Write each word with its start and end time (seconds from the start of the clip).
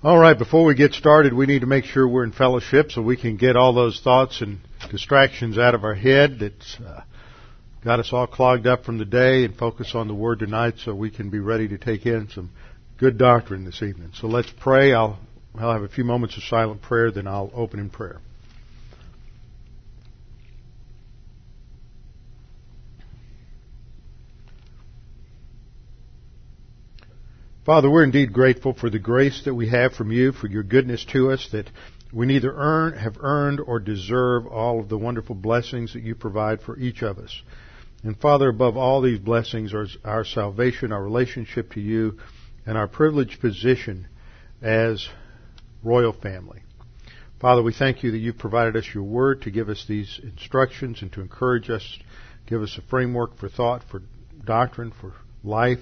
All 0.00 0.16
right, 0.16 0.38
before 0.38 0.64
we 0.64 0.76
get 0.76 0.92
started, 0.92 1.34
we 1.34 1.46
need 1.46 1.62
to 1.62 1.66
make 1.66 1.84
sure 1.84 2.06
we're 2.06 2.22
in 2.22 2.30
fellowship 2.30 2.92
so 2.92 3.02
we 3.02 3.16
can 3.16 3.36
get 3.36 3.56
all 3.56 3.72
those 3.72 4.00
thoughts 4.00 4.40
and 4.42 4.60
distractions 4.92 5.58
out 5.58 5.74
of 5.74 5.82
our 5.82 5.96
head 5.96 6.38
that's 6.38 6.76
uh, 6.78 7.02
got 7.82 7.98
us 7.98 8.12
all 8.12 8.28
clogged 8.28 8.68
up 8.68 8.84
from 8.84 8.98
the 8.98 9.04
day 9.04 9.44
and 9.44 9.56
focus 9.56 9.96
on 9.96 10.06
the 10.06 10.14
Word 10.14 10.38
tonight 10.38 10.74
so 10.78 10.94
we 10.94 11.10
can 11.10 11.30
be 11.30 11.40
ready 11.40 11.66
to 11.66 11.78
take 11.78 12.06
in 12.06 12.28
some 12.28 12.50
good 12.96 13.18
doctrine 13.18 13.64
this 13.64 13.82
evening. 13.82 14.12
So 14.14 14.28
let's 14.28 14.52
pray. 14.60 14.92
I'll, 14.92 15.18
I'll 15.56 15.72
have 15.72 15.82
a 15.82 15.88
few 15.88 16.04
moments 16.04 16.36
of 16.36 16.44
silent 16.44 16.80
prayer, 16.80 17.10
then 17.10 17.26
I'll 17.26 17.50
open 17.52 17.80
in 17.80 17.90
prayer. 17.90 18.20
Father, 27.68 27.90
we're 27.90 28.04
indeed 28.04 28.32
grateful 28.32 28.72
for 28.72 28.88
the 28.88 28.98
grace 28.98 29.42
that 29.44 29.54
we 29.54 29.68
have 29.68 29.92
from 29.92 30.10
you, 30.10 30.32
for 30.32 30.46
your 30.46 30.62
goodness 30.62 31.04
to 31.12 31.30
us, 31.30 31.50
that 31.52 31.68
we 32.10 32.24
neither 32.24 32.50
earn, 32.50 32.94
have 32.94 33.18
earned, 33.20 33.60
or 33.60 33.78
deserve 33.78 34.46
all 34.46 34.80
of 34.80 34.88
the 34.88 34.96
wonderful 34.96 35.34
blessings 35.34 35.92
that 35.92 36.02
you 36.02 36.14
provide 36.14 36.62
for 36.62 36.78
each 36.78 37.02
of 37.02 37.18
us. 37.18 37.42
And 38.02 38.18
Father, 38.18 38.48
above 38.48 38.78
all 38.78 39.02
these 39.02 39.18
blessings 39.18 39.74
are 39.74 39.86
our 40.02 40.24
salvation, 40.24 40.92
our 40.92 41.04
relationship 41.04 41.72
to 41.72 41.80
you, 41.82 42.18
and 42.64 42.78
our 42.78 42.88
privileged 42.88 43.38
position 43.38 44.08
as 44.62 45.06
royal 45.84 46.14
family. 46.14 46.62
Father, 47.38 47.62
we 47.62 47.74
thank 47.74 48.02
you 48.02 48.12
that 48.12 48.18
you've 48.18 48.38
provided 48.38 48.76
us 48.76 48.88
your 48.94 49.04
word 49.04 49.42
to 49.42 49.50
give 49.50 49.68
us 49.68 49.84
these 49.86 50.18
instructions 50.22 51.02
and 51.02 51.12
to 51.12 51.20
encourage 51.20 51.68
us, 51.68 51.98
give 52.46 52.62
us 52.62 52.78
a 52.78 52.88
framework 52.88 53.36
for 53.36 53.50
thought, 53.50 53.82
for 53.90 54.00
doctrine, 54.46 54.90
for 54.90 55.12
life. 55.44 55.80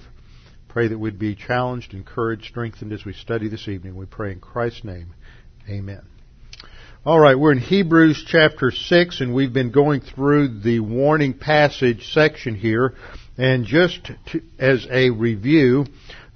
Pray 0.69 0.89
that 0.89 0.99
we'd 0.99 1.17
be 1.17 1.33
challenged, 1.33 1.93
encouraged, 1.93 2.45
strengthened 2.45 2.91
as 2.91 3.05
we 3.05 3.13
study 3.13 3.47
this 3.47 3.67
evening. 3.67 3.95
We 3.95 4.05
pray 4.05 4.33
in 4.33 4.39
Christ's 4.39 4.83
name. 4.83 5.13
Amen. 5.69 6.01
All 7.05 7.19
right, 7.19 7.39
we're 7.39 7.53
in 7.53 7.59
Hebrews 7.59 8.25
chapter 8.27 8.69
6 8.69 9.21
and 9.21 9.33
we've 9.33 9.53
been 9.53 9.71
going 9.71 10.01
through 10.01 10.59
the 10.59 10.81
warning 10.81 11.33
passage 11.33 12.11
section 12.11 12.53
here. 12.53 12.95
And 13.37 13.65
just 13.65 14.11
to, 14.31 14.41
as 14.59 14.85
a 14.91 15.09
review, 15.09 15.85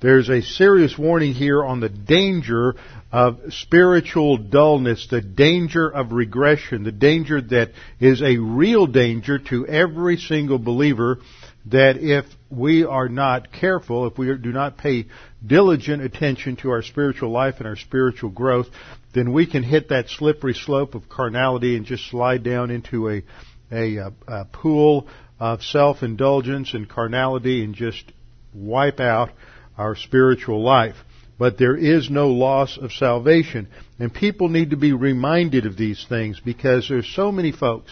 there's 0.02 0.29
a 0.29 0.41
serious 0.41 0.97
warning 0.97 1.33
here 1.33 1.63
on 1.63 1.81
the 1.81 1.89
danger 1.89 2.75
of 3.11 3.39
spiritual 3.49 4.37
dullness, 4.37 5.07
the 5.11 5.21
danger 5.21 5.89
of 5.89 6.13
regression, 6.13 6.83
the 6.83 6.91
danger 6.91 7.41
that 7.41 7.71
is 7.99 8.21
a 8.21 8.37
real 8.37 8.87
danger 8.87 9.39
to 9.39 9.67
every 9.67 10.15
single 10.17 10.57
believer 10.57 11.19
that 11.67 11.98
if 11.98 12.26
we 12.50 12.84
are 12.86 13.08
not 13.08 13.52
careful, 13.52 14.08
if 14.08 14.17
we 14.17 14.36
do 14.38 14.52
not 14.52 14.78
pay 14.78 15.06
diligent 15.45 16.02
attention 16.02 16.56
to 16.58 16.72
our 16.72 16.81
spiritual 16.81 17.30
life 17.30 17.56
and 17.59 17.67
our 17.67 17.76
spiritual 17.76 18.30
growth, 18.30 18.67
then 19.14 19.34
we 19.34 19.45
can 19.45 19.64
hit 19.64 19.89
that 19.89 20.09
slippery 20.09 20.54
slope 20.54 20.95
of 20.95 21.09
carnality 21.09 21.76
and 21.76 21.86
just 21.86 22.09
slide 22.09 22.44
down 22.44 22.72
into 22.72 23.09
a, 23.09 23.23
a, 23.72 24.12
a 24.28 24.45
pool 24.45 25.08
of 25.39 25.62
self-indulgence 25.62 26.73
and 26.73 26.89
carnality 26.89 27.64
and 27.64 27.76
just 27.76 28.11
wipe 28.54 29.00
out 29.00 29.32
our 29.77 29.95
spiritual 29.95 30.61
life. 30.64 30.95
But 31.38 31.58
there 31.58 31.76
is 31.76 32.10
no 32.10 32.30
loss 32.30 32.77
of 32.77 32.92
salvation. 32.92 33.67
And 33.98 34.14
people 34.14 34.50
need 34.50 34.71
to 34.71 34.77
be 34.77 34.94
reminded 34.94 35.66
of 35.66 35.76
these 35.76 36.05
things 36.08 36.39
because 36.39 36.88
there's 36.88 37.11
so 37.16 37.32
many 37.32 37.52
folks 37.52 37.92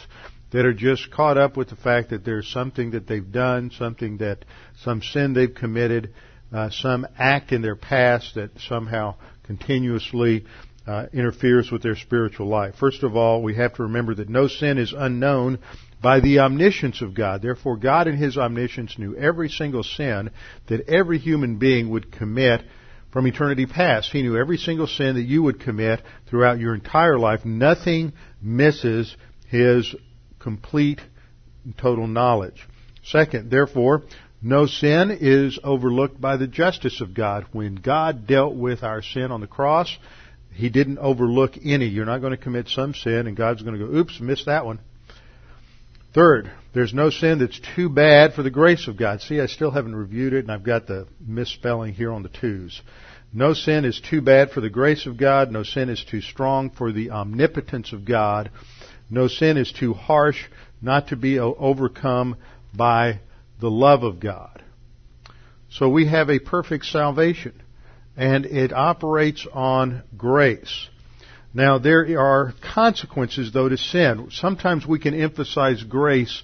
that 0.51 0.65
are 0.65 0.73
just 0.73 1.11
caught 1.11 1.37
up 1.37 1.57
with 1.57 1.69
the 1.69 1.75
fact 1.75 2.09
that 2.09 2.25
there's 2.25 2.47
something 2.47 2.91
that 2.91 3.07
they've 3.07 3.31
done, 3.31 3.71
something 3.77 4.17
that, 4.17 4.45
some 4.83 5.01
sin 5.01 5.33
they've 5.33 5.53
committed, 5.53 6.13
uh, 6.51 6.69
some 6.71 7.05
act 7.17 7.51
in 7.51 7.61
their 7.61 7.75
past 7.75 8.35
that 8.35 8.49
somehow 8.67 9.15
continuously 9.43 10.45
uh, 10.87 11.05
interferes 11.13 11.71
with 11.71 11.83
their 11.83 11.95
spiritual 11.95 12.47
life. 12.47 12.75
First 12.79 13.03
of 13.03 13.15
all, 13.15 13.43
we 13.43 13.55
have 13.55 13.75
to 13.75 13.83
remember 13.83 14.15
that 14.15 14.29
no 14.29 14.47
sin 14.47 14.79
is 14.79 14.93
unknown 14.97 15.59
by 16.01 16.19
the 16.19 16.39
omniscience 16.39 17.01
of 17.01 17.13
God. 17.13 17.41
Therefore, 17.41 17.77
God 17.77 18.07
in 18.07 18.17
His 18.17 18.37
omniscience 18.37 18.97
knew 18.97 19.15
every 19.15 19.49
single 19.49 19.83
sin 19.83 20.31
that 20.67 20.89
every 20.89 21.19
human 21.19 21.57
being 21.57 21.89
would 21.89 22.11
commit 22.11 22.61
from 23.11 23.27
eternity 23.27 23.65
past. 23.65 24.11
He 24.11 24.21
knew 24.21 24.37
every 24.37 24.57
single 24.57 24.87
sin 24.87 25.15
that 25.15 25.23
you 25.23 25.43
would 25.43 25.59
commit 25.59 26.01
throughout 26.27 26.59
your 26.59 26.73
entire 26.73 27.19
life. 27.19 27.45
Nothing 27.45 28.13
misses 28.41 29.15
His 29.47 29.93
complete 30.39 31.01
total 31.77 32.07
knowledge. 32.07 32.67
Second, 33.03 33.49
therefore, 33.51 34.03
no 34.41 34.65
sin 34.65 35.17
is 35.19 35.59
overlooked 35.63 36.19
by 36.19 36.37
the 36.37 36.47
justice 36.47 37.01
of 37.01 37.13
God. 37.13 37.45
When 37.51 37.75
God 37.75 38.25
dealt 38.25 38.55
with 38.55 38.83
our 38.83 39.01
sin 39.01 39.31
on 39.31 39.41
the 39.41 39.47
cross, 39.47 39.97
He 40.53 40.69
didn't 40.69 40.99
overlook 40.99 41.53
any. 41.63 41.87
You're 41.87 42.05
not 42.05 42.21
going 42.21 42.31
to 42.31 42.37
commit 42.37 42.69
some 42.69 42.93
sin 42.93 43.27
and 43.27 43.35
God's 43.35 43.61
going 43.61 43.77
to 43.77 43.85
go, 43.85 43.93
oops, 43.93 44.19
missed 44.19 44.45
that 44.45 44.65
one. 44.65 44.79
Third, 46.13 46.51
there's 46.73 46.93
no 46.93 47.09
sin 47.09 47.39
that's 47.39 47.59
too 47.75 47.89
bad 47.89 48.33
for 48.33 48.41
the 48.41 48.49
grace 48.49 48.87
of 48.87 48.97
God. 48.97 49.21
See, 49.21 49.39
I 49.39 49.45
still 49.45 49.71
haven't 49.71 49.95
reviewed 49.95 50.33
it 50.33 50.45
and 50.45 50.51
I've 50.51 50.63
got 50.63 50.87
the 50.87 51.07
misspelling 51.19 51.93
here 51.93 52.11
on 52.11 52.23
the 52.23 52.29
twos. 52.29 52.81
No 53.31 53.53
sin 53.53 53.85
is 53.85 54.01
too 54.01 54.21
bad 54.21 54.51
for 54.51 54.61
the 54.61 54.71
grace 54.71 55.05
of 55.05 55.17
God. 55.17 55.51
No 55.51 55.63
sin 55.63 55.89
is 55.89 56.03
too 56.03 56.21
strong 56.21 56.71
for 56.71 56.91
the 56.91 57.11
omnipotence 57.11 57.93
of 57.93 58.05
God. 58.05 58.49
No 59.09 59.27
sin 59.27 59.57
is 59.57 59.71
too 59.71 59.93
harsh 59.93 60.45
not 60.81 61.09
to 61.09 61.15
be 61.15 61.39
overcome 61.39 62.37
by 62.75 63.19
the 63.59 63.69
love 63.69 64.03
of 64.03 64.19
God. 64.19 64.63
So 65.71 65.89
we 65.89 66.07
have 66.07 66.29
a 66.29 66.39
perfect 66.39 66.85
salvation 66.85 67.53
and 68.15 68.45
it 68.45 68.73
operates 68.73 69.47
on 69.51 70.03
grace. 70.17 70.89
Now 71.53 71.79
there 71.79 72.19
are 72.19 72.53
consequences 72.73 73.51
though 73.51 73.69
to 73.69 73.77
sin. 73.77 74.29
Sometimes 74.31 74.85
we 74.85 74.99
can 74.99 75.19
emphasize 75.19 75.83
grace 75.83 76.43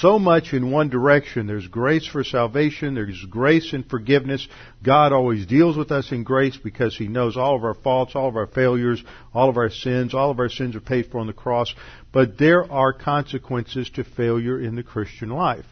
so 0.00 0.18
much 0.18 0.52
in 0.52 0.70
one 0.70 0.88
direction. 0.88 1.46
There's 1.46 1.66
grace 1.66 2.06
for 2.06 2.22
salvation. 2.22 2.94
There's 2.94 3.24
grace 3.24 3.72
and 3.72 3.88
forgiveness. 3.88 4.46
God 4.82 5.12
always 5.12 5.46
deals 5.46 5.76
with 5.76 5.90
us 5.90 6.12
in 6.12 6.22
grace 6.22 6.56
because 6.56 6.96
He 6.96 7.08
knows 7.08 7.36
all 7.36 7.56
of 7.56 7.64
our 7.64 7.74
faults, 7.74 8.14
all 8.14 8.28
of 8.28 8.36
our 8.36 8.46
failures, 8.46 9.02
all 9.34 9.48
of 9.48 9.56
our 9.56 9.70
sins. 9.70 10.14
All 10.14 10.30
of 10.30 10.38
our 10.38 10.48
sins 10.48 10.76
are 10.76 10.80
paid 10.80 11.06
for 11.06 11.18
on 11.18 11.26
the 11.26 11.32
cross. 11.32 11.74
But 12.12 12.38
there 12.38 12.70
are 12.70 12.92
consequences 12.92 13.90
to 13.94 14.04
failure 14.04 14.60
in 14.60 14.76
the 14.76 14.82
Christian 14.82 15.30
life. 15.30 15.66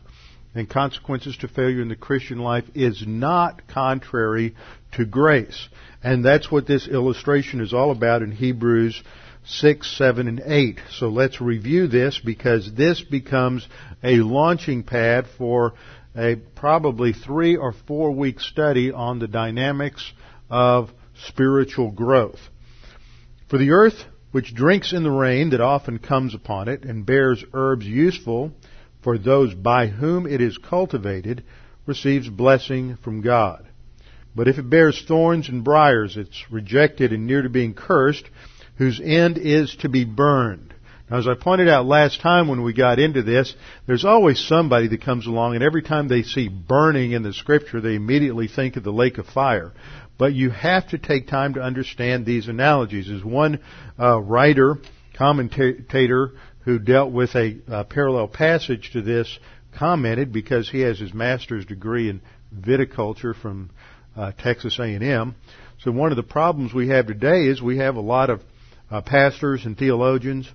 And 0.54 0.68
consequences 0.68 1.36
to 1.38 1.48
failure 1.48 1.80
in 1.80 1.88
the 1.88 1.94
Christian 1.94 2.38
life 2.38 2.64
is 2.74 3.04
not 3.06 3.68
contrary 3.68 4.56
to 4.92 5.04
grace. 5.04 5.68
And 6.02 6.24
that's 6.24 6.50
what 6.50 6.66
this 6.66 6.88
illustration 6.88 7.60
is 7.60 7.72
all 7.72 7.92
about 7.92 8.22
in 8.22 8.32
Hebrews 8.32 9.00
6, 9.44 9.96
7, 9.96 10.28
and 10.28 10.40
8. 10.44 10.80
So 10.90 11.08
let's 11.08 11.40
review 11.40 11.86
this 11.86 12.20
because 12.24 12.72
this 12.74 13.00
becomes 13.00 13.66
a 14.02 14.16
launching 14.16 14.82
pad 14.82 15.26
for 15.38 15.74
a 16.16 16.36
probably 16.54 17.12
three 17.12 17.56
or 17.56 17.72
four 17.72 18.10
week 18.12 18.40
study 18.40 18.92
on 18.92 19.18
the 19.18 19.28
dynamics 19.28 20.12
of 20.48 20.90
spiritual 21.26 21.90
growth. 21.90 22.40
For 23.48 23.58
the 23.58 23.70
earth, 23.70 24.04
which 24.32 24.54
drinks 24.54 24.92
in 24.92 25.02
the 25.02 25.10
rain 25.10 25.50
that 25.50 25.60
often 25.60 25.98
comes 25.98 26.34
upon 26.34 26.68
it 26.68 26.84
and 26.84 27.06
bears 27.06 27.44
herbs 27.52 27.86
useful 27.86 28.52
for 29.02 29.18
those 29.18 29.54
by 29.54 29.86
whom 29.86 30.26
it 30.26 30.40
is 30.40 30.58
cultivated, 30.58 31.42
receives 31.86 32.28
blessing 32.28 32.96
from 33.02 33.22
God. 33.22 33.66
But 34.34 34.46
if 34.46 34.58
it 34.58 34.70
bears 34.70 35.02
thorns 35.06 35.48
and 35.48 35.64
briars, 35.64 36.16
it's 36.16 36.44
rejected 36.50 37.12
and 37.12 37.26
near 37.26 37.42
to 37.42 37.48
being 37.48 37.74
cursed, 37.74 38.24
whose 38.80 38.98
end 38.98 39.36
is 39.36 39.76
to 39.76 39.90
be 39.90 40.06
burned. 40.06 40.72
Now, 41.10 41.18
as 41.18 41.28
I 41.28 41.34
pointed 41.34 41.68
out 41.68 41.84
last 41.84 42.22
time 42.22 42.48
when 42.48 42.62
we 42.62 42.72
got 42.72 42.98
into 42.98 43.22
this, 43.22 43.54
there's 43.86 44.06
always 44.06 44.42
somebody 44.42 44.88
that 44.88 45.04
comes 45.04 45.26
along, 45.26 45.54
and 45.54 45.62
every 45.62 45.82
time 45.82 46.08
they 46.08 46.22
see 46.22 46.48
burning 46.48 47.12
in 47.12 47.22
the 47.22 47.34
scripture, 47.34 47.82
they 47.82 47.94
immediately 47.94 48.48
think 48.48 48.76
of 48.76 48.82
the 48.82 48.90
lake 48.90 49.18
of 49.18 49.26
fire. 49.26 49.72
But 50.16 50.32
you 50.32 50.48
have 50.48 50.88
to 50.88 50.98
take 50.98 51.28
time 51.28 51.54
to 51.54 51.60
understand 51.60 52.24
these 52.24 52.48
analogies. 52.48 53.10
As 53.10 53.22
one 53.22 53.60
uh, 53.98 54.18
writer, 54.18 54.78
commentator 55.14 56.32
who 56.64 56.78
dealt 56.78 57.12
with 57.12 57.34
a, 57.34 57.84
parallel 57.90 58.28
passage 58.28 58.92
to 58.94 59.02
this 59.02 59.38
commented 59.78 60.32
because 60.32 60.70
he 60.70 60.80
has 60.80 60.98
his 60.98 61.12
master's 61.12 61.66
degree 61.66 62.08
in 62.08 62.22
viticulture 62.58 63.38
from 63.38 63.68
uh, 64.16 64.32
Texas 64.38 64.78
A&M. 64.78 65.34
So 65.80 65.90
one 65.90 66.12
of 66.12 66.16
the 66.16 66.22
problems 66.22 66.72
we 66.72 66.88
have 66.88 67.08
today 67.08 67.42
is 67.42 67.60
we 67.60 67.76
have 67.76 67.96
a 67.96 68.00
lot 68.00 68.30
of 68.30 68.40
uh, 68.90 69.00
pastors 69.00 69.64
and 69.64 69.76
theologians 69.76 70.48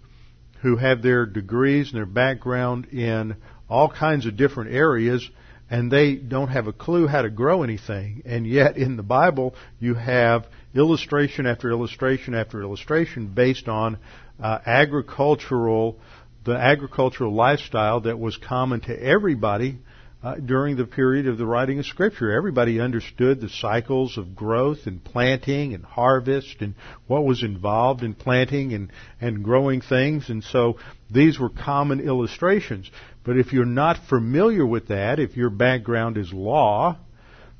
who 0.62 0.78
have 0.78 1.02
their 1.02 1.26
degrees 1.26 1.90
and 1.90 1.98
their 1.98 2.06
background 2.06 2.88
in 2.88 3.36
all 3.70 3.90
kinds 3.90 4.26
of 4.26 4.38
different 4.38 4.74
areas 4.74 5.30
and 5.70 5.92
they 5.92 6.16
don't 6.16 6.50
have 6.50 6.68
a 6.68 6.74
clue 6.74 7.08
how 7.08 7.22
to 7.22 7.30
grow 7.30 7.64
anything. 7.64 8.22
And 8.26 8.46
yet 8.46 8.78
in 8.78 8.98
the 8.98 9.04
Bible, 9.04 9.56
you 9.80 9.96
have 9.96 10.46
illustration 10.76 11.48
after 11.48 11.72
illustration 11.72 12.36
after 12.36 12.62
illustration 12.62 13.28
based 13.28 13.68
on 13.68 13.98
uh, 14.42 14.60
agricultural, 14.66 16.00
the 16.44 16.56
agricultural 16.56 17.34
lifestyle 17.34 18.02
that 18.02 18.20
was 18.20 18.38
common 18.38 18.82
to 18.82 19.04
everybody 19.04 19.80
uh, 20.26 20.34
during 20.38 20.76
the 20.76 20.86
period 20.86 21.28
of 21.28 21.38
the 21.38 21.46
writing 21.46 21.78
of 21.78 21.86
Scripture. 21.86 22.32
Everybody 22.32 22.80
understood 22.80 23.40
the 23.40 23.50
cycles 23.50 24.18
of 24.18 24.36
growth 24.36 24.88
and 24.88 25.04
planting 25.04 25.76
and 25.76 25.86
harvest 25.86 26.62
and 26.62 26.74
what 27.06 27.24
was 27.24 27.44
involved 27.44 28.02
in 28.02 28.16
planting 28.16 28.74
and, 28.74 28.92
and 29.22 29.44
growing 29.44 29.82
things. 29.82 30.32
And 30.32 30.44
so 30.44 30.80
these 31.12 31.40
were 31.40 31.52
common 31.52 32.00
illustrations. 32.00 32.90
But 33.24 33.38
if 33.38 33.54
you're 33.54 33.66
not 33.66 34.00
familiar 34.10 34.66
with 34.66 34.88
that, 34.88 35.20
if 35.20 35.38
your 35.38 35.52
background 35.52 36.18
is 36.18 36.34
law, 36.34 36.98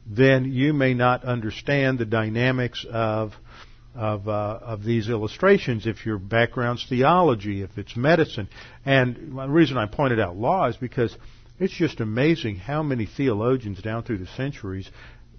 then 0.08 0.52
you 0.52 0.74
may 0.74 0.96
not 0.96 1.24
understand 1.24 2.00
the 2.00 2.06
dynamics 2.06 2.84
of 2.92 3.34
of, 3.94 4.28
uh, 4.28 4.60
of 4.62 4.84
these 4.84 5.08
illustrations 5.08 5.88
if 5.88 6.06
your 6.06 6.18
background's 6.18 6.86
theology, 6.90 7.62
if 7.62 7.78
it's 7.78 7.96
medicine. 7.96 8.50
And 8.86 9.38
the 9.38 9.48
reason 9.48 9.78
I 9.78 9.86
pointed 9.86 10.20
out 10.20 10.36
law 10.36 10.68
is 10.68 10.76
because 10.76 11.16
it's 11.60 11.74
just 11.74 12.00
amazing 12.00 12.58
how 12.58 12.84
many 12.84 13.06
theologians 13.06 13.82
down 13.82 14.04
through 14.04 14.20
the 14.20 14.28
centuries 14.38 14.90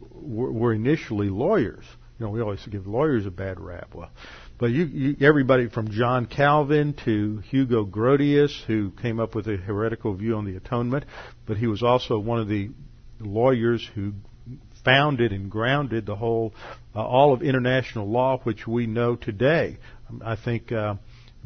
were, 0.01 0.51
were 0.51 0.73
initially 0.73 1.29
lawyers. 1.29 1.85
You 2.19 2.27
know, 2.27 2.33
we 2.33 2.41
always 2.41 2.65
give 2.67 2.87
lawyers 2.87 3.27
a 3.27 3.31
bad 3.31 3.61
rap. 3.61 3.95
Well, 3.95 4.11
but 4.59 4.71
you, 4.71 4.85
you, 4.87 5.17
everybody 5.21 5.69
from 5.69 5.91
John 5.91 6.25
Calvin 6.25 6.95
to 7.05 7.43
Hugo 7.51 7.85
Grotius, 7.85 8.65
who 8.67 8.91
came 9.03 9.21
up 9.21 9.35
with 9.35 9.47
a 9.49 9.59
heretical 9.59 10.15
view 10.15 10.37
on 10.37 10.47
the 10.47 10.57
atonement, 10.57 11.05
but 11.45 11.59
he 11.59 11.67
was 11.67 11.83
also 11.83 12.19
one 12.19 12.41
of 12.41 12.49
the 12.49 12.71
lawyers 13.21 13.87
who 13.95 14.13
founded 14.83 15.33
and 15.33 15.51
grounded 15.51 16.07
the 16.07 16.17
whole, 16.17 16.55
uh, 16.95 17.05
all 17.05 17.35
of 17.35 17.43
international 17.43 18.09
law, 18.09 18.39
which 18.45 18.67
we 18.67 18.87
know 18.87 19.17
today. 19.17 19.77
I 20.25 20.37
think 20.37 20.73
uh, 20.73 20.95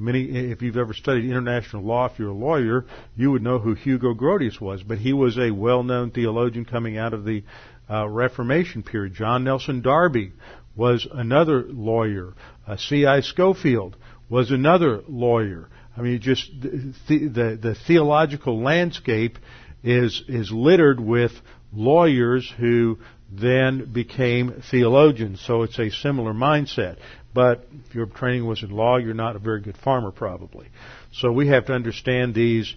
many, 0.00 0.24
if 0.50 0.62
you've 0.62 0.76
ever 0.76 0.94
studied 0.94 1.26
international 1.26 1.82
law, 1.82 2.06
if 2.06 2.18
you're 2.18 2.30
a 2.30 2.34
lawyer, 2.34 2.86
you 3.16 3.30
would 3.30 3.42
know 3.42 3.58
who 3.58 3.74
Hugo 3.74 4.14
Grotius 4.14 4.60
was. 4.60 4.82
But 4.82 4.98
he 4.98 5.12
was 5.12 5.38
a 5.38 5.50
well-known 5.50 6.10
theologian 6.10 6.64
coming 6.64 6.96
out 6.96 7.14
of 7.14 7.24
the 7.24 7.44
uh, 7.88 8.08
Reformation 8.08 8.82
period. 8.82 9.14
John 9.14 9.44
Nelson 9.44 9.82
Darby 9.82 10.32
was 10.74 11.06
another 11.10 11.64
lawyer. 11.68 12.34
Uh, 12.66 12.76
C.I. 12.76 13.20
Scofield 13.20 13.96
was 14.28 14.50
another 14.50 15.02
lawyer. 15.08 15.68
I 15.96 16.02
mean, 16.02 16.20
just 16.20 16.50
the, 16.60 16.94
the, 17.08 17.58
the 17.60 17.76
theological 17.86 18.62
landscape 18.62 19.38
is 19.82 20.22
is 20.28 20.50
littered 20.52 21.00
with 21.00 21.32
lawyers 21.72 22.52
who 22.58 22.98
then 23.30 23.92
became 23.92 24.62
theologians. 24.70 25.40
So 25.46 25.62
it's 25.62 25.78
a 25.78 25.90
similar 25.90 26.32
mindset. 26.32 26.96
But 27.32 27.66
if 27.86 27.94
your 27.94 28.06
training 28.06 28.46
was 28.46 28.62
in 28.62 28.70
law, 28.70 28.96
you're 28.96 29.14
not 29.14 29.36
a 29.36 29.38
very 29.38 29.60
good 29.60 29.76
farmer 29.76 30.10
probably. 30.10 30.68
So 31.12 31.30
we 31.30 31.48
have 31.48 31.66
to 31.66 31.72
understand 31.72 32.34
these 32.34 32.74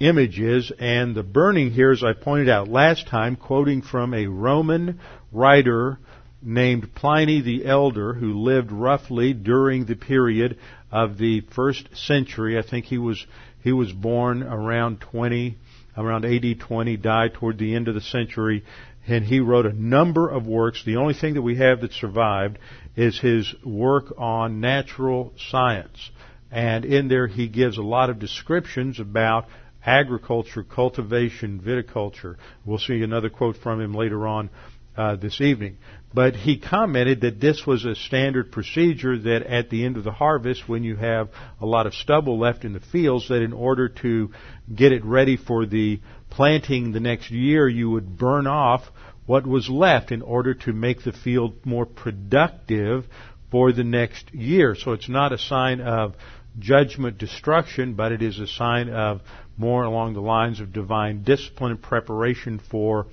images 0.00 0.72
and 0.78 1.14
the 1.14 1.22
burning 1.22 1.70
here, 1.70 1.92
as 1.92 2.02
I 2.04 2.12
pointed 2.12 2.48
out 2.48 2.68
last 2.68 3.06
time, 3.08 3.36
quoting 3.36 3.82
from 3.82 4.12
a 4.12 4.26
Roman 4.26 5.00
writer 5.32 5.98
named 6.42 6.94
Pliny 6.94 7.40
the 7.40 7.64
Elder, 7.64 8.12
who 8.12 8.42
lived 8.42 8.70
roughly 8.70 9.32
during 9.32 9.86
the 9.86 9.96
period 9.96 10.58
of 10.92 11.16
the 11.16 11.40
first 11.54 11.88
century. 11.96 12.58
I 12.58 12.62
think 12.62 12.84
he 12.84 12.98
was 12.98 13.24
he 13.62 13.72
was 13.72 13.90
born 13.92 14.42
around 14.42 15.00
20, 15.00 15.56
around 15.96 16.26
AD 16.26 16.60
20, 16.60 16.96
died 16.98 17.32
toward 17.32 17.56
the 17.56 17.74
end 17.74 17.88
of 17.88 17.94
the 17.94 18.02
century, 18.02 18.62
and 19.06 19.24
he 19.24 19.40
wrote 19.40 19.64
a 19.64 19.72
number 19.72 20.28
of 20.28 20.46
works. 20.46 20.82
The 20.84 20.96
only 20.96 21.14
thing 21.14 21.34
that 21.34 21.42
we 21.42 21.56
have 21.56 21.80
that 21.80 21.92
survived 21.92 22.58
is 22.96 23.18
his 23.18 23.54
work 23.64 24.14
on 24.18 24.60
natural 24.60 25.32
science. 25.50 26.10
And 26.50 26.84
in 26.84 27.08
there 27.08 27.26
he 27.26 27.48
gives 27.48 27.78
a 27.78 27.82
lot 27.82 28.10
of 28.10 28.18
descriptions 28.18 29.00
about 29.00 29.46
agriculture, 29.84 30.62
cultivation, 30.62 31.60
viticulture. 31.60 32.36
We'll 32.64 32.78
see 32.78 33.02
another 33.02 33.28
quote 33.28 33.56
from 33.56 33.80
him 33.80 33.92
later 33.92 34.26
on 34.26 34.50
uh, 34.96 35.16
this 35.16 35.40
evening. 35.40 35.78
But 36.12 36.36
he 36.36 36.58
commented 36.60 37.22
that 37.22 37.40
this 37.40 37.66
was 37.66 37.84
a 37.84 37.96
standard 37.96 38.52
procedure 38.52 39.18
that 39.18 39.42
at 39.42 39.68
the 39.68 39.84
end 39.84 39.96
of 39.96 40.04
the 40.04 40.12
harvest, 40.12 40.68
when 40.68 40.84
you 40.84 40.94
have 40.94 41.30
a 41.60 41.66
lot 41.66 41.88
of 41.88 41.94
stubble 41.94 42.38
left 42.38 42.64
in 42.64 42.72
the 42.72 42.80
fields, 42.80 43.28
that 43.28 43.42
in 43.42 43.52
order 43.52 43.88
to 43.88 44.30
get 44.72 44.92
it 44.92 45.04
ready 45.04 45.36
for 45.36 45.66
the 45.66 46.00
planting 46.30 46.92
the 46.92 47.00
next 47.00 47.32
year, 47.32 47.68
you 47.68 47.90
would 47.90 48.16
burn 48.16 48.46
off 48.46 48.82
what 49.26 49.46
was 49.46 49.68
left 49.68 50.12
in 50.12 50.22
order 50.22 50.54
to 50.54 50.72
make 50.72 51.02
the 51.02 51.12
field 51.12 51.54
more 51.64 51.86
productive 51.86 53.04
for 53.50 53.72
the 53.72 53.84
next 53.84 54.34
year. 54.34 54.74
So 54.74 54.92
it's 54.92 55.08
not 55.08 55.32
a 55.32 55.38
sign 55.38 55.80
of 55.80 56.14
judgment 56.58 57.18
destruction, 57.18 57.94
but 57.94 58.12
it 58.12 58.22
is 58.22 58.38
a 58.38 58.46
sign 58.46 58.88
of 58.88 59.20
more 59.56 59.84
along 59.84 60.14
the 60.14 60.20
lines 60.20 60.60
of 60.60 60.72
divine 60.72 61.22
discipline 61.22 61.72
and 61.72 61.82
preparation 61.82 62.60
for 62.70 63.06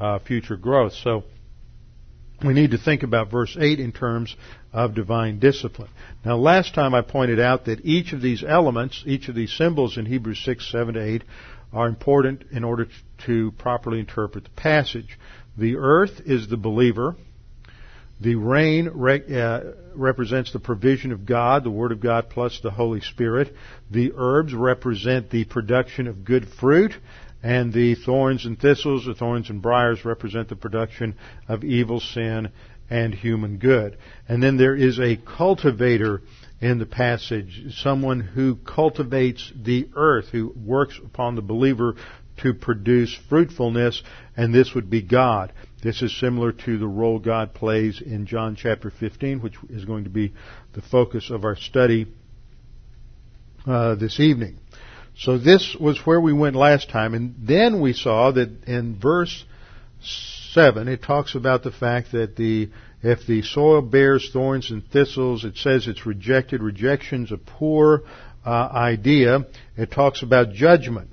uh, 0.00 0.18
future 0.18 0.56
growth. 0.56 0.92
So 0.92 1.24
we 2.44 2.52
need 2.52 2.72
to 2.72 2.78
think 2.78 3.02
about 3.02 3.30
verse 3.30 3.56
8 3.58 3.80
in 3.80 3.92
terms 3.92 4.34
of 4.72 4.94
divine 4.94 5.38
discipline. 5.38 5.90
Now, 6.24 6.36
last 6.36 6.74
time 6.74 6.94
I 6.94 7.02
pointed 7.02 7.40
out 7.40 7.66
that 7.66 7.84
each 7.84 8.12
of 8.12 8.20
these 8.20 8.42
elements, 8.42 9.02
each 9.06 9.28
of 9.28 9.34
these 9.34 9.52
symbols 9.52 9.96
in 9.96 10.06
Hebrews 10.06 10.42
6, 10.44 10.70
7 10.70 10.94
to 10.94 11.02
8, 11.02 11.24
are 11.72 11.88
important 11.88 12.44
in 12.52 12.64
order 12.64 12.86
to 13.26 13.52
properly 13.52 14.00
interpret 14.00 14.44
the 14.44 14.50
passage. 14.50 15.18
The 15.56 15.76
earth 15.76 16.22
is 16.26 16.48
the 16.48 16.56
believer. 16.56 17.16
The 18.20 18.36
rain 18.36 18.90
re- 18.94 19.22
uh, 19.36 19.60
represents 19.94 20.52
the 20.52 20.60
provision 20.60 21.12
of 21.12 21.26
God, 21.26 21.64
the 21.64 21.70
Word 21.70 21.92
of 21.92 22.00
God 22.00 22.30
plus 22.30 22.60
the 22.62 22.70
Holy 22.70 23.00
Spirit. 23.00 23.54
The 23.90 24.12
herbs 24.16 24.54
represent 24.54 25.30
the 25.30 25.44
production 25.44 26.06
of 26.06 26.24
good 26.24 26.48
fruit. 26.60 26.92
And 27.42 27.72
the 27.74 27.94
thorns 27.94 28.46
and 28.46 28.58
thistles, 28.58 29.04
the 29.04 29.14
thorns 29.14 29.50
and 29.50 29.60
briars, 29.60 30.04
represent 30.04 30.48
the 30.48 30.56
production 30.56 31.14
of 31.46 31.62
evil, 31.62 32.00
sin, 32.00 32.50
and 32.88 33.14
human 33.14 33.58
good. 33.58 33.98
And 34.28 34.42
then 34.42 34.56
there 34.56 34.74
is 34.74 34.98
a 34.98 35.16
cultivator 35.16 36.22
in 36.60 36.78
the 36.78 36.86
passage, 36.86 37.74
someone 37.82 38.20
who 38.20 38.56
cultivates 38.56 39.52
the 39.54 39.90
earth, 39.94 40.28
who 40.32 40.54
works 40.56 40.98
upon 41.04 41.34
the 41.34 41.42
believer 41.42 41.96
to 42.38 42.54
produce 42.54 43.16
fruitfulness, 43.28 44.02
and 44.36 44.54
this 44.54 44.74
would 44.74 44.90
be 44.90 45.02
God. 45.02 45.52
This 45.82 46.02
is 46.02 46.18
similar 46.18 46.52
to 46.52 46.78
the 46.78 46.86
role 46.86 47.18
God 47.18 47.54
plays 47.54 48.00
in 48.00 48.26
John 48.26 48.56
chapter 48.56 48.90
15, 48.90 49.40
which 49.40 49.54
is 49.68 49.84
going 49.84 50.04
to 50.04 50.10
be 50.10 50.32
the 50.72 50.82
focus 50.82 51.30
of 51.30 51.44
our 51.44 51.56
study 51.56 52.06
uh, 53.66 53.94
this 53.94 54.18
evening. 54.18 54.58
So 55.16 55.38
this 55.38 55.76
was 55.78 55.98
where 56.04 56.20
we 56.20 56.32
went 56.32 56.56
last 56.56 56.90
time, 56.90 57.14
and 57.14 57.34
then 57.38 57.80
we 57.80 57.92
saw 57.92 58.32
that 58.32 58.64
in 58.66 58.98
verse 58.98 59.44
7 60.52 60.88
it 60.88 61.02
talks 61.02 61.34
about 61.34 61.62
the 61.62 61.70
fact 61.70 62.12
that 62.12 62.36
the 62.36 62.70
if 63.02 63.26
the 63.26 63.42
soil 63.42 63.82
bears 63.82 64.30
thorns 64.32 64.70
and 64.70 64.82
thistles, 64.90 65.44
it 65.44 65.58
says 65.58 65.86
it's 65.86 66.06
rejected. 66.06 66.62
Rejection's 66.62 67.30
a 67.32 67.36
poor 67.36 68.02
uh, 68.46 68.48
idea. 68.48 69.40
It 69.76 69.90
talks 69.90 70.22
about 70.22 70.54
judgment. 70.54 71.10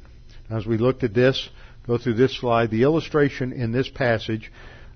As 0.52 0.66
we 0.66 0.78
looked 0.78 1.06
at 1.06 1.14
this, 1.14 1.50
go 1.88 1.98
through 1.98 2.16
this 2.16 2.38
slide, 2.38 2.72
the 2.72 2.84
illustration 2.84 3.54
in 3.54 3.72
this 3.72 3.88
passage 3.88 4.52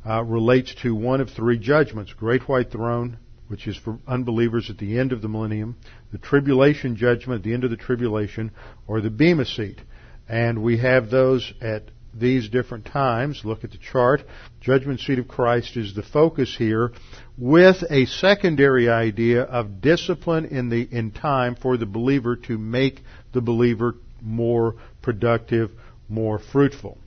uh, 0.05 0.21
relates 0.21 0.75
to 0.81 0.93
one 0.93 1.21
of 1.21 1.29
three 1.29 1.57
judgments: 1.57 2.12
great 2.12 2.50
white 2.50 2.71
throne, 2.71 3.17
which 3.47 3.65
is 3.65 3.77
for 3.77 3.97
unbelievers 4.05 4.69
at 4.69 4.77
the 4.77 5.00
end 5.00 5.13
of 5.13 5.21
the 5.21 5.29
millennium, 5.29 5.77
the 6.12 6.17
tribulation 6.17 6.97
judgment 6.97 7.39
at 7.39 7.43
the 7.43 7.53
end 7.53 7.63
of 7.63 7.69
the 7.69 7.77
tribulation, 7.77 8.51
or 8.85 9.00
the 9.00 9.09
Bema 9.09 9.45
seat. 9.45 9.79
And 10.27 10.62
we 10.62 10.79
have 10.79 11.09
those 11.09 11.53
at 11.62 11.83
these 12.13 12.50
different 12.50 12.85
times. 12.85 13.41
Look 13.45 13.63
at 13.63 13.71
the 13.71 13.77
chart. 13.77 14.24
Judgment 14.59 15.00
seat 15.00 15.19
of 15.19 15.29
Christ 15.29 15.77
is 15.77 15.95
the 15.95 16.03
focus 16.03 16.53
here 16.57 16.91
with 17.38 17.81
a 17.89 18.05
secondary 18.07 18.89
idea 18.89 19.43
of 19.43 19.79
discipline 19.79 20.45
in 20.45 20.67
the 20.67 20.81
in 20.81 21.12
time 21.12 21.55
for 21.55 21.77
the 21.77 21.85
believer 21.85 22.35
to 22.35 22.57
make 22.57 23.03
the 23.31 23.41
believer 23.41 23.95
more 24.25 24.75
productive, 25.05 25.71
more 26.09 26.39
fruitful. 26.39 26.97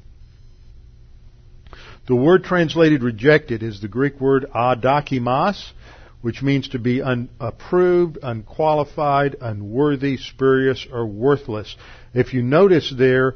The 2.06 2.16
word 2.16 2.44
translated 2.44 3.02
rejected 3.02 3.62
is 3.62 3.82
the 3.82 3.88
Greek 3.88 4.18
word 4.18 4.46
adokimos, 4.54 5.72
which 6.22 6.40
means 6.40 6.68
to 6.68 6.78
be 6.78 7.02
unapproved, 7.02 8.18
unqualified, 8.22 9.36
unworthy, 9.40 10.16
spurious, 10.16 10.86
or 10.90 11.06
worthless. 11.06 11.76
If 12.14 12.32
you 12.32 12.42
notice 12.42 12.92
there, 12.96 13.34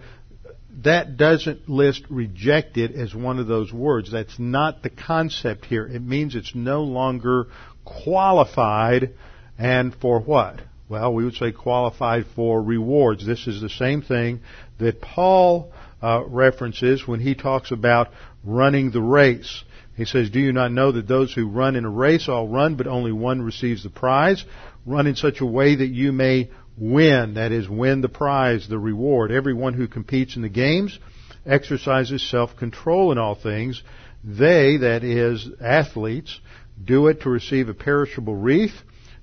that 0.84 1.16
doesn't 1.16 1.68
list 1.68 2.04
rejected 2.08 2.92
as 2.92 3.14
one 3.14 3.38
of 3.38 3.46
those 3.46 3.72
words. 3.72 4.10
That's 4.10 4.38
not 4.38 4.82
the 4.82 4.90
concept 4.90 5.66
here. 5.66 5.86
It 5.86 6.00
means 6.00 6.34
it's 6.34 6.54
no 6.54 6.84
longer 6.84 7.48
qualified 7.84 9.10
and 9.58 9.94
for 9.94 10.20
what? 10.20 10.60
Well, 10.92 11.14
we 11.14 11.24
would 11.24 11.36
say 11.36 11.52
qualified 11.52 12.26
for 12.36 12.62
rewards. 12.62 13.24
This 13.24 13.46
is 13.46 13.62
the 13.62 13.70
same 13.70 14.02
thing 14.02 14.40
that 14.78 15.00
Paul 15.00 15.72
uh, 16.02 16.22
references 16.26 17.08
when 17.08 17.18
he 17.18 17.34
talks 17.34 17.70
about 17.70 18.10
running 18.44 18.90
the 18.90 19.00
race. 19.00 19.64
He 19.96 20.04
says, 20.04 20.28
Do 20.28 20.38
you 20.38 20.52
not 20.52 20.70
know 20.70 20.92
that 20.92 21.08
those 21.08 21.32
who 21.32 21.48
run 21.48 21.76
in 21.76 21.86
a 21.86 21.90
race 21.90 22.28
all 22.28 22.46
run, 22.46 22.74
but 22.74 22.86
only 22.86 23.10
one 23.10 23.40
receives 23.40 23.82
the 23.82 23.88
prize? 23.88 24.44
Run 24.84 25.06
in 25.06 25.16
such 25.16 25.40
a 25.40 25.46
way 25.46 25.76
that 25.76 25.86
you 25.86 26.12
may 26.12 26.50
win, 26.76 27.34
that 27.34 27.52
is, 27.52 27.66
win 27.70 28.02
the 28.02 28.10
prize, 28.10 28.68
the 28.68 28.78
reward. 28.78 29.32
Everyone 29.32 29.72
who 29.72 29.88
competes 29.88 30.36
in 30.36 30.42
the 30.42 30.50
games 30.50 30.98
exercises 31.46 32.22
self-control 32.30 33.12
in 33.12 33.16
all 33.16 33.34
things. 33.34 33.82
They, 34.22 34.76
that 34.76 35.04
is, 35.04 35.48
athletes, 35.58 36.38
do 36.84 37.06
it 37.06 37.22
to 37.22 37.30
receive 37.30 37.70
a 37.70 37.74
perishable 37.74 38.36
wreath, 38.36 38.74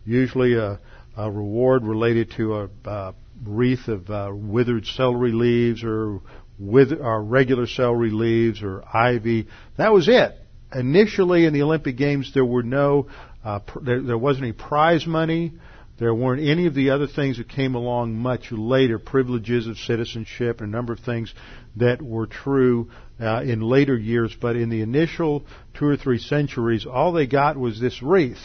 usually 0.03 0.55
a, 0.55 0.79
a 1.19 1.29
reward 1.29 1.83
related 1.83 2.31
to 2.37 2.55
a, 2.55 2.69
a 2.85 3.13
wreath 3.45 3.87
of 3.89 4.09
uh, 4.09 4.31
withered 4.33 4.85
celery 4.85 5.33
leaves 5.33 5.83
or, 5.83 6.21
with, 6.57 6.93
or 6.93 7.21
regular 7.21 7.67
celery 7.67 8.11
leaves 8.11 8.63
or 8.63 8.83
ivy. 8.93 9.47
That 9.77 9.91
was 9.91 10.07
it. 10.07 10.33
Initially 10.73 11.45
in 11.45 11.53
the 11.53 11.63
Olympic 11.63 11.97
Games, 11.97 12.33
there 12.33 12.45
were 12.45 12.63
no, 12.63 13.07
uh, 13.43 13.59
pr- 13.59 13.79
there, 13.81 14.01
there 14.01 14.17
wasn't 14.17 14.45
any 14.45 14.53
prize 14.53 15.05
money. 15.05 15.53
There 15.97 16.15
weren't 16.15 16.41
any 16.41 16.67
of 16.67 16.73
the 16.73 16.91
other 16.91 17.07
things 17.07 17.37
that 17.37 17.49
came 17.49 17.75
along 17.75 18.15
much 18.15 18.53
later, 18.53 18.97
privileges 18.97 19.67
of 19.67 19.77
citizenship 19.77 20.61
and 20.61 20.73
a 20.73 20.77
number 20.77 20.93
of 20.93 20.99
things 20.99 21.33
that 21.75 22.01
were 22.01 22.27
true 22.27 22.91
uh, 23.19 23.41
in 23.41 23.59
later 23.59 23.97
years. 23.97 24.33
But 24.39 24.55
in 24.55 24.69
the 24.69 24.81
initial 24.81 25.43
two 25.73 25.87
or 25.87 25.97
three 25.97 26.19
centuries, 26.19 26.85
all 26.85 27.11
they 27.11 27.27
got 27.27 27.57
was 27.57 27.81
this 27.81 28.01
wreath. 28.01 28.39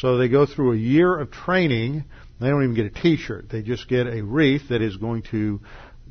So 0.00 0.18
they 0.18 0.28
go 0.28 0.46
through 0.46 0.72
a 0.72 0.76
year 0.76 1.18
of 1.18 1.30
training. 1.30 2.04
They 2.40 2.48
don't 2.48 2.62
even 2.62 2.74
get 2.74 2.86
a 2.86 2.90
T-shirt. 2.90 3.48
They 3.50 3.62
just 3.62 3.88
get 3.88 4.06
a 4.06 4.22
wreath 4.22 4.68
that 4.68 4.82
is 4.82 4.96
going 4.96 5.22
to 5.30 5.60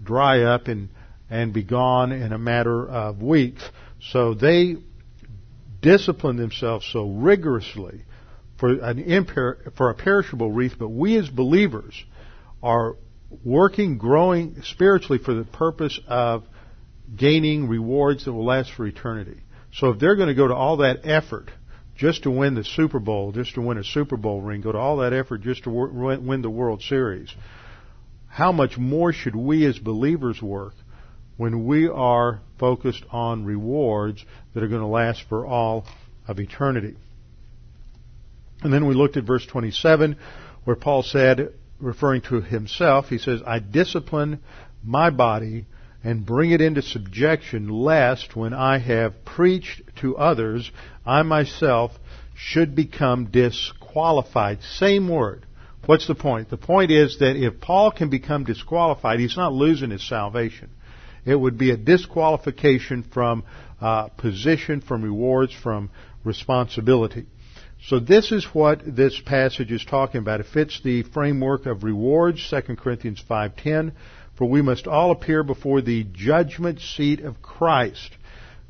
dry 0.01 0.43
up 0.43 0.67
and 0.67 0.89
and 1.29 1.53
be 1.53 1.63
gone 1.63 2.11
in 2.11 2.33
a 2.33 2.37
matter 2.37 2.87
of 2.87 3.21
weeks. 3.21 3.63
So 4.11 4.33
they 4.33 4.77
discipline 5.81 6.37
themselves 6.37 6.87
so 6.91 7.09
rigorously 7.09 8.03
for 8.59 8.69
an 8.69 9.03
imper- 9.03 9.75
for 9.75 9.89
a 9.89 9.95
perishable 9.95 10.51
wreath, 10.51 10.75
but 10.77 10.89
we 10.89 11.17
as 11.17 11.27
believers 11.29 11.95
are 12.61 12.95
working, 13.43 13.97
growing 13.97 14.61
spiritually 14.63 15.19
for 15.23 15.33
the 15.33 15.43
purpose 15.43 15.99
of 16.07 16.43
gaining 17.15 17.67
rewards 17.67 18.25
that 18.25 18.33
will 18.33 18.45
last 18.45 18.71
for 18.71 18.85
eternity. 18.85 19.41
So 19.73 19.89
if 19.89 19.99
they're 19.99 20.15
going 20.15 20.29
to 20.29 20.35
go 20.35 20.47
to 20.47 20.55
all 20.55 20.77
that 20.77 21.01
effort 21.03 21.51
just 21.95 22.23
to 22.23 22.31
win 22.31 22.55
the 22.55 22.63
Super 22.63 22.99
Bowl, 22.99 23.31
just 23.31 23.55
to 23.55 23.61
win 23.61 23.77
a 23.77 23.83
Super 23.83 24.17
Bowl 24.17 24.41
ring, 24.41 24.61
go 24.61 24.71
to 24.71 24.77
all 24.77 24.97
that 24.97 25.13
effort 25.13 25.41
just 25.41 25.63
to 25.63 25.69
win 25.69 26.41
the 26.41 26.49
World 26.49 26.81
Series, 26.81 27.33
how 28.27 28.51
much 28.51 28.77
more 28.77 29.13
should 29.13 29.35
we 29.35 29.65
as 29.65 29.79
believers 29.79 30.41
work 30.41 30.73
when 31.37 31.65
we 31.65 31.87
are 31.87 32.41
focused 32.59 33.03
on 33.11 33.45
rewards 33.45 34.23
that 34.53 34.63
are 34.63 34.67
going 34.67 34.81
to 34.81 34.87
last 34.87 35.23
for 35.29 35.45
all 35.45 35.85
of 36.27 36.39
eternity? 36.39 36.95
And 38.61 38.73
then 38.73 38.87
we 38.87 38.93
looked 38.93 39.15
at 39.15 39.23
verse 39.23 39.45
27 39.45 40.17
where 40.65 40.75
Paul 40.75 41.03
said, 41.03 41.53
referring 41.79 42.21
to 42.23 42.41
himself, 42.41 43.07
he 43.07 43.19
says, 43.19 43.41
I 43.45 43.59
discipline 43.59 44.41
my 44.83 45.11
body 45.11 45.65
and 46.05 46.23
bring 46.23 46.51
it 46.51 46.61
into 46.61 46.83
subjection 46.83 47.67
lest 47.67 48.35
when 48.35 48.53
I 48.53 48.77
have 48.77 49.25
preached 49.25 49.81
to 50.01 50.15
others, 50.15 50.71
I 51.03 51.23
myself 51.23 51.91
should 52.35 52.75
become 52.75 53.31
disqualified. 53.31 54.61
Same 54.61 55.09
word. 55.09 55.47
What's 55.87 56.05
the 56.05 56.13
point? 56.13 56.51
The 56.51 56.57
point 56.57 56.91
is 56.91 57.17
that 57.19 57.35
if 57.35 57.59
Paul 57.59 57.91
can 57.91 58.11
become 58.11 58.43
disqualified, 58.43 59.19
he's 59.19 59.35
not 59.35 59.51
losing 59.51 59.89
his 59.89 60.07
salvation. 60.07 60.69
It 61.25 61.35
would 61.35 61.57
be 61.57 61.71
a 61.71 61.77
disqualification 61.77 63.01
from 63.01 63.43
uh, 63.81 64.09
position, 64.09 64.81
from 64.81 65.01
rewards, 65.01 65.53
from 65.53 65.89
responsibility. 66.23 67.25
So 67.87 67.99
this 67.99 68.31
is 68.31 68.45
what 68.53 68.81
this 68.85 69.19
passage 69.19 69.71
is 69.71 69.83
talking 69.83 70.19
about. 70.19 70.39
It 70.39 70.47
fits 70.47 70.81
the 70.83 71.01
framework 71.01 71.65
of 71.65 71.83
rewards, 71.83 72.47
2 72.47 72.75
Corinthians 72.75 73.23
5:10, 73.27 73.91
for 74.37 74.49
we 74.49 74.61
must 74.61 74.87
all 74.87 75.11
appear 75.11 75.43
before 75.43 75.81
the 75.81 76.05
judgment 76.11 76.79
seat 76.79 77.21
of 77.21 77.41
Christ, 77.41 78.11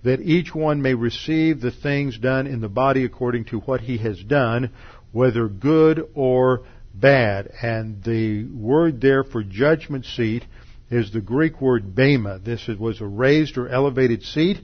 that 0.04 0.22
each 0.22 0.54
one 0.54 0.82
may 0.82 0.94
receive 0.94 1.60
the 1.60 1.72
things 1.72 2.18
done 2.18 2.46
in 2.46 2.62
the 2.62 2.70
body 2.70 3.04
according 3.04 3.46
to 3.46 3.60
what 3.60 3.82
he 3.82 3.98
has 3.98 4.22
done, 4.22 4.72
whether 5.12 5.48
good 5.48 6.08
or 6.14 6.66
bad. 6.94 7.52
And 7.62 8.04
the 8.04 8.46
word 8.46 9.02
there 9.02 9.24
for 9.24 9.44
judgment 9.44 10.06
seat 10.06 10.46
is 10.92 11.12
the 11.12 11.22
Greek 11.22 11.60
word 11.60 11.96
bema. 11.96 12.40
This 12.40 12.68
was 12.80 13.02
a 13.02 13.06
raised 13.06 13.58
or 13.58 13.68
elevated 13.68 14.24
seat 14.24 14.58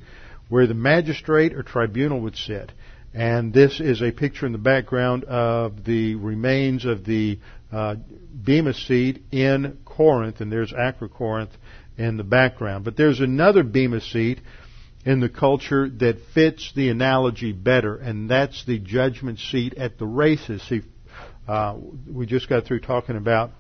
where 0.50 0.68
the 0.68 0.74
magistrate 0.74 1.54
or 1.54 1.64
tribunal 1.64 2.22
would 2.22 2.36
sit. 2.36 2.72
And 3.14 3.52
this 3.54 3.80
is 3.80 4.02
a 4.02 4.12
picture 4.12 4.46
in 4.46 4.52
the 4.52 4.58
background 4.58 5.24
of 5.26 5.84
the 5.84 6.16
remains 6.16 6.86
of 6.86 7.04
the 7.04 7.40
uh, 7.72 7.96
Bema 8.44 8.74
seat 8.74 9.24
in 9.32 9.80
Corinth, 9.86 10.42
and 10.42 10.52
there's 10.52 10.74
Acrocorinth 10.74 11.52
in 11.98 12.18
the 12.18 12.24
background. 12.24 12.84
But 12.84 12.98
there's 12.98 13.20
another 13.20 13.64
Bema 13.64 14.02
seat 14.02 14.42
in 15.06 15.20
the 15.20 15.30
culture 15.30 15.90
that 15.90 16.18
fits 16.34 16.72
the 16.76 16.90
analogy 16.90 17.52
better, 17.52 17.96
and 17.96 18.30
that's 18.30 18.66
the 18.66 18.80
judgment 18.80 19.40
seat 19.40 19.74
at 19.76 19.98
the 19.98 20.06
races. 20.06 20.62
See, 20.68 20.82
uh, 21.48 21.78
we 22.08 22.26
just 22.26 22.50
got 22.50 22.66
through 22.66 22.82
talking 22.82 23.16
about 23.16 23.52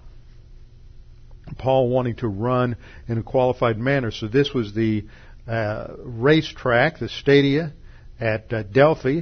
Paul 1.57 1.89
wanting 1.89 2.15
to 2.17 2.27
run 2.27 2.77
in 3.07 3.17
a 3.17 3.23
qualified 3.23 3.77
manner. 3.77 4.11
So 4.11 4.27
this 4.27 4.53
was 4.53 4.73
the 4.73 5.05
uh, 5.47 5.87
racetrack, 5.99 6.99
the 6.99 7.09
stadia 7.09 7.73
at 8.19 8.53
uh, 8.53 8.63
Delphi, 8.63 9.21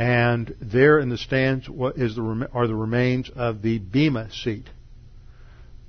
and 0.00 0.56
there 0.62 0.98
in 0.98 1.10
the 1.10 1.18
stands 1.18 1.66
the, 1.66 2.48
are 2.54 2.66
the 2.66 2.74
remains 2.74 3.28
of 3.36 3.60
the 3.60 3.78
Bema 3.78 4.30
seat. 4.32 4.64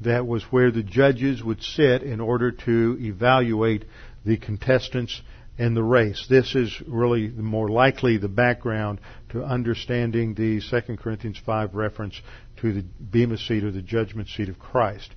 That 0.01 0.27
was 0.27 0.44
where 0.51 0.70
the 0.70 0.84
judges 0.84 1.41
would 1.41 1.63
sit 1.63 2.03
in 2.03 2.20
order 2.20 2.51
to 2.51 2.98
evaluate 3.00 3.86
the 4.25 4.36
contestants 4.36 5.22
in 5.58 5.75
the 5.75 5.84
race. 5.84 6.27
This 6.30 6.56
is 6.56 6.75
really 6.86 7.30
more 7.30 7.70
likely 7.70 8.18
the 8.18 8.27
background 8.27 9.00
to 9.30 9.46
understanding 9.46 10.34
the 10.34 10.60
2 10.60 10.98
Corinthians 10.98 11.39
5 11.46 11.74
reference 11.74 12.20
to 12.58 12.74
the 12.74 12.84
Bema 13.00 13.38
seat 13.38 13.63
or 13.63 13.72
the 13.72 13.82
judgment 13.82 14.27
seat 14.27 14.50
of 14.50 14.60
Christ. 14.60 15.10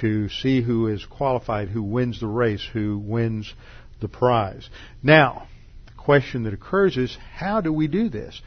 To 0.00 0.28
see 0.28 0.60
who 0.60 0.88
is 0.88 1.06
qualified, 1.06 1.68
who 1.68 1.82
wins 1.82 2.20
the 2.20 2.26
race, 2.26 2.68
who 2.74 2.98
wins 2.98 3.54
the 4.02 4.08
prize. 4.08 4.68
Now, 5.02 5.46
question 6.04 6.44
that 6.44 6.54
occurs 6.54 6.96
is 6.96 7.16
how 7.34 7.60
do 7.60 7.72
we 7.72 7.88
do 7.88 8.08
this? 8.08 8.40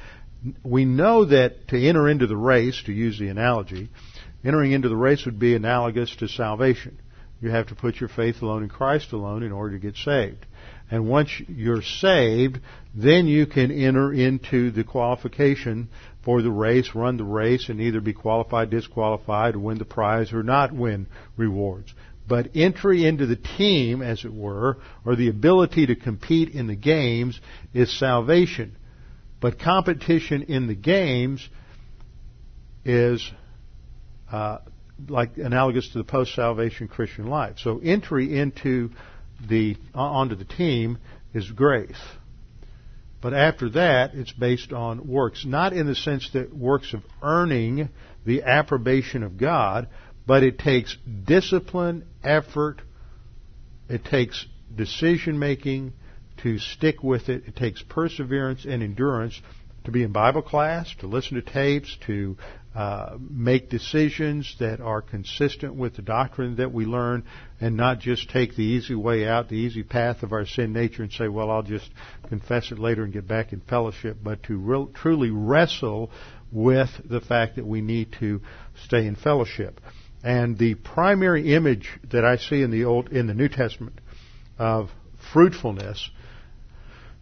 We 0.64 0.86
know 0.86 1.26
that 1.26 1.68
to 1.70 1.88
enter 1.88 2.08
into 2.08 2.28
the 2.28 2.38
race, 2.38 2.82
to 2.86 2.94
use 2.94 3.18
the 3.18 3.30
analogy, 3.30 3.90
entering 4.46 4.72
into 4.72 4.90
the 4.90 4.96
race 4.96 5.26
would 5.26 5.40
be 5.40 5.56
analogous 5.56 6.16
to 6.18 6.28
salvation. 6.28 7.00
You 7.42 7.50
have 7.50 7.68
to 7.68 7.76
put 7.76 8.00
your 8.00 8.10
faith 8.10 8.42
alone 8.42 8.64
in 8.64 8.70
Christ 8.70 9.12
alone 9.12 9.44
in 9.44 9.52
order 9.52 9.78
to 9.78 9.82
get 9.82 9.96
saved. 9.96 10.46
And 10.90 11.08
once 11.08 11.30
you're 11.48 11.84
saved, 11.84 12.60
then 12.96 13.28
you 13.28 13.46
can 13.46 13.72
enter 13.72 14.12
into 14.14 14.72
the 14.72 14.84
qualification 14.84 15.90
for 16.24 16.42
the 16.42 16.52
race, 16.52 16.96
run 16.96 17.18
the 17.18 17.24
race, 17.24 17.70
and 17.70 17.82
either 17.82 18.02
be 18.02 18.14
qualified, 18.14 18.70
disqualified, 18.70 19.56
win 19.56 19.78
the 19.78 19.86
prize, 19.86 20.34
or 20.34 20.44
not 20.44 20.72
win 20.72 21.08
rewards. 21.36 21.94
But 22.28 22.56
entry 22.56 23.06
into 23.06 23.26
the 23.26 23.38
team, 23.38 24.02
as 24.02 24.26
it 24.26 24.34
were, 24.34 24.78
or 25.06 25.16
the 25.16 25.30
ability 25.30 25.86
to 25.88 25.96
compete 25.96 26.50
in 26.50 26.68
the 26.68 26.76
games 26.76 27.40
is 27.74 27.98
salvation. 27.98 28.76
But 29.40 29.60
competition 29.60 30.44
in 30.44 30.68
the 30.68 30.76
games 30.76 31.48
is 32.84 33.32
uh, 34.32 34.58
like 35.08 35.38
analogous 35.38 35.90
to 35.92 36.00
the 36.00 36.04
post-salvation 36.04 36.88
Christian 36.88 37.28
life. 37.28 37.58
So 37.60 37.80
entry 37.80 38.38
into 38.38 38.90
the 39.48 39.78
onto 39.94 40.36
the 40.36 40.46
team 40.46 40.98
is 41.34 41.50
grace. 41.52 42.02
But 43.22 43.34
after 43.34 43.70
that, 43.72 44.14
it's 44.14 44.32
based 44.32 44.72
on 44.74 45.08
works, 45.08 45.46
not 45.46 45.74
in 45.74 45.88
the 45.88 45.96
sense 45.96 46.30
that 46.34 46.56
works 46.56 46.94
of 46.94 47.02
earning 47.22 47.90
the 48.26 48.44
approbation 48.44 49.24
of 49.24 49.38
God, 49.38 49.88
but 50.28 50.44
it 50.44 50.60
takes 50.60 50.96
discipline, 51.26 52.06
effort, 52.24 52.82
it 53.90 54.04
takes 54.04 54.46
decision 54.76 55.40
making 55.40 55.94
to 56.44 56.60
stick 56.60 57.02
with 57.02 57.30
it. 57.30 57.44
It 57.48 57.56
takes 57.56 57.82
perseverance 57.82 58.66
and 58.66 58.84
endurance 58.84 59.42
to 59.86 59.92
be 59.92 60.04
in 60.04 60.12
Bible 60.12 60.42
class, 60.42 60.94
to 61.00 61.08
listen 61.08 61.36
to 61.36 61.42
tapes, 61.42 61.98
to 62.06 62.36
uh, 62.76 63.18
make 63.20 63.70
decisions 63.70 64.54
that 64.60 64.82
are 64.82 65.02
consistent 65.02 65.76
with 65.76 65.96
the 65.96 66.02
doctrine 66.02 66.58
that 66.58 66.74
we 66.74 66.86
learn, 66.86 67.24
and 67.62 67.78
not 67.78 68.00
just 68.00 68.30
take 68.30 68.56
the 68.56 68.64
easy 68.64 68.94
way 68.94 69.26
out, 69.26 69.48
the 69.48 69.56
easy 69.56 69.82
path 69.82 70.24
of 70.24 70.34
our 70.34 70.46
sin 70.46 70.74
nature, 70.74 71.04
and 71.04 71.12
say, 71.12 71.30
"Well, 71.30 71.50
I'll 71.50 71.64
just 71.64 71.90
confess 72.28 72.72
it 72.72 72.78
later 72.78 73.04
and 73.04 73.14
get 73.14 73.28
back 73.28 73.54
in 73.54 73.62
fellowship," 73.62 74.18
but 74.22 74.44
to 74.44 74.92
truly 74.94 75.32
wrestle 75.32 76.12
with 76.52 76.90
the 77.06 77.22
fact 77.22 77.56
that 77.56 77.66
we 77.66 77.82
need 77.82 78.12
to 78.20 78.42
stay 78.84 79.08
in 79.08 79.16
fellowship. 79.16 79.80
And 80.28 80.58
the 80.58 80.76
primary 80.76 81.54
image 81.54 81.90
that 82.12 82.26
I 82.26 82.36
see 82.36 82.62
in 82.62 82.70
the 82.70 82.84
old 82.84 83.14
in 83.14 83.28
the 83.28 83.34
New 83.34 83.48
Testament 83.48 84.02
of 84.60 84.90
fruitfulness 85.32 86.12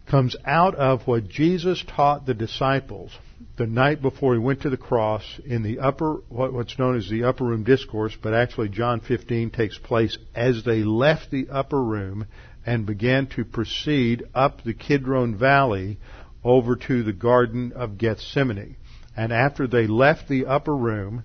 comes 0.06 0.34
out 0.44 0.74
of 0.74 1.06
what 1.06 1.28
Jesus 1.28 1.84
taught 1.86 2.26
the 2.26 2.34
disciples 2.34 3.16
the 3.58 3.66
night 3.68 4.02
before 4.02 4.34
he 4.34 4.40
went 4.40 4.62
to 4.62 4.70
the 4.70 4.76
cross 4.76 5.22
in 5.46 5.62
the 5.62 5.78
upper 5.78 6.14
what's 6.30 6.80
known 6.80 6.96
as 6.96 7.08
the 7.08 7.22
upper 7.22 7.44
room 7.44 7.62
discourse, 7.62 8.16
but 8.20 8.34
actually 8.34 8.70
John 8.70 8.98
15 8.98 9.50
takes 9.50 9.78
place 9.78 10.18
as 10.34 10.64
they 10.64 10.82
left 10.82 11.30
the 11.30 11.46
upper 11.48 11.80
room 11.80 12.26
and 12.66 12.86
began 12.86 13.28
to 13.36 13.44
proceed 13.44 14.24
up 14.34 14.64
the 14.64 14.74
Kidron 14.74 15.36
Valley 15.36 16.00
over 16.42 16.74
to 16.74 17.04
the 17.04 17.12
Garden 17.12 17.72
of 17.72 17.98
Gethsemane. 17.98 18.74
And 19.16 19.32
after 19.32 19.68
they 19.68 19.86
left 19.86 20.28
the 20.28 20.46
upper 20.46 20.76
room, 20.76 21.22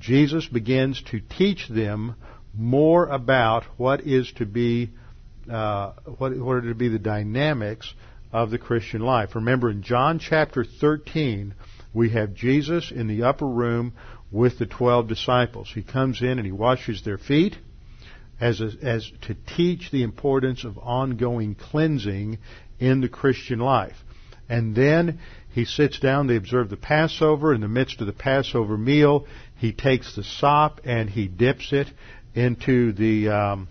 Jesus 0.00 0.46
begins 0.46 1.00
to 1.10 1.20
teach 1.20 1.68
them 1.68 2.16
more 2.54 3.06
about 3.06 3.64
what 3.76 4.00
is 4.00 4.32
to 4.32 4.46
be 4.46 4.90
uh, 5.50 5.92
what, 6.18 6.36
what 6.38 6.56
are 6.56 6.68
to 6.68 6.74
be 6.74 6.88
the 6.88 6.98
dynamics 6.98 7.92
of 8.32 8.50
the 8.50 8.58
Christian 8.58 9.00
life. 9.00 9.34
Remember, 9.34 9.70
in 9.70 9.82
John 9.82 10.18
chapter 10.18 10.64
13, 10.64 11.54
we 11.92 12.10
have 12.10 12.34
Jesus 12.34 12.90
in 12.90 13.08
the 13.08 13.24
upper 13.24 13.46
room 13.46 13.92
with 14.30 14.58
the 14.58 14.66
12 14.66 15.08
disciples. 15.08 15.70
He 15.74 15.82
comes 15.82 16.22
in 16.22 16.38
and 16.38 16.46
he 16.46 16.52
washes 16.52 17.02
their 17.02 17.18
feet 17.18 17.56
as, 18.40 18.60
a, 18.60 18.70
as 18.82 19.10
to 19.22 19.34
teach 19.56 19.90
the 19.90 20.02
importance 20.02 20.64
of 20.64 20.78
ongoing 20.78 21.54
cleansing 21.56 22.38
in 22.78 23.00
the 23.00 23.08
Christian 23.08 23.58
life. 23.58 23.96
And 24.48 24.74
then 24.74 25.20
he 25.52 25.64
sits 25.64 25.98
down, 25.98 26.26
they 26.26 26.36
observe 26.36 26.70
the 26.70 26.76
Passover. 26.76 27.54
In 27.54 27.60
the 27.60 27.68
midst 27.68 28.00
of 28.00 28.06
the 28.06 28.12
Passover 28.12 28.78
meal, 28.78 29.26
he 29.60 29.72
takes 29.72 30.16
the 30.16 30.24
sop 30.24 30.80
and 30.84 31.10
he 31.10 31.28
dips 31.28 31.70
it 31.72 31.86
into 32.34 32.92
the 32.92 33.28
um, 33.28 33.68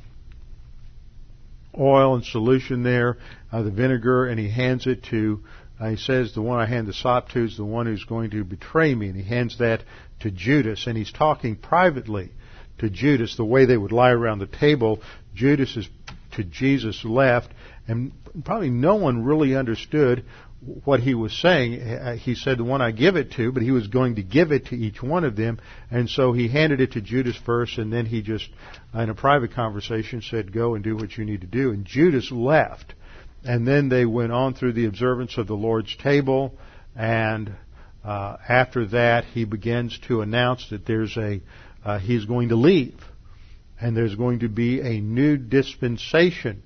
oil 1.75 2.13
and 2.13 2.23
solution 2.23 2.83
there, 2.83 3.17
uh, 3.51 3.63
the 3.63 3.71
vinegar, 3.71 4.27
and 4.27 4.39
he 4.39 4.51
hands 4.51 4.85
it 4.85 5.03
to, 5.05 5.39
uh, 5.79 5.89
he 5.89 5.97
says, 5.97 6.35
the 6.35 6.43
one 6.43 6.59
I 6.59 6.67
hand 6.67 6.87
the 6.87 6.93
sop 6.93 7.29
to 7.29 7.43
is 7.43 7.57
the 7.57 7.65
one 7.65 7.87
who's 7.87 8.03
going 8.03 8.29
to 8.31 8.43
betray 8.43 8.93
me, 8.93 9.07
and 9.07 9.15
he 9.15 9.23
hands 9.23 9.57
that 9.57 9.81
to 10.19 10.29
Judas, 10.29 10.85
and 10.85 10.95
he's 10.95 11.11
talking 11.11 11.55
privately 11.55 12.33
to 12.77 12.91
Judas, 12.91 13.35
the 13.35 13.43
way 13.43 13.65
they 13.65 13.77
would 13.77 13.91
lie 13.91 14.11
around 14.11 14.39
the 14.39 14.45
table. 14.45 15.01
Judas 15.33 15.75
is 15.75 15.89
to 16.33 16.43
Jesus' 16.43 17.03
left, 17.03 17.49
and 17.87 18.11
probably 18.45 18.69
no 18.69 18.97
one 18.97 19.23
really 19.23 19.55
understood 19.55 20.23
what 20.61 20.99
he 20.99 21.13
was 21.13 21.37
saying. 21.39 21.81
Uh, 21.81 22.15
he 22.15 22.35
said, 22.35 22.57
the 22.57 22.63
one 22.63 22.81
I 22.81 22.91
give 22.91 23.15
it 23.15 23.31
to, 23.33 23.51
but 23.51 23.63
he 23.63 23.71
was 23.71 23.87
going 23.87 24.15
to 24.15 24.23
give 24.23 24.51
it 24.51 24.67
to 24.67 24.75
each 24.75 25.01
one 25.01 25.23
of 25.23 25.35
them. 25.35 25.59
And 25.89 26.09
so 26.09 26.33
he 26.33 26.49
handed 26.49 26.81
it 26.81 26.93
to 26.93 27.01
Judas 27.01 27.37
first, 27.45 27.77
and 27.77 27.91
then 27.91 28.05
he 28.05 28.21
just, 28.21 28.49
in 28.93 29.09
a 29.09 29.15
private 29.15 29.53
conversation, 29.53 30.21
said, 30.21 30.53
go 30.53 30.75
and 30.75 30.83
do 30.83 30.95
what 30.95 31.17
you 31.17 31.25
need 31.25 31.41
to 31.41 31.47
do. 31.47 31.71
And 31.71 31.85
Judas 31.85 32.31
left. 32.31 32.93
And 33.45 33.65
then 33.65 33.87
they 33.87 34.05
went 34.05 34.33
on 34.33 34.53
through 34.53 34.73
the 34.73 34.85
observance 34.85 35.37
of 35.37 35.47
the 35.47 35.55
Lord's 35.55 35.95
table. 35.95 36.53
And 36.93 37.53
uh, 38.03 38.35
after 38.47 38.85
that, 38.87 39.23
he 39.25 39.45
begins 39.45 39.97
to 40.07 40.21
announce 40.21 40.69
that 40.71 40.85
there's 40.85 41.15
a, 41.15 41.41
uh, 41.85 41.99
he's 41.99 42.25
going 42.25 42.49
to 42.49 42.55
leave. 42.55 42.99
And 43.79 43.95
there's 43.95 44.15
going 44.15 44.39
to 44.39 44.49
be 44.49 44.81
a 44.81 44.99
new 44.99 45.37
dispensation. 45.37 46.63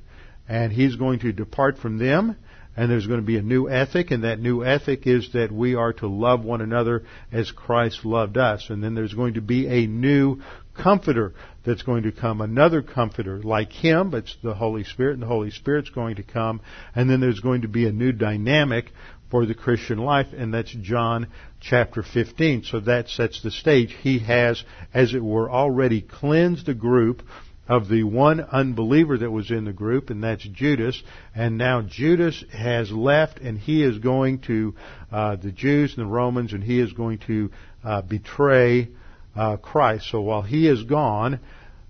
And 0.50 0.74
he's 0.74 0.96
going 0.96 1.20
to 1.20 1.32
depart 1.32 1.78
from 1.78 2.00
them 2.00 2.38
and 2.75 2.89
there's 2.89 3.08
going 3.08 3.20
to 3.20 3.25
be 3.25 3.38
a 3.38 3.42
new 3.42 3.70
ethic, 3.70 4.12
and 4.12 4.24
that 4.24 4.39
new 4.39 4.63
ethic 4.63 5.06
is 5.06 5.32
that 5.34 5.51
we 5.51 5.75
are 5.75 5.94
to 5.94 6.08
love 6.08 6.44
one 6.44 6.62
another 6.62 7.03
as 7.32 7.51
Christ 7.51 8.03
loved 8.03 8.38
us. 8.38 8.70
And 8.70 8.84
then 8.84 8.96
there's 8.96 9.13
going 9.13 9.36
to 9.36 9.42
be 9.42 9.68
a 9.68 9.88
new 9.88 10.42
comforter 10.75 11.34
that's 11.65 11.84
going 11.84 12.03
to 12.03 12.12
come, 12.12 12.42
another 12.42 12.82
comforter 12.82 13.42
like 13.44 13.72
him, 13.72 14.09
but 14.09 14.24
it's 14.24 14.38
the 14.44 14.55
Holy 14.55 14.83
Spirit, 14.83 15.14
and 15.14 15.22
the 15.22 15.27
Holy 15.27 15.51
Spirit's 15.51 15.92
going 15.92 16.16
to 16.16 16.24
come. 16.24 16.62
And 16.96 17.09
then 17.09 17.20
there's 17.20 17.40
going 17.40 17.62
to 17.62 17.68
be 17.68 17.88
a 17.88 17.92
new 17.92 18.12
dynamic 18.12 18.86
for 19.29 19.46
the 19.46 19.55
Christian 19.55 19.98
life, 20.00 20.27
and 20.36 20.53
that's 20.53 20.75
John 20.81 21.27
chapter 21.59 22.03
15. 22.03 22.64
So 22.64 22.79
that 22.81 23.09
sets 23.09 23.42
the 23.42 23.51
stage. 23.51 23.96
He 24.01 24.20
has, 24.20 24.64
as 24.94 25.14
it 25.14 25.24
were, 25.24 25.50
already 25.50 26.01
cleansed 26.01 26.70
a 26.70 26.74
group 26.74 27.24
of 27.74 27.90
the 27.90 28.03
one 28.03 28.40
unbeliever 28.40 29.18
that 29.18 29.31
was 29.31 29.50
in 29.50 29.66
the 29.66 29.74
group, 29.74 30.12
and 30.12 30.24
that's 30.24 30.44
Judas. 30.44 31.01
And 31.33 31.57
now 31.57 31.81
Judas 31.81 32.44
has 32.53 32.92
left, 32.92 33.40
and 33.40 33.57
he 33.57 33.83
is 33.83 33.98
going 33.98 34.42
to 34.42 34.75
uh, 35.12 35.38
the 35.38 35.51
Jews 35.51 35.96
and 35.98 36.05
the 36.05 36.12
Romans, 36.12 36.53
and 36.53 36.64
he 36.64 36.79
is 36.79 36.94
going 36.94 37.18
to 37.25 37.50
uh, 37.83 38.03
betray 38.03 38.90
uh, 39.36 39.57
Christ. 39.57 40.12
So 40.12 40.22
while 40.22 40.44
he 40.44 40.68
is 40.68 40.83
gone, 40.83 41.40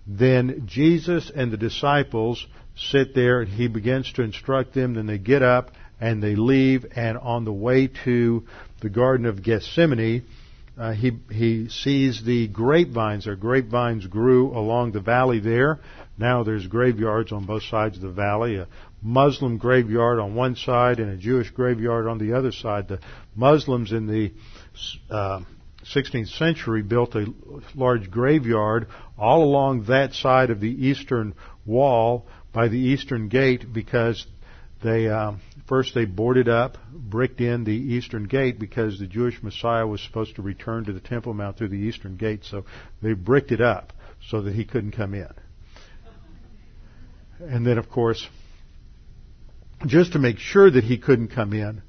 then 0.06 0.62
Jesus 0.64 1.30
and 1.34 1.52
the 1.52 1.58
disciples 1.58 2.46
sit 2.76 3.14
there, 3.14 3.42
and 3.42 3.50
he 3.50 3.68
begins 3.68 4.10
to 4.14 4.22
instruct 4.22 4.72
them. 4.72 4.94
Then 4.94 5.04
they 5.04 5.18
get 5.18 5.42
up 5.42 5.72
and 6.00 6.22
they 6.22 6.34
leave, 6.34 6.86
and 6.96 7.18
on 7.18 7.44
the 7.44 7.52
way 7.52 7.88
to 8.04 8.44
the 8.80 8.88
Garden 8.88 9.26
of 9.26 9.42
Gethsemane, 9.42 10.24
uh, 10.76 10.92
he 10.92 11.18
he 11.30 11.68
sees 11.68 12.22
the 12.24 12.48
grapevines. 12.48 13.26
Their 13.26 13.36
grapevines 13.36 14.06
grew 14.06 14.56
along 14.56 14.92
the 14.92 15.00
valley 15.00 15.38
there. 15.38 15.80
Now 16.18 16.42
there's 16.42 16.66
graveyards 16.66 17.32
on 17.32 17.46
both 17.46 17.62
sides 17.64 17.96
of 17.96 18.02
the 18.02 18.10
valley. 18.10 18.56
A 18.56 18.66
Muslim 19.00 19.58
graveyard 19.58 20.18
on 20.18 20.34
one 20.34 20.56
side 20.56 20.98
and 20.98 21.10
a 21.10 21.16
Jewish 21.16 21.50
graveyard 21.50 22.08
on 22.08 22.18
the 22.18 22.32
other 22.32 22.50
side. 22.50 22.88
The 22.88 23.00
Muslims 23.36 23.92
in 23.92 24.06
the 24.06 24.32
uh, 25.10 25.40
16th 25.94 26.36
century 26.38 26.82
built 26.82 27.14
a 27.14 27.26
large 27.74 28.10
graveyard 28.10 28.88
all 29.18 29.44
along 29.44 29.84
that 29.84 30.12
side 30.14 30.50
of 30.50 30.60
the 30.60 30.86
eastern 30.86 31.34
wall 31.66 32.26
by 32.52 32.68
the 32.68 32.78
eastern 32.78 33.28
gate 33.28 33.72
because 33.72 34.26
they 34.82 35.08
um, 35.08 35.40
first 35.66 35.94
they 35.94 36.04
boarded 36.04 36.48
up, 36.48 36.78
bricked 36.92 37.40
in 37.40 37.64
the 37.64 37.72
eastern 37.72 38.24
gate 38.24 38.58
because 38.58 38.98
the 38.98 39.06
Jewish 39.06 39.42
Messiah 39.42 39.86
was 39.86 40.00
supposed 40.02 40.36
to 40.36 40.42
return 40.42 40.84
to 40.84 40.92
the 40.92 41.00
Temple 41.00 41.34
Mount 41.34 41.56
through 41.56 41.68
the 41.68 41.76
eastern 41.76 42.16
gate. 42.16 42.44
So 42.44 42.64
they 43.02 43.12
bricked 43.12 43.52
it 43.52 43.60
up 43.60 43.92
so 44.28 44.42
that 44.42 44.54
he 44.54 44.64
couldn't 44.64 44.92
come 44.92 45.14
in. 45.14 45.32
And 47.40 47.66
then, 47.66 47.78
of 47.78 47.90
course, 47.90 48.26
just 49.86 50.12
to 50.12 50.18
make 50.18 50.38
sure 50.38 50.70
that 50.70 50.84
he 50.84 50.98
couldn't 50.98 51.28
come 51.28 51.52
in, 51.52 51.82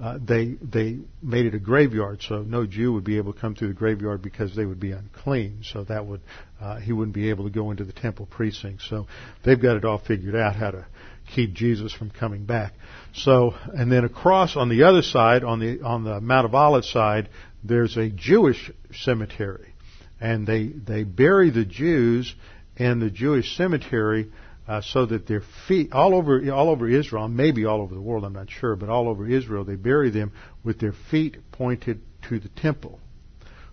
uh, 0.00 0.18
they 0.20 0.56
they 0.60 0.98
made 1.22 1.46
it 1.46 1.54
a 1.54 1.58
graveyard, 1.58 2.20
so 2.20 2.42
no 2.42 2.66
Jew 2.66 2.92
would 2.94 3.04
be 3.04 3.16
able 3.16 3.32
to 3.32 3.40
come 3.40 3.54
through 3.54 3.68
the 3.68 3.74
graveyard 3.74 4.22
because 4.22 4.54
they 4.56 4.66
would 4.66 4.80
be 4.80 4.90
unclean. 4.90 5.60
So 5.62 5.84
that 5.84 6.04
would 6.04 6.20
uh, 6.60 6.80
he 6.80 6.92
wouldn't 6.92 7.14
be 7.14 7.30
able 7.30 7.44
to 7.44 7.50
go 7.50 7.70
into 7.70 7.84
the 7.84 7.92
temple 7.92 8.26
precinct. 8.26 8.82
So 8.82 9.06
they've 9.44 9.60
got 9.60 9.76
it 9.76 9.84
all 9.84 9.98
figured 9.98 10.34
out 10.34 10.56
how 10.56 10.72
to 10.72 10.86
keep 11.32 11.54
Jesus 11.54 11.92
from 11.92 12.10
coming 12.10 12.44
back. 12.44 12.72
So, 13.14 13.54
and 13.72 13.90
then 13.90 14.04
across 14.04 14.56
on 14.56 14.68
the 14.68 14.84
other 14.84 15.02
side, 15.02 15.44
on 15.44 15.60
the 15.60 15.82
on 15.82 16.04
the 16.04 16.20
Mount 16.20 16.46
of 16.46 16.54
Olives 16.54 16.90
side, 16.90 17.28
there's 17.62 17.96
a 17.96 18.08
Jewish 18.08 18.70
cemetery, 18.92 19.74
and 20.20 20.46
they 20.46 20.66
they 20.66 21.04
bury 21.04 21.50
the 21.50 21.64
Jews 21.64 22.34
in 22.76 22.98
the 22.98 23.10
Jewish 23.10 23.56
cemetery 23.56 24.30
uh, 24.66 24.80
so 24.80 25.06
that 25.06 25.26
their 25.26 25.42
feet 25.68 25.92
all 25.92 26.14
over 26.14 26.50
all 26.52 26.70
over 26.70 26.88
Israel, 26.88 27.28
maybe 27.28 27.64
all 27.64 27.80
over 27.80 27.94
the 27.94 28.00
world, 28.00 28.24
I'm 28.24 28.32
not 28.32 28.50
sure, 28.50 28.76
but 28.76 28.88
all 28.88 29.08
over 29.08 29.26
Israel, 29.26 29.64
they 29.64 29.76
bury 29.76 30.10
them 30.10 30.32
with 30.62 30.78
their 30.78 30.94
feet 31.10 31.36
pointed 31.52 32.00
to 32.28 32.38
the 32.38 32.48
temple, 32.48 32.98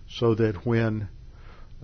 so 0.08 0.34
that 0.34 0.66
when 0.66 1.08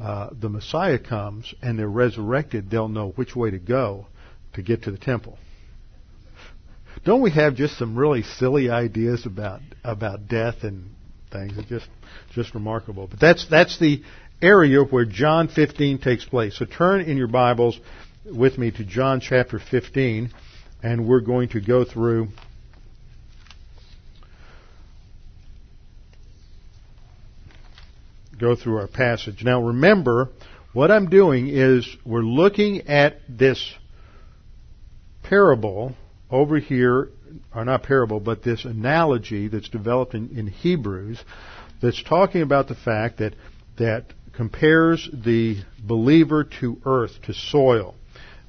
uh, 0.01 0.31
the 0.33 0.49
Messiah 0.49 0.99
comes 0.99 1.53
and 1.61 1.79
they're 1.79 1.89
resurrected, 1.89 2.71
they'll 2.71 2.89
know 2.89 3.11
which 3.11 3.35
way 3.35 3.51
to 3.51 3.59
go 3.59 4.07
to 4.55 4.63
get 4.63 4.85
to 4.85 4.91
the 4.91 4.99
temple. 4.99 5.39
Don't 7.05 7.23
we 7.23 7.31
have 7.31 7.55
just 7.55 7.79
some 7.79 7.97
really 7.97 8.23
silly 8.23 8.71
ideas 8.71 9.25
about 9.27 9.61
about 9.85 10.29
death 10.29 10.63
and 10.63 10.91
things? 11.31 11.53
It's 11.57 11.69
just 11.69 11.89
just 12.33 12.55
remarkable. 12.55 13.07
But 13.07 13.21
that's 13.21 13.47
that's 13.49 13.79
the 13.79 14.03
area 14.41 14.83
where 14.83 15.05
John 15.05 15.49
15 15.49 15.99
takes 15.99 16.25
place. 16.25 16.57
So 16.59 16.65
turn 16.65 17.01
in 17.03 17.17
your 17.17 17.29
Bibles 17.29 17.79
with 18.25 18.59
me 18.59 18.71
to 18.73 18.85
John 18.85 19.21
chapter 19.21 19.59
15, 19.59 20.31
and 20.83 21.09
we're 21.09 21.21
going 21.21 21.51
to 21.51 21.61
go 21.61 21.85
through. 21.85 22.29
Go 28.39 28.55
through 28.55 28.79
our 28.79 28.87
passage. 28.87 29.43
Now 29.43 29.61
remember, 29.61 30.29
what 30.73 30.93
I'm 30.93 31.09
doing 31.09 31.49
is 31.49 31.89
we're 32.05 32.21
looking 32.21 32.87
at 32.87 33.17
this 33.29 33.75
parable 35.25 35.97
over 36.31 36.59
here, 36.59 37.11
or 37.55 37.65
not 37.65 37.83
parable, 37.83 38.21
but 38.21 38.43
this 38.43 38.65
analogy 38.65 39.49
that's 39.49 39.69
developed 39.69 40.15
in, 40.15 40.37
in 40.37 40.47
Hebrews 40.47 41.23
that's 41.81 42.03
talking 42.03 42.43
about 42.43 42.69
the 42.69 42.75
fact 42.75 43.19
that, 43.19 43.35
that 43.79 44.07
compares 44.33 45.09
the 45.13 45.63
believer 45.83 46.45
to 46.61 46.81
earth, 46.85 47.13
to 47.23 47.35
soil, 47.35 47.95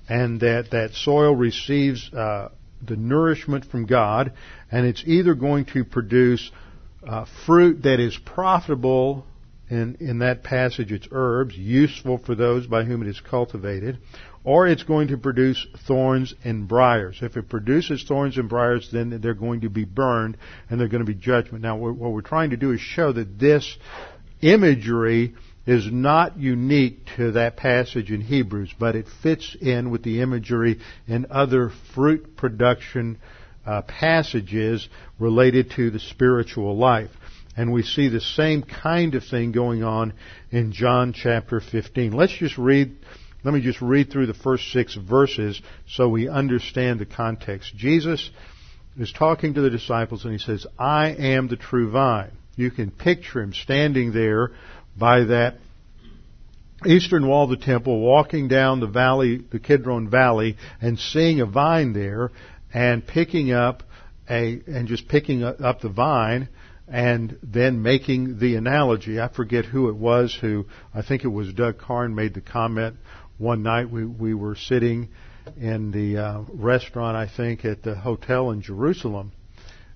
and 0.07 0.39
that 0.41 0.71
that 0.71 0.91
soil 0.93 1.35
receives 1.35 2.11
uh, 2.13 2.49
the 2.85 2.95
nourishment 2.95 3.65
from 3.65 3.85
God, 3.85 4.33
and 4.71 4.85
it's 4.85 5.03
either 5.05 5.33
going 5.35 5.65
to 5.65 5.83
produce 5.83 6.51
uh, 7.07 7.25
fruit 7.45 7.83
that 7.83 7.99
is 7.99 8.17
profitable 8.25 9.25
in, 9.69 9.97
in 9.99 10.19
that 10.19 10.43
passage. 10.43 10.91
It's 10.91 11.07
herbs, 11.11 11.55
useful 11.55 12.17
for 12.17 12.35
those 12.35 12.67
by 12.67 12.83
whom 12.83 13.01
it 13.01 13.07
is 13.07 13.19
cultivated, 13.19 13.99
or 14.43 14.67
it's 14.67 14.83
going 14.83 15.09
to 15.09 15.17
produce 15.17 15.65
thorns 15.87 16.33
and 16.43 16.67
briars. 16.67 17.19
If 17.21 17.37
it 17.37 17.49
produces 17.49 18.03
thorns 18.07 18.37
and 18.37 18.49
briars, 18.49 18.89
then 18.91 19.19
they're 19.21 19.33
going 19.33 19.61
to 19.61 19.69
be 19.69 19.85
burned 19.85 20.37
and 20.69 20.79
they're 20.79 20.87
going 20.87 21.05
to 21.05 21.11
be 21.11 21.19
judgment. 21.19 21.63
Now, 21.63 21.77
what 21.77 22.11
we're 22.11 22.21
trying 22.21 22.51
to 22.51 22.57
do 22.57 22.71
is 22.71 22.79
show 22.79 23.11
that 23.11 23.39
this 23.39 23.77
imagery 24.41 25.35
is 25.65 25.91
not 25.91 26.37
unique 26.37 27.05
to 27.17 27.33
that 27.33 27.57
passage 27.57 28.11
in 28.11 28.21
Hebrews, 28.21 28.73
but 28.79 28.95
it 28.95 29.05
fits 29.21 29.55
in 29.61 29.91
with 29.91 30.03
the 30.03 30.21
imagery 30.21 30.79
in 31.07 31.27
other 31.29 31.71
fruit 31.93 32.35
production 32.37 33.19
uh, 33.65 33.83
passages 33.83 34.87
related 35.19 35.71
to 35.75 35.91
the 35.91 35.99
spiritual 35.99 36.75
life. 36.75 37.11
And 37.55 37.73
we 37.73 37.83
see 37.83 38.07
the 38.07 38.21
same 38.21 38.63
kind 38.63 39.15
of 39.15 39.23
thing 39.25 39.51
going 39.51 39.83
on 39.83 40.13
in 40.49 40.71
John 40.71 41.13
chapter 41.13 41.59
15. 41.59 42.13
Let's 42.13 42.33
just 42.33 42.57
read, 42.57 42.95
let 43.43 43.53
me 43.53 43.61
just 43.61 43.81
read 43.81 44.11
through 44.11 44.27
the 44.27 44.33
first 44.33 44.71
six 44.71 44.95
verses 44.95 45.61
so 45.87 46.09
we 46.09 46.27
understand 46.27 46.99
the 46.99 47.05
context. 47.05 47.75
Jesus 47.75 48.29
is 48.97 49.11
talking 49.11 49.53
to 49.53 49.61
the 49.61 49.69
disciples 49.69 50.25
and 50.25 50.33
he 50.33 50.39
says, 50.39 50.67
I 50.77 51.09
am 51.09 51.47
the 51.47 51.55
true 51.55 51.89
vine. 51.89 52.31
You 52.55 52.71
can 52.71 52.91
picture 52.91 53.41
him 53.41 53.53
standing 53.53 54.11
there 54.11 54.51
by 54.97 55.23
that 55.25 55.55
eastern 56.85 57.27
wall 57.27 57.45
of 57.45 57.57
the 57.57 57.65
temple, 57.65 57.99
walking 57.99 58.47
down 58.47 58.79
the 58.79 58.87
valley, 58.87 59.37
the 59.51 59.59
Kidron 59.59 60.09
Valley, 60.09 60.57
and 60.81 60.99
seeing 60.99 61.39
a 61.41 61.45
vine 61.45 61.93
there, 61.93 62.31
and 62.73 63.05
picking 63.05 63.51
up 63.51 63.83
a, 64.29 64.61
and 64.67 64.87
just 64.87 65.07
picking 65.07 65.43
up 65.43 65.81
the 65.81 65.89
vine, 65.89 66.49
and 66.87 67.37
then 67.43 67.81
making 67.81 68.39
the 68.39 68.55
analogy. 68.55 69.19
I 69.19 69.27
forget 69.27 69.65
who 69.65 69.89
it 69.89 69.95
was 69.95 70.37
who, 70.39 70.65
I 70.93 71.01
think 71.01 71.23
it 71.23 71.29
was 71.29 71.53
Doug 71.53 71.77
Carn 71.77 72.15
made 72.15 72.33
the 72.33 72.41
comment 72.41 72.95
one 73.39 73.63
night 73.63 73.89
we, 73.89 74.05
we 74.05 74.35
were 74.35 74.55
sitting 74.55 75.09
in 75.59 75.91
the 75.91 76.17
uh, 76.17 76.41
restaurant, 76.53 77.17
I 77.17 77.27
think, 77.35 77.65
at 77.65 77.81
the 77.81 77.95
hotel 77.95 78.51
in 78.51 78.61
Jerusalem, 78.61 79.31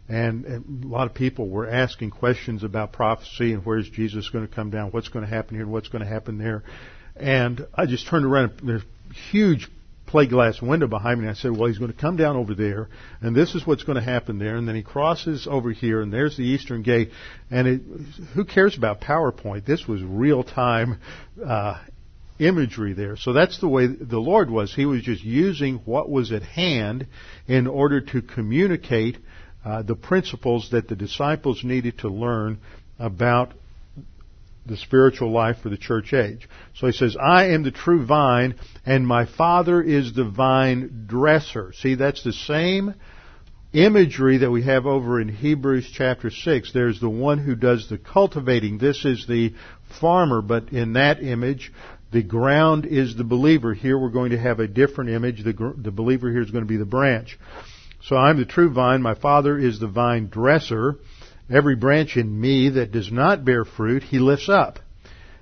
and, 0.10 0.45
and 0.45 0.84
a 0.84 0.88
lot 0.88 1.08
of 1.08 1.13
people 1.13 1.49
were 1.49 1.69
asking 1.69 2.12
questions 2.12 2.63
about 2.63 2.91
prophecy 2.91 3.53
and 3.53 3.65
where's 3.65 3.89
Jesus 3.89 4.29
going 4.29 4.47
to 4.47 4.53
come 4.53 4.69
down, 4.69 4.91
what's 4.91 5.10
going 5.10 5.25
to 5.25 5.32
happen 5.32 5.56
here, 5.56 5.63
and 5.63 5.71
what's 5.71 5.89
going 5.89 6.03
to 6.03 6.10
happen 6.10 6.38
there. 6.38 6.63
And 7.15 7.67
I 7.73 7.86
just 7.86 8.08
turned 8.08 8.25
around 8.25 8.53
and 8.60 8.69
there's 8.69 8.82
a 8.82 9.13
huge 9.32 9.69
plate 10.08 10.29
glass 10.29 10.62
window 10.62 10.88
behind 10.88 11.19
me 11.19 11.27
and 11.27 11.36
I 11.36 11.39
said, 11.39 11.51
well, 11.51 11.67
he's 11.67 11.77
going 11.77 11.91
to 11.91 11.97
come 11.97 12.17
down 12.17 12.36
over 12.36 12.53
there 12.53 12.89
and 13.21 13.36
this 13.36 13.56
is 13.56 13.65
what's 13.65 13.84
going 13.84 13.95
to 13.95 14.03
happen 14.03 14.39
there. 14.39 14.58
And 14.58 14.67
then 14.67 14.75
he 14.75 14.84
crosses 14.84 15.47
over 15.49 15.71
here 15.71 16.01
and 16.01 16.12
there's 16.12 16.36
the 16.38 16.43
eastern 16.43 16.84
gate. 16.84 17.12
And 17.49 17.67
it, 17.67 17.82
who 18.34 18.45
cares 18.45 18.77
about 18.77 19.01
PowerPoint? 19.01 19.65
This 19.65 19.88
was 19.88 20.03
real 20.03 20.43
time, 20.43 20.99
uh, 21.43 21.82
imagery 22.39 22.93
there. 22.93 23.15
So 23.17 23.34
that's 23.34 23.60
the 23.60 23.67
way 23.67 23.88
the 23.88 24.19
Lord 24.19 24.50
was. 24.50 24.74
He 24.74 24.86
was 24.86 25.04
just 25.04 25.24
using 25.24 25.78
what 25.86 26.10
was 26.10 26.32
at 26.32 26.43
hand 26.43 27.08
in 27.48 27.67
order 27.67 28.02
to 28.02 28.22
communicate 28.22 29.17
uh, 29.65 29.84
the 29.84 29.96
principles 29.96 30.69
that 30.72 30.88
the 30.88 30.96
disciples 30.96 31.63
needed 31.63 32.00
to 32.00 32.10
learn 32.10 32.60
about 33.00 33.54
the 34.65 34.78
spiritual 34.78 35.32
life 35.32 35.58
for 35.62 35.69
the 35.69 35.78
church 35.78 36.13
age. 36.13 36.48
So 36.76 36.88
he 36.88 36.93
says, 36.93 37.17
I 37.22 37.48
am 37.48 37.63
the 37.63 37.72
true 37.72 38.06
vine, 38.06 38.56
and 38.86 39.06
my 39.06 39.26
Father 39.26 39.82
is 39.82 40.13
the 40.13 40.24
vine 40.24 41.06
dresser. 41.08 41.74
See, 41.74 41.96
that's 41.96 42.24
the 42.24 42.34
same 42.34 42.96
imagery 43.74 44.38
that 44.38 44.52
we 44.52 44.63
have 44.63 44.86
over 44.86 45.19
in 45.19 45.28
Hebrews 45.28 45.89
chapter 45.91 46.30
6. 46.30 46.72
There's 46.72 47.00
the 47.00 47.10
one 47.10 47.39
who 47.39 47.56
does 47.56 47.89
the 47.89 47.98
cultivating. 47.98 48.78
This 48.78 49.04
is 49.04 49.26
the 49.28 49.54
farmer, 50.00 50.41
but 50.41 50.69
in 50.72 50.93
that 50.93 51.22
image, 51.22 51.74
the 52.13 52.23
ground 52.23 52.86
is 52.86 53.15
the 53.15 53.23
believer. 53.23 53.73
Here 53.73 53.97
we're 53.97 54.10
going 54.10 54.32
to 54.32 54.39
have 54.39 54.60
a 54.60 54.67
different 54.67 55.10
image. 55.10 55.43
The, 55.43 55.73
the 55.76 55.91
believer 55.91 56.32
here 56.32 56.41
is 56.41 56.52
going 56.52 56.63
to 56.63 56.69
be 56.69 56.78
the 56.78 56.86
branch. 56.86 57.38
So 58.04 58.15
I'm 58.15 58.38
the 58.38 58.45
true 58.45 58.71
vine, 58.71 59.02
my 59.02 59.15
Father 59.15 59.58
is 59.58 59.80
the 59.80 59.88
vine 59.88 60.28
dresser. 60.28 60.97
Every 61.49 61.76
branch 61.76 62.15
in 62.15 62.39
me 62.39 62.69
that 62.69 62.91
does 62.91 63.12
not 63.12 63.43
bear 63.43 63.65
fruit, 63.65 64.04
he 64.04 64.19
lifts 64.19 64.47
up. 64.47 64.80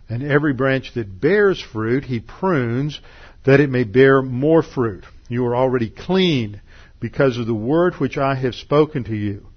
And 0.09 0.23
every 0.23 0.53
branch 0.53 0.93
that 0.95 1.21
bears 1.21 1.61
fruit, 1.61 2.05
he 2.05 2.19
prunes, 2.19 2.99
that 3.45 3.59
it 3.59 3.69
may 3.69 3.83
bear 3.83 4.21
more 4.21 4.63
fruit. 4.63 5.03
You 5.27 5.45
are 5.47 5.55
already 5.55 5.89
clean 5.89 6.61
because 6.99 7.37
of 7.37 7.47
the 7.47 7.53
word 7.53 7.95
which 7.95 8.17
I 8.17 8.35
have 8.35 8.55
spoken 8.55 9.03
to 9.05 9.15
you. 9.15 9.47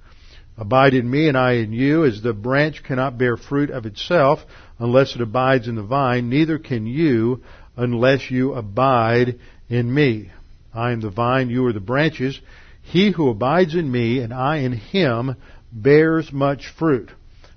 Abide 0.57 0.95
in 0.95 1.11
me 1.11 1.29
and 1.29 1.37
I 1.37 1.55
in 1.55 1.73
you, 1.73 2.05
as 2.05 2.23
the 2.23 2.33
branch 2.33 2.83
cannot 2.85 3.19
bear 3.19 3.37
fruit 3.37 3.71
of 3.71 3.87
itself 3.87 4.41
unless 4.85 5.15
it 5.15 5.23
abides 5.23 5.67
in 5.67 5.77
the 5.77 5.83
vine, 5.83 6.29
neither 6.29 6.59
can 6.59 6.87
you 6.87 7.43
unless 7.75 8.31
you 8.31 8.53
abide 8.53 9.39
in 9.71 9.93
me. 9.93 10.31
I 10.75 10.93
am 10.93 11.01
the 11.01 11.09
vine, 11.09 11.49
you 11.49 11.65
are 11.65 11.73
the 11.73 11.81
branches. 11.81 12.39
He 12.83 13.11
who 13.11 13.31
abides 13.31 13.75
in 13.75 13.91
me 13.91 14.19
and 14.19 14.31
I 14.31 14.59
in 14.59 14.73
him 14.73 15.37
bears 15.73 16.31
much 16.35 16.69
fruit. 16.69 17.11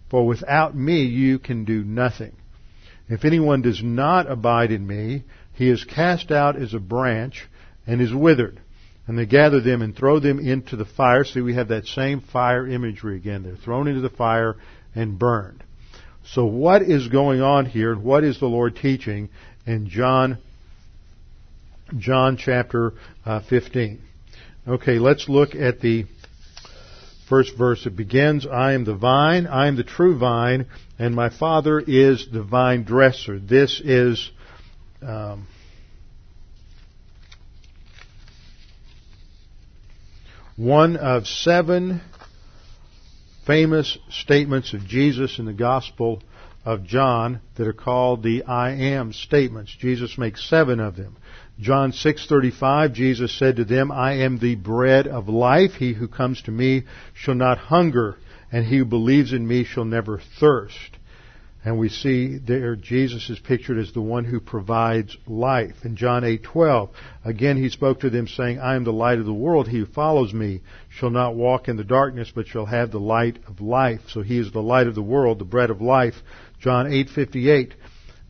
For 0.10 0.26
without 0.26 0.74
me 0.74 1.02
you 1.04 1.38
can 1.38 1.66
do 1.66 1.84
nothing. 1.84 2.32
If 3.10 3.26
anyone 3.26 3.62
does 3.62 3.84
not 3.84 4.32
abide 4.32 4.72
in 4.72 4.88
me, 4.88 5.26
he 5.54 5.70
is 5.70 5.84
cast 5.84 6.32
out 6.32 6.56
as 6.56 6.74
a 6.74 6.80
branch 6.80 7.46
and 7.86 8.00
is 8.00 8.14
withered. 8.14 8.62
And 9.06 9.18
they 9.18 9.26
gather 9.26 9.60
them 9.60 9.82
and 9.82 9.94
throw 9.94 10.22
them 10.22 10.40
into 10.40 10.78
the 10.78 10.86
fire. 10.86 11.26
See, 11.26 11.42
we 11.42 11.56
have 11.56 11.68
that 11.68 11.88
same 11.88 12.22
fire 12.22 12.66
imagery 12.66 13.18
again. 13.18 13.44
They're 13.44 13.58
thrown 13.58 13.90
into 13.90 14.02
the 14.02 14.10
fire 14.10 14.56
and 14.96 15.20
burned. 15.20 15.66
So 16.34 16.46
what 16.46 16.82
is 16.82 17.08
going 17.08 17.42
on 17.42 17.66
here 17.66 17.96
what 17.96 18.24
is 18.24 18.40
the 18.40 18.48
Lord 18.48 18.76
teaching 18.76 19.30
in 19.66 19.88
John, 19.88 20.38
John 21.98 22.38
chapter 22.38 22.94
uh, 23.26 23.42
15? 23.42 24.02
Okay, 24.68 25.00
let's 25.00 25.30
look 25.30 25.56
at 25.56 25.80
the 25.80 26.06
first 27.30 27.58
verse. 27.58 27.86
It 27.86 27.96
begins, 27.96 28.46
I 28.46 28.74
am 28.74 28.84
the 28.84 28.96
vine, 28.96 29.48
I 29.48 29.68
am 29.68 29.78
the 29.78 29.84
true 29.84 30.18
vine, 30.18 30.66
and 31.00 31.16
my 31.16 31.30
Father 31.30 31.80
is 31.80 32.28
the 32.32 32.44
vine 32.44 32.84
dresser. 32.84 33.40
This 33.40 33.82
is 33.84 34.30
um, 35.02 35.48
one 40.58 40.98
of 40.98 41.26
seven 41.28 42.02
famous 43.48 43.98
statements 44.10 44.74
of 44.74 44.86
Jesus 44.86 45.40
in 45.40 45.46
the 45.46 45.54
Gospel 45.54 46.22
of 46.66 46.84
John 46.84 47.40
that 47.56 47.66
are 47.66 47.72
called 47.72 48.22
the 48.22 48.44
I 48.44 48.72
am 48.72 49.14
statements. 49.14 49.74
Jesus 49.80 50.18
makes 50.18 50.48
seven 50.50 50.82
of 50.82 50.98
them. 50.98 51.16
John 51.58 51.94
6:35 51.94 52.92
Jesus 52.92 53.32
said 53.32 53.56
to 53.56 53.64
them, 53.64 53.90
I 53.90 54.16
am 54.16 54.38
the 54.38 54.56
bread 54.56 55.08
of 55.08 55.30
life. 55.30 55.76
He 55.76 55.94
who 55.94 56.10
comes 56.10 56.42
to 56.42 56.52
me 56.52 56.84
shall 57.14 57.36
not 57.36 57.58
hunger, 57.58 58.18
and 58.52 58.66
he 58.66 58.80
who 58.80 58.86
believes 58.86 59.32
in 59.32 59.48
me 59.48 59.64
shall 59.64 59.86
never 59.86 60.20
thirst. 60.20 60.97
And 61.66 61.78
we 61.78 61.90
see 61.90 62.38
there 62.38 62.76
Jesus 62.76 63.30
is 63.30 63.40
pictured 63.40 63.78
as 63.78 63.92
the 63.92 64.02
one 64.02 64.24
who 64.24 64.40
provides 64.40 65.18
life. 65.28 65.84
In 65.84 65.96
John 65.96 66.24
8:12, 66.24 66.90
again 67.26 67.58
he 67.58 67.70
spoke 67.70 68.00
to 68.02 68.10
them 68.10 68.28
saying, 68.28 68.60
I 68.60 68.76
am 68.76 68.84
the 68.84 68.94
light 68.94 69.20
of 69.20 69.26
the 69.26 69.34
world. 69.34 69.68
He 69.68 69.80
who 69.80 69.86
follows 69.86 70.34
me 70.34 70.62
shall 70.90 71.10
not 71.10 71.36
walk 71.36 71.68
in 71.68 71.76
the 71.76 71.84
darkness, 71.84 72.32
but 72.34 72.48
shall 72.48 72.66
have 72.66 72.92
the 72.92 73.00
light 73.00 73.40
of 73.48 73.60
life. 73.60 74.02
So 74.10 74.22
he 74.22 74.38
is 74.38 74.52
the 74.52 74.62
light 74.62 74.88
of 74.88 74.96
the 74.96 75.02
world, 75.02 75.40
the 75.40 75.46
bread 75.46 75.70
of 75.70 75.82
life. 75.82 76.16
John 76.60 76.86
8:58, 76.86 77.74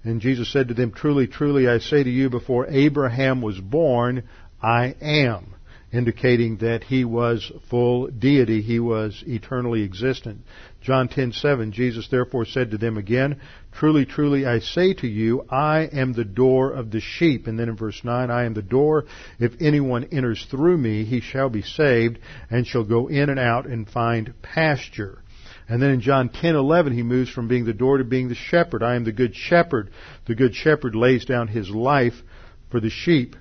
and 0.03 0.21
Jesus 0.21 0.51
said 0.51 0.69
to 0.69 0.73
them, 0.73 0.91
Truly, 0.91 1.27
truly, 1.27 1.67
I 1.67 1.79
say 1.79 2.01
to 2.01 2.09
you, 2.09 2.29
before 2.29 2.65
Abraham 2.69 3.41
was 3.41 3.59
born, 3.59 4.23
I 4.61 4.95
am. 5.01 5.53
Indicating 5.91 6.57
that 6.57 6.83
he 6.83 7.05
was 7.05 7.51
full 7.69 8.07
deity, 8.07 8.61
he 8.61 8.79
was 8.79 9.23
eternally 9.25 9.83
existent. 9.83 10.41
John 10.81 11.09
10:7 11.09 11.71
Jesus 11.71 12.07
therefore 12.07 12.45
said 12.45 12.71
to 12.71 12.77
them 12.77 12.97
again, 12.97 13.37
Truly, 13.71 14.05
truly, 14.05 14.45
I 14.45 14.59
say 14.59 14.93
to 14.95 15.07
you, 15.07 15.45
I 15.49 15.89
am 15.91 16.13
the 16.13 16.23
door 16.23 16.71
of 16.71 16.91
the 16.91 16.99
sheep. 16.99 17.47
And 17.47 17.59
then 17.59 17.69
in 17.69 17.75
verse 17.75 18.03
9, 18.03 18.31
I 18.31 18.45
am 18.45 18.53
the 18.53 18.61
door. 18.61 19.05
If 19.39 19.53
anyone 19.59 20.05
enters 20.11 20.45
through 20.45 20.77
me, 20.77 21.03
he 21.03 21.19
shall 21.19 21.49
be 21.49 21.61
saved 21.61 22.19
and 22.49 22.65
shall 22.65 22.83
go 22.83 23.07
in 23.07 23.29
and 23.29 23.39
out 23.39 23.65
and 23.65 23.87
find 23.87 24.33
pasture. 24.41 25.23
And 25.69 25.81
then 25.81 25.91
in 25.91 26.01
John 26.01 26.29
10:11 26.29 26.93
he 26.93 27.03
moves 27.03 27.29
from 27.29 27.47
being 27.47 27.65
the 27.65 27.73
door 27.73 27.97
to 27.97 28.03
being 28.03 28.29
the 28.29 28.35
shepherd. 28.35 28.81
I 28.81 28.95
am 28.95 29.03
the 29.03 29.11
good 29.11 29.35
shepherd. 29.35 29.89
The 30.25 30.35
good 30.35 30.55
shepherd 30.55 30.95
lays 30.95 31.25
down 31.25 31.49
his 31.49 31.69
life 31.69 32.23
for 32.69 32.79
the 32.79 32.89
sheep. 32.89 33.35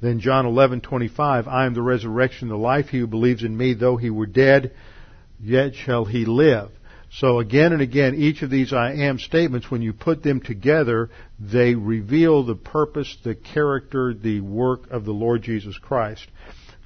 Then 0.00 0.18
John 0.20 0.44
11:25 0.44 1.46
I 1.46 1.66
am 1.66 1.74
the 1.74 1.82
resurrection 1.82 2.48
the 2.48 2.56
life. 2.56 2.88
He 2.88 2.98
who 2.98 3.06
believes 3.06 3.44
in 3.44 3.56
me 3.56 3.74
though 3.74 3.96
he 3.96 4.10
were 4.10 4.26
dead 4.26 4.72
yet 5.40 5.74
shall 5.74 6.04
he 6.04 6.24
live. 6.24 6.70
So 7.10 7.38
again 7.38 7.72
and 7.72 7.80
again 7.80 8.14
each 8.14 8.42
of 8.42 8.50
these 8.50 8.72
I 8.72 8.92
am 8.92 9.18
statements 9.18 9.70
when 9.70 9.80
you 9.80 9.92
put 9.92 10.22
them 10.22 10.40
together 10.40 11.08
they 11.40 11.74
reveal 11.74 12.42
the 12.42 12.54
purpose, 12.54 13.16
the 13.24 13.34
character, 13.34 14.12
the 14.12 14.40
work 14.40 14.90
of 14.90 15.04
the 15.04 15.12
Lord 15.12 15.42
Jesus 15.42 15.78
Christ. 15.78 16.26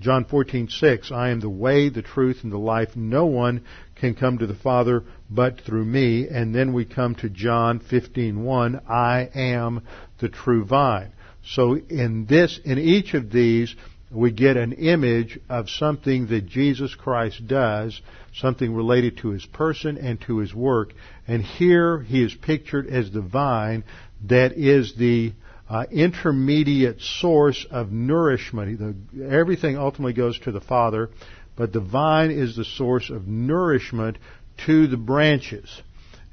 John 0.00 0.24
14:6, 0.24 1.12
I 1.12 1.30
am 1.30 1.40
the 1.40 1.48
way, 1.48 1.88
the 1.88 2.02
truth, 2.02 2.40
and 2.42 2.52
the 2.52 2.58
life. 2.58 2.96
No 2.96 3.26
one 3.26 3.62
can 3.94 4.14
come 4.14 4.38
to 4.38 4.46
the 4.46 4.54
Father 4.54 5.04
but 5.30 5.60
through 5.60 5.84
me. 5.84 6.28
And 6.28 6.54
then 6.54 6.72
we 6.72 6.84
come 6.84 7.14
to 7.16 7.28
John 7.28 7.78
15:1, 7.78 8.80
I 8.88 9.28
am 9.34 9.82
the 10.18 10.28
true 10.28 10.64
vine. 10.64 11.12
So 11.44 11.76
in 11.76 12.26
this, 12.26 12.58
in 12.64 12.78
each 12.78 13.14
of 13.14 13.30
these, 13.30 13.74
we 14.12 14.30
get 14.30 14.56
an 14.56 14.72
image 14.72 15.38
of 15.48 15.70
something 15.70 16.26
that 16.28 16.46
Jesus 16.46 16.94
Christ 16.94 17.46
does, 17.46 18.00
something 18.34 18.74
related 18.74 19.18
to 19.18 19.30
his 19.30 19.44
person 19.46 19.96
and 19.96 20.20
to 20.22 20.38
his 20.38 20.54
work. 20.54 20.92
And 21.26 21.42
here 21.42 22.00
he 22.00 22.22
is 22.22 22.34
pictured 22.34 22.86
as 22.86 23.10
the 23.10 23.22
vine 23.22 23.84
that 24.28 24.52
is 24.52 24.94
the 24.96 25.32
uh, 25.68 25.86
intermediate 25.90 27.00
source 27.00 27.66
of 27.70 27.90
nourishment. 27.90 28.78
The, 28.78 29.24
everything 29.24 29.78
ultimately 29.78 30.12
goes 30.12 30.38
to 30.40 30.52
the 30.52 30.60
Father, 30.60 31.08
but 31.56 31.72
the 31.72 31.80
vine 31.80 32.30
is 32.30 32.56
the 32.56 32.64
source 32.64 33.08
of 33.08 33.26
nourishment 33.26 34.18
to 34.66 34.86
the 34.86 34.98
branches. 34.98 35.82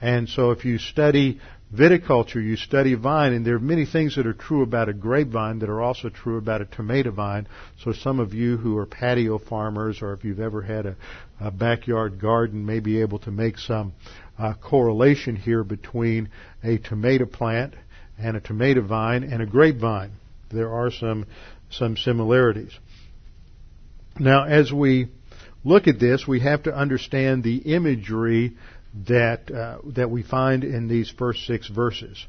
And 0.02 0.28
so 0.28 0.52
if 0.52 0.66
you 0.66 0.78
study 0.78 1.40
viticulture, 1.74 2.44
you 2.44 2.56
study 2.56 2.96
vine, 2.96 3.34
and 3.34 3.46
there 3.46 3.56
are 3.56 3.60
many 3.60 3.86
things 3.86 4.16
that 4.16 4.26
are 4.26 4.34
true 4.34 4.64
about 4.64 4.90
a 4.90 4.94
grapevine 4.94 5.60
that 5.60 5.70
are 5.70 5.82
also 5.82 6.10
true 6.10 6.38
about 6.38 6.62
a 6.62 6.66
tomato 6.66 7.12
vine. 7.12 7.48
So 7.84 7.94
some 7.94 8.20
of 8.20 8.34
you 8.34 8.58
who 8.58 8.78
are 8.78 8.86
patio 8.86 9.38
farmers, 9.38 10.02
or 10.02 10.14
if 10.14 10.24
you've 10.24 10.40
ever 10.40 10.62
had 10.62 10.86
a, 10.86 10.96
a 11.40 11.52
backyard 11.52 12.20
garden, 12.20 12.66
may 12.66 12.80
be 12.80 13.02
able 13.02 13.20
to 13.20 13.32
make 13.32 13.58
some 13.58 13.94
uh, 14.38 14.54
correlation 14.56 15.36
here 15.36 15.64
between 15.64 16.30
a 16.64 16.78
tomato 16.78 17.26
plant 17.26 17.76
and 18.18 18.36
a 18.36 18.42
tomato 18.42 18.82
vine 18.82 19.24
and 19.24 19.42
a 19.42 19.46
grapevine. 19.46 20.12
There 20.52 20.74
are 20.74 20.92
some 20.92 21.28
some 21.72 21.98
similarities. 21.98 22.72
Now, 24.20 24.46
as 24.46 24.72
we 24.74 25.10
look 25.64 25.88
at 25.88 26.00
this, 26.00 26.28
we 26.28 26.40
have 26.40 26.64
to 26.64 26.74
understand 26.74 27.44
the 27.44 27.58
imagery 27.58 28.58
that 29.08 29.52
uh, 29.52 29.80
that 29.96 30.10
we 30.10 30.24
find 30.24 30.64
in 30.64 30.88
these 30.88 31.10
first 31.10 31.46
six 31.46 31.68
verses. 31.68 32.26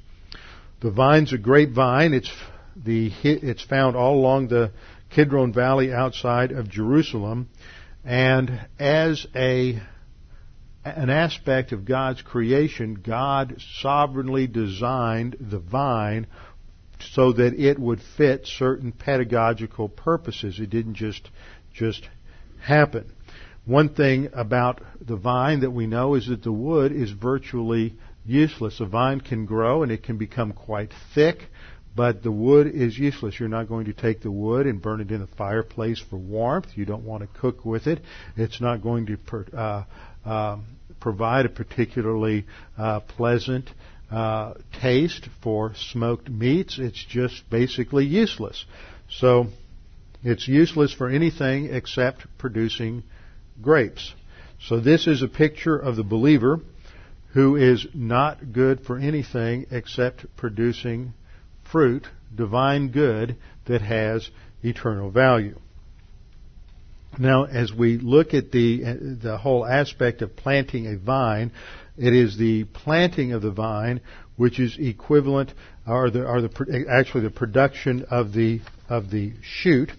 The 0.81 0.91
vine's 0.91 1.33
a 1.33 1.39
grapevine. 1.39 2.15
It's 2.15 2.31
the 2.77 3.11
it's 3.23 3.63
found 3.65 3.97
all 3.97 4.15
along 4.15 4.49
the 4.49 4.73
Kidron 5.11 5.53
Valley 5.53 5.93
outside 5.93 6.53
of 6.53 6.69
Jerusalem, 6.69 7.49
and 8.05 8.67
as 8.79 9.27
a 9.35 9.81
an 10.85 11.11
aspect 11.11 11.73
of 11.73 11.85
God's 11.85 12.23
creation, 12.23 12.95
God 12.95 13.57
sovereignly 13.81 14.47
designed 14.47 15.37
the 15.39 15.59
vine 15.59 16.27
so 17.13 17.33
that 17.33 17.55
it 17.55 17.79
would 17.79 18.01
fit 18.17 18.47
certain 18.47 18.93
pedagogical 18.93 19.89
purposes. 19.89 20.59
It 20.59 20.71
didn't 20.71 20.95
just 20.95 21.29
just 21.75 22.09
happen. 22.61 23.13
One 23.71 23.91
thing 23.91 24.31
about 24.33 24.83
the 25.01 25.15
vine 25.15 25.61
that 25.61 25.71
we 25.71 25.87
know 25.87 26.17
is 26.17 26.27
that 26.27 26.43
the 26.43 26.51
wood 26.51 26.91
is 26.91 27.13
virtually 27.13 27.95
useless. 28.27 28.81
A 28.81 28.85
vine 28.85 29.21
can 29.21 29.47
grow 29.47 29.85
and 29.85 29.93
it 29.93 30.03
can 30.03 30.19
become 30.19 30.53
quite 30.53 30.93
thick, 31.15 31.45
but 31.95 32.25
the 32.25 32.33
wood 32.33 32.67
is 32.67 32.99
useless. 32.99 33.39
You're 33.39 33.49
not 33.49 33.69
going 33.69 33.85
to 33.85 33.93
take 33.93 34.23
the 34.23 34.31
wood 34.33 34.67
and 34.67 34.83
burn 34.83 35.01
it 35.01 35.13
in 35.13 35.21
the 35.21 35.29
fireplace 35.29 36.01
for 36.01 36.17
warmth. 36.17 36.67
You 36.75 36.85
don't 36.85 37.05
want 37.05 37.23
to 37.23 37.41
cook 37.41 37.65
with 37.65 37.87
it. 37.87 38.01
It's 38.37 38.61
not 38.61 38.83
going 38.83 39.07
to 39.07 39.57
uh, 39.57 39.85
um, 40.25 40.65
provide 40.99 41.47
a 41.47 41.51
particularly 41.51 42.47
uh, 42.77 42.99
pleasant 42.99 43.71
uh, 44.11 44.55
taste 44.83 45.29
for 45.45 45.75
smoked 45.77 46.29
meats. 46.29 46.81
It's 46.81 47.05
just 47.09 47.49
basically 47.49 48.05
useless. 48.05 48.65
So 49.09 49.47
it's 50.25 50.49
useless 50.49 50.93
for 50.93 51.09
anything 51.09 51.73
except 51.73 52.27
producing 52.37 53.05
grapes. 53.63 54.15
So 54.61 54.81
this 54.81 55.07
is 55.07 55.23
a 55.23 55.29
picture 55.29 55.77
of 55.77 55.97
the 55.97 56.05
believer 56.05 56.61
who 57.33 57.57
is 57.57 57.87
not 57.95 58.53
good 58.53 58.81
for 58.81 58.99
anything 58.99 59.67
except 59.71 60.27
producing 60.37 61.15
fruit, 61.71 62.07
divine 62.35 62.89
good 62.89 63.37
that 63.67 63.81
has 63.83 64.29
eternal 64.63 65.11
value. 65.11 65.57
Now, 67.19 67.45
as 67.45 67.73
we 67.73 67.99
look 67.99 68.35
at 68.35 68.53
the 68.53 69.17
the 69.21 69.37
whole 69.37 69.67
aspect 69.67 70.23
of 70.23 70.37
planting 70.37 70.87
a 70.87 70.97
vine, 70.97 71.51
it 71.97 72.13
is 72.13 72.37
the 72.37 72.65
planting 72.65 73.33
of 73.33 73.43
the 73.43 73.51
vine 73.51 74.01
which 74.37 74.59
is 74.59 74.79
equivalent, 74.79 75.53
or 75.87 76.11
the, 76.11 76.25
or 76.25 76.41
the 76.41 76.87
actually 76.89 77.23
the 77.25 77.31
production 77.31 78.07
of 78.11 78.33
the 78.33 78.61
of 78.89 79.11
the 79.11 79.33
shoot 79.43 79.91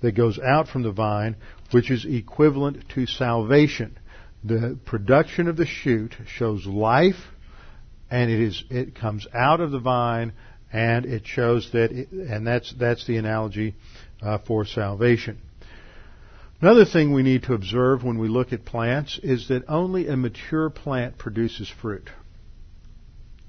that 0.00 0.12
goes 0.12 0.38
out 0.38 0.68
from 0.68 0.82
the 0.82 0.92
vine, 0.92 1.36
which 1.72 1.90
is 1.90 2.04
equivalent 2.04 2.88
to 2.90 3.06
salvation. 3.06 3.98
The 4.44 4.78
production 4.84 5.48
of 5.48 5.56
the 5.56 5.66
shoot 5.66 6.14
shows 6.26 6.66
life, 6.66 7.16
and 8.10 8.30
it 8.30 8.40
is 8.40 8.64
it 8.70 8.94
comes 8.94 9.26
out 9.34 9.60
of 9.60 9.70
the 9.70 9.80
vine, 9.80 10.32
and 10.72 11.04
it 11.04 11.26
shows 11.26 11.70
that, 11.72 11.92
it, 11.92 12.10
and 12.10 12.46
that's 12.46 12.72
that's 12.78 13.06
the 13.06 13.16
analogy 13.16 13.74
uh, 14.22 14.38
for 14.46 14.64
salvation. 14.64 15.38
Another 16.60 16.86
thing 16.86 17.12
we 17.12 17.22
need 17.22 17.42
to 17.44 17.54
observe 17.54 18.02
when 18.02 18.18
we 18.18 18.28
look 18.28 18.52
at 18.52 18.64
plants 18.64 19.20
is 19.22 19.48
that 19.48 19.64
only 19.68 20.08
a 20.08 20.16
mature 20.16 20.70
plant 20.70 21.18
produces 21.18 21.68
fruit. 21.68 22.08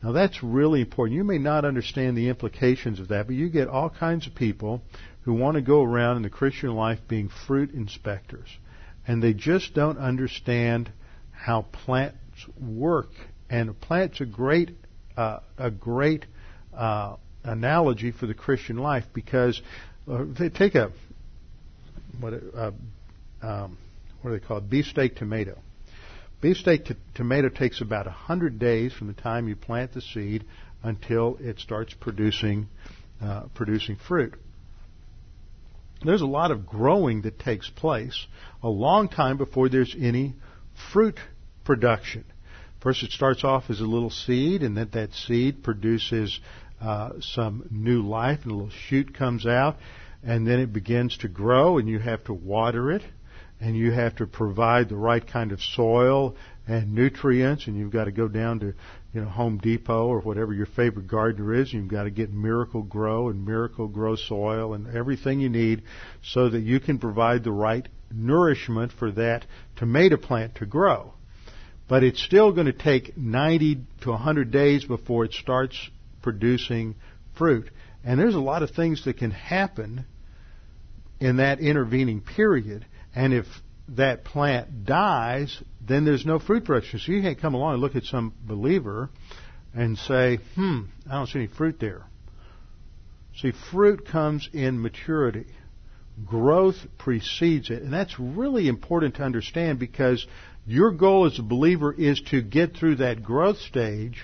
Now 0.04 0.12
that's 0.12 0.44
really 0.44 0.82
important. 0.82 1.16
You 1.16 1.24
may 1.24 1.38
not 1.38 1.64
understand 1.64 2.18
the 2.18 2.30
implications 2.30 3.00
of 3.00 3.08
that, 3.10 3.28
but 3.28 3.36
you 3.36 3.50
get 3.50 3.68
all 3.68 3.90
kinds 3.90 4.28
of 4.28 4.36
people 4.36 4.82
who 5.28 5.34
want 5.34 5.56
to 5.56 5.62
go 5.62 5.84
around 5.84 6.16
in 6.16 6.24
the 6.24 6.30
Christian 6.30 6.74
life 6.74 7.00
being 7.06 7.28
fruit 7.28 7.74
inspectors. 7.74 8.48
And 9.06 9.22
they 9.22 9.34
just 9.34 9.74
don't 9.74 9.98
understand 9.98 10.90
how 11.34 11.64
plants 11.64 12.18
work. 12.58 13.10
And 13.50 13.70
a 13.70 13.74
plant's 13.74 14.22
a 14.22 14.26
great, 14.26 14.72
uh, 15.18 15.40
a 15.58 15.70
great 15.70 16.26
uh, 16.74 17.18
analogy 17.44 18.14
for 18.14 18.26
the 18.26 18.34
Christian 18.34 18.78
life 18.78 19.04
because 19.14 19.62
uh, 20.10 20.24
take 20.56 20.76
a 20.76 20.94
what 22.22 22.34
uh, 22.56 22.72
um, 23.42 23.78
what 24.22 24.32
are 24.32 24.40
they 24.40 24.46
called? 24.46 24.70
Beefsteak 24.70 25.18
tomato. 25.18 25.58
Beefsteak 26.40 26.86
t- 26.86 26.96
tomato 27.16 27.50
takes 27.50 27.82
about 27.82 28.06
100 28.06 28.60
days 28.60 28.94
from 28.94 29.08
the 29.08 29.14
time 29.14 29.50
you 29.50 29.58
plant 29.58 29.94
the 29.94 30.02
seed 30.02 30.46
until 30.84 31.38
it 31.42 31.60
starts 31.60 31.94
producing 31.94 32.70
uh, 33.22 33.48
producing 33.54 33.98
fruit. 33.98 34.34
There's 36.04 36.22
a 36.22 36.28
lot 36.28 36.52
of 36.52 36.66
growing 36.66 37.22
that 37.24 37.40
takes 37.40 37.70
place 37.70 38.28
a 38.62 38.70
long 38.70 39.10
time 39.10 39.38
before 39.38 39.70
there's 39.70 39.96
any 40.00 40.36
fruit 40.92 41.20
production. 41.64 42.24
First, 42.80 43.04
it 43.04 43.12
starts 43.12 43.44
off 43.44 43.70
as 43.70 43.80
a 43.80 43.86
little 43.86 44.12
seed, 44.12 44.62
and 44.62 44.78
then 44.78 44.90
that 44.94 45.14
seed 45.14 45.64
produces 45.64 46.40
uh, 46.80 47.14
some 47.20 47.68
new 47.72 48.04
life, 48.04 48.40
and 48.44 48.52
a 48.52 48.56
little 48.56 48.70
shoot 48.70 49.16
comes 49.16 49.46
out, 49.46 49.78
and 50.24 50.46
then 50.46 50.60
it 50.60 50.72
begins 50.72 51.18
to 51.18 51.28
grow, 51.28 51.80
and 51.80 51.90
you 51.90 52.00
have 52.00 52.24
to 52.26 52.34
water 52.34 52.92
it 52.92 53.02
and 53.60 53.76
you 53.76 53.92
have 53.92 54.16
to 54.16 54.28
provide 54.28 54.90
the 54.90 54.96
right 54.96 55.26
kind 55.26 55.52
of 55.52 55.62
soil 55.62 56.36
and 56.68 56.94
nutrients, 56.94 57.68
and 57.68 57.78
you've 57.78 57.92
got 57.92 58.06
to 58.06 58.12
go 58.12 58.28
down 58.28 58.60
to 58.60 58.74
you 59.14 59.22
know 59.22 59.30
Home 59.30 59.58
Depot 59.58 60.08
or 60.08 60.20
whatever 60.22 60.54
your 60.54 60.66
favorite 60.66 61.08
gardener 61.08 61.54
is. 61.54 61.72
You've 61.74 61.88
got 61.88 62.04
to 62.04 62.12
get 62.12 62.32
Miracle-Gro 62.32 63.30
and 63.30 63.46
Miracle-Gro 63.46 64.16
soil 64.16 64.74
and 64.74 64.96
everything 64.96 65.40
you 65.40 65.50
need 65.50 65.84
so 66.22 66.50
that 66.50 66.62
you 66.62 66.80
can 66.80 67.00
provide 67.00 67.44
the 67.44 67.52
right 67.52 67.88
nourishment 68.12 68.92
for 68.92 69.12
that 69.12 69.46
tomato 69.76 70.18
plant 70.18 70.56
to 70.56 70.66
grow. 70.66 71.14
But 71.88 72.04
it's 72.04 72.22
still 72.22 72.52
going 72.52 72.68
to 72.68 72.74
take 72.74 73.18
90 73.18 73.84
to 74.02 74.10
100 74.12 74.52
days 74.52 74.84
before 74.84 75.26
it 75.26 75.34
starts 75.34 75.90
producing 76.22 76.96
fruit. 77.38 77.70
And 78.04 78.20
there's 78.20 78.36
a 78.36 78.40
lot 78.40 78.64
of 78.64 78.72
things 78.72 79.06
that 79.06 79.18
can 79.18 79.32
happen 79.32 80.06
in 81.20 81.38
that 81.38 81.60
intervening 81.60 82.22
period 82.22 82.86
and 83.16 83.34
if 83.34 83.46
that 83.90 84.26
plant 84.26 84.86
dies, 84.86 85.62
then 85.86 86.06
there's 86.06 86.26
no 86.26 86.40
fruit 86.40 86.66
production. 86.66 87.00
So 87.00 87.12
you 87.12 87.22
can't 87.22 87.40
come 87.40 87.54
along 87.54 87.74
and 87.74 87.82
look 87.82 87.96
at 87.96 88.04
some 88.04 88.34
believer 88.46 89.10
and 89.74 89.98
say, 89.98 90.40
hmm, 90.56 90.82
I 91.10 91.16
don't 91.16 91.28
see 91.28 91.40
any 91.40 91.48
fruit 91.48 91.80
there. 91.80 92.04
See, 93.38 93.54
fruit 93.72 94.08
comes 94.08 94.50
in 94.52 94.82
maturity. 94.82 95.46
Growth 96.26 96.78
precedes 96.98 97.70
it. 97.70 97.84
And 97.84 97.94
that's 97.94 98.20
really 98.20 98.68
important 98.68 99.16
to 99.16 99.24
understand 99.24 99.78
because 99.78 100.26
your 100.66 100.92
goal 100.92 101.26
as 101.26 101.38
a 101.38 101.44
believer 101.44 101.94
is 101.94 102.20
to 102.32 102.42
get 102.42 102.76
through 102.76 102.96
that 102.96 103.24
growth 103.24 103.58
stage. 103.58 104.20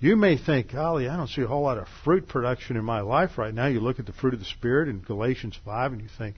You 0.00 0.14
may 0.14 0.36
think, 0.36 0.72
golly, 0.72 1.08
I 1.08 1.16
don't 1.16 1.28
see 1.28 1.42
a 1.42 1.46
whole 1.46 1.62
lot 1.62 1.78
of 1.78 1.88
fruit 2.04 2.28
production 2.28 2.76
in 2.76 2.84
my 2.84 3.00
life 3.00 3.38
right 3.38 3.52
now. 3.52 3.66
You 3.66 3.80
look 3.80 3.98
at 3.98 4.06
the 4.06 4.12
fruit 4.12 4.34
of 4.34 4.40
the 4.40 4.46
Spirit 4.46 4.88
in 4.88 5.00
Galatians 5.00 5.58
5 5.64 5.92
and 5.92 6.02
you 6.02 6.08
think, 6.16 6.36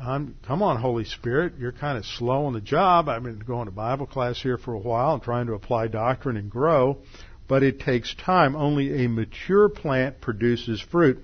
I'm, 0.00 0.36
come 0.46 0.62
on, 0.62 0.80
Holy 0.80 1.04
Spirit, 1.04 1.54
you're 1.58 1.72
kind 1.72 1.98
of 1.98 2.06
slow 2.06 2.46
on 2.46 2.54
the 2.54 2.62
job. 2.62 3.08
I've 3.08 3.22
been 3.22 3.38
going 3.40 3.66
to 3.66 3.72
Bible 3.72 4.06
class 4.06 4.40
here 4.40 4.56
for 4.56 4.72
a 4.72 4.78
while 4.78 5.14
and 5.14 5.22
trying 5.22 5.46
to 5.48 5.52
apply 5.52 5.88
doctrine 5.88 6.38
and 6.38 6.50
grow, 6.50 6.98
but 7.46 7.62
it 7.62 7.80
takes 7.80 8.14
time. 8.14 8.56
Only 8.56 9.04
a 9.04 9.08
mature 9.08 9.68
plant 9.68 10.20
produces 10.22 10.80
fruit. 10.80 11.22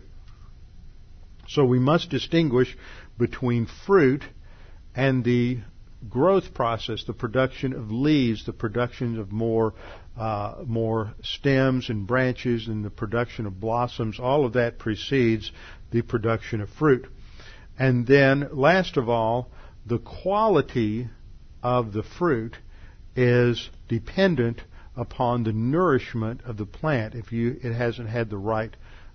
So 1.49 1.65
we 1.65 1.79
must 1.79 2.11
distinguish 2.11 2.77
between 3.17 3.67
fruit 3.87 4.23
and 4.95 5.25
the 5.25 5.61
growth 6.07 6.53
process, 6.53 7.05
the 7.05 7.15
production 7.15 7.73
of 7.73 7.91
leaves, 7.91 8.45
the 8.45 8.53
production 8.53 9.19
of 9.19 9.33
more 9.33 9.73
uh, 10.17 10.57
more 10.67 11.15
stems 11.23 11.89
and 11.89 12.07
branches, 12.07 12.67
and 12.67 12.85
the 12.85 12.91
production 12.91 13.47
of 13.47 13.61
blossoms. 13.61 14.19
All 14.19 14.45
of 14.45 14.55
that 14.55 14.79
precedes 14.79 15.53
the 15.91 16.03
production 16.03 16.61
of 16.61 16.69
fruit. 16.71 17.07
And 17.79 18.07
then, 18.07 18.49
last 18.53 18.97
of 18.97 19.09
all, 19.09 19.51
the 19.87 19.99
quality 19.99 21.09
of 21.63 21.93
the 21.93 22.03
fruit 22.03 22.57
is 23.15 23.71
dependent 23.89 24.63
upon 24.97 25.45
the 25.45 25.53
nourishment 25.53 26.41
of 26.45 26.57
the 26.57 26.67
plant. 26.67 27.15
If 27.15 27.33
you 27.33 27.59
it 27.63 27.73
hasn't 27.73 28.09
had 28.09 28.31
the 28.31 28.37
right 28.37 28.75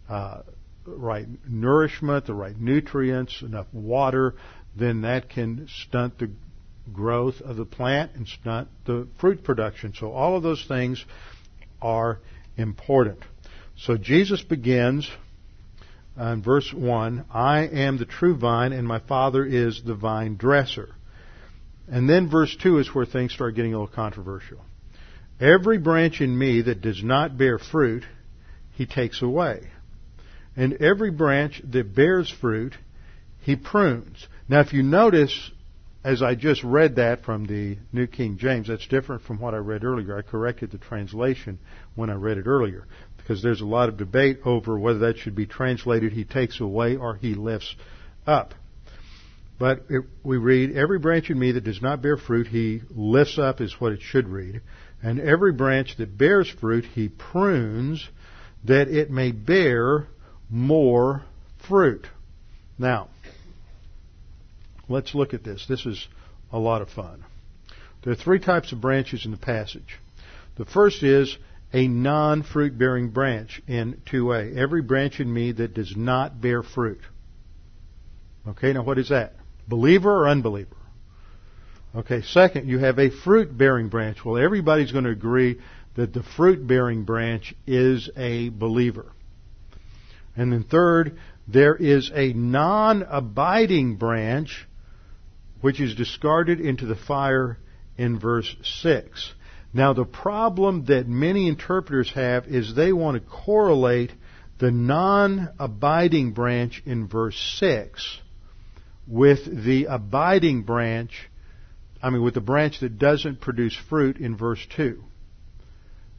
uh, 0.10 0.42
right 0.86 1.28
nourishment, 1.48 2.26
the 2.26 2.34
right 2.34 2.58
nutrients, 2.58 3.42
enough 3.42 3.68
water, 3.74 4.36
then 4.76 5.02
that 5.02 5.30
can 5.30 5.68
stunt 5.84 6.20
the 6.20 6.32
growth 6.92 7.42
of 7.42 7.56
the 7.56 7.66
plant 7.66 8.12
and 8.16 8.28
stunt 8.28 8.68
the 8.86 9.08
fruit 9.20 9.44
production. 9.44 9.94
So 9.98 10.12
all 10.12 10.36
of 10.36 10.44
those 10.44 10.66
things 10.66 11.04
are 11.82 12.20
important. 12.58 13.20
So 13.78 13.98
Jesus 13.98 14.42
begins 14.42 15.10
Uh, 16.20 16.34
in 16.34 16.44
verse 16.44 16.72
1, 16.72 17.26
I 17.32 17.62
am 17.62 17.98
the 17.98 18.06
true 18.06 18.36
vine 18.36 18.72
and 18.72 18.88
my 18.88 19.00
Father 19.00 19.44
is 19.44 19.82
the 19.84 19.96
vine 19.96 20.36
dresser. 20.36 20.90
And 21.88 22.08
then 22.08 22.30
verse 22.30 22.56
2 22.62 22.80
is 22.80 22.94
where 22.94 23.06
things 23.06 23.34
start 23.34 23.56
getting 23.56 23.74
a 23.74 23.80
little 23.80 23.94
controversial. 23.94 24.60
Every 25.40 25.80
branch 25.80 26.22
in 26.22 26.38
me 26.38 26.62
that 26.62 26.82
does 26.82 27.04
not 27.04 27.38
bear 27.38 27.58
fruit, 27.58 28.04
he 28.74 28.86
takes 28.86 29.22
away. 29.22 29.70
And 30.56 30.74
every 30.74 31.10
branch 31.10 31.62
that 31.72 31.96
bears 31.96 32.30
fruit, 32.30 32.76
he 33.42 33.56
prunes. 33.56 34.28
Now 34.48 34.60
if 34.60 34.72
you 34.72 34.84
notice, 34.84 35.52
as 36.04 36.22
I 36.22 36.36
just 36.36 36.64
read 36.64 36.98
that 36.98 37.24
from 37.24 37.46
the 37.46 37.78
New 37.92 38.06
King 38.06 38.38
James, 38.38 38.68
that's 38.68 38.88
different 38.88 39.24
from 39.24 39.40
what 39.40 39.56
I 39.56 39.58
read 39.58 39.84
earlier. 39.84 40.16
I 40.16 40.22
corrected 40.22 40.70
the 40.70 40.78
translation 40.78 41.58
when 41.96 42.12
I 42.12 42.14
read 42.14 42.38
it 42.38 42.46
earlier 42.46 42.86
because 43.24 43.42
there's 43.42 43.62
a 43.62 43.66
lot 43.66 43.90
of 43.90 43.98
debate 43.98 44.40
over 44.46 44.78
whether 44.78 45.00
that 45.00 45.18
should 45.18 45.36
be 45.36 45.46
translated 45.46 46.12
he 46.12 46.26
takes 46.26 46.60
away 46.60 46.96
or 46.96 47.16
he 47.16 47.34
lifts 47.34 47.76
up. 48.28 48.54
But 49.60 49.86
it, 49.90 50.04
we 50.24 50.38
read, 50.38 50.76
every 50.76 51.00
branch 51.00 51.30
in 51.30 51.40
me 51.40 51.54
that 51.54 51.64
does 51.64 51.82
not 51.82 52.02
bear 52.02 52.18
fruit 52.18 52.48
he 52.48 52.82
lifts 52.90 53.38
up 53.38 53.62
is 53.62 53.80
what 53.80 53.94
it 53.94 54.02
should 54.02 54.28
read. 54.28 54.62
And 55.02 55.20
every 55.20 55.54
branch 55.54 55.98
that 55.98 56.18
bears 56.18 56.50
fruit 56.50 56.86
he 56.86 57.10
prunes 57.10 58.08
that 58.66 58.88
it 58.88 59.10
may 59.10 59.32
bear 59.32 60.08
more 60.50 61.24
fruit. 61.68 62.08
Now, 62.78 63.10
Let's 64.90 65.16
look 65.16 65.34
at 65.34 65.44
this. 65.44 65.66
This 65.68 65.86
is 65.86 66.08
a 66.52 66.60
lot 66.60 66.82
of 66.82 66.90
fun. 66.90 67.24
There 68.04 68.14
are 68.14 68.18
three 68.18 68.40
types 68.40 68.72
of 68.72 68.82
branches 68.82 69.26
in 69.26 69.32
the 69.32 69.38
passage. 69.38 70.00
The 70.58 70.66
first 70.66 71.04
is 71.04 71.38
a 71.74 71.88
non-fruit 71.88 72.78
bearing 72.78 73.10
branch 73.10 73.62
in 73.68 74.02
2a. 74.12 74.56
Every 74.56 74.82
branch 74.82 75.20
in 75.20 75.34
me 75.34 75.52
that 75.54 75.74
does 75.74 75.96
not 75.98 76.40
bear 76.40 76.62
fruit. 76.62 77.02
Okay, 78.48 78.74
now 78.74 78.84
what 78.84 79.00
is 79.00 79.10
that? 79.10 79.34
Believer 79.68 80.12
or 80.12 80.30
unbeliever? 80.30 80.76
Okay, 81.96 82.22
second, 82.22 82.68
you 82.68 82.80
have 82.80 83.00
a 83.00 83.10
fruit 83.10 83.56
bearing 83.58 83.90
branch. 83.90 84.24
Well, 84.24 84.38
everybody's 84.38 84.92
going 84.92 85.06
to 85.06 85.12
agree 85.12 85.60
that 85.96 86.14
the 86.14 86.24
fruit 86.24 86.66
bearing 86.66 87.04
branch 87.04 87.54
is 87.68 88.10
a 88.18 88.50
believer. 88.50 89.12
And 90.36 90.52
then 90.52 90.64
third, 90.64 91.18
there 91.48 91.76
is 91.76 92.12
a 92.14 92.34
non 92.34 93.04
abiding 93.04 93.98
branch 93.98 94.68
which 95.62 95.80
is 95.80 95.96
discarded 95.96 96.60
into 96.60 96.86
the 96.86 96.96
fire 96.96 97.58
in 97.98 98.20
verse 98.20 98.56
6. 98.82 99.34
Now 99.74 99.94
the 99.94 100.06
problem 100.06 100.86
that 100.86 101.08
many 101.08 101.48
interpreters 101.48 102.12
have 102.14 102.48
is 102.48 102.76
they 102.76 102.94
want 102.94 103.22
to 103.22 103.30
correlate 103.30 104.12
the 104.60 104.72
non-abiding 104.72 106.34
branch 106.34 106.84
in 106.86 107.08
verse 107.08 107.38
6 107.60 108.20
with 109.08 109.66
the 109.66 109.86
abiding 109.86 110.64
branch, 110.64 111.30
I 112.02 112.10
mean 112.12 112.22
with 112.22 112.36
the 112.36 112.42
branch 112.42 112.80
that 112.82 113.00
doesn't 113.00 113.42
produce 113.42 113.76
fruit 113.90 114.18
in 114.18 114.38
verse 114.38 114.66
2. 114.76 115.04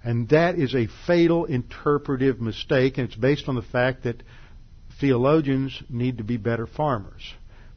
And 0.03 0.29
that 0.29 0.59
is 0.59 0.75
a 0.75 0.89
fatal 1.07 1.47
interpretive 1.47 2.41
mistake, 2.41 2.99
and 2.99 3.09
it's 3.09 3.17
based 3.17 3.49
on 3.49 3.55
the 3.55 3.63
fact 3.63 4.03
that 4.03 4.23
theologians 5.01 5.83
need 5.89 6.19
to 6.19 6.25
be 6.25 6.37
better 6.37 6.67
farmers 6.67 7.23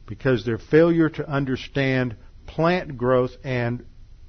because 0.06 0.44
their 0.44 0.58
failure 0.58 1.08
to 1.08 1.28
understand 1.28 2.16
plant 2.46 2.98
growth 2.98 3.30
and 3.44 3.84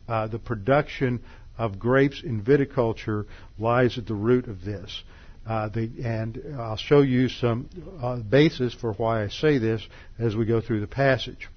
uh, 0.08 0.28
the 0.28 0.40
production 0.40 1.22
of 1.60 1.78
grapes 1.78 2.24
in 2.24 2.42
viticulture 2.42 3.26
lies 3.60 3.98
at 3.98 4.08
the 4.08 4.16
root 4.16 4.48
of 4.48 4.64
this. 4.64 5.04
Uh, 5.46 5.68
the, 5.70 5.92
and 6.04 6.42
I'll 6.58 6.78
show 6.78 7.02
you 7.02 7.28
some 7.28 7.70
uh, 8.02 8.18
basis 8.18 8.74
for 8.74 8.94
why 8.94 9.24
I 9.24 9.28
say 9.28 9.58
this 9.58 9.86
as 10.18 10.36
we 10.36 10.46
go 10.46 10.62
through 10.62 10.80
the 10.80 10.88
passage. 10.88 11.48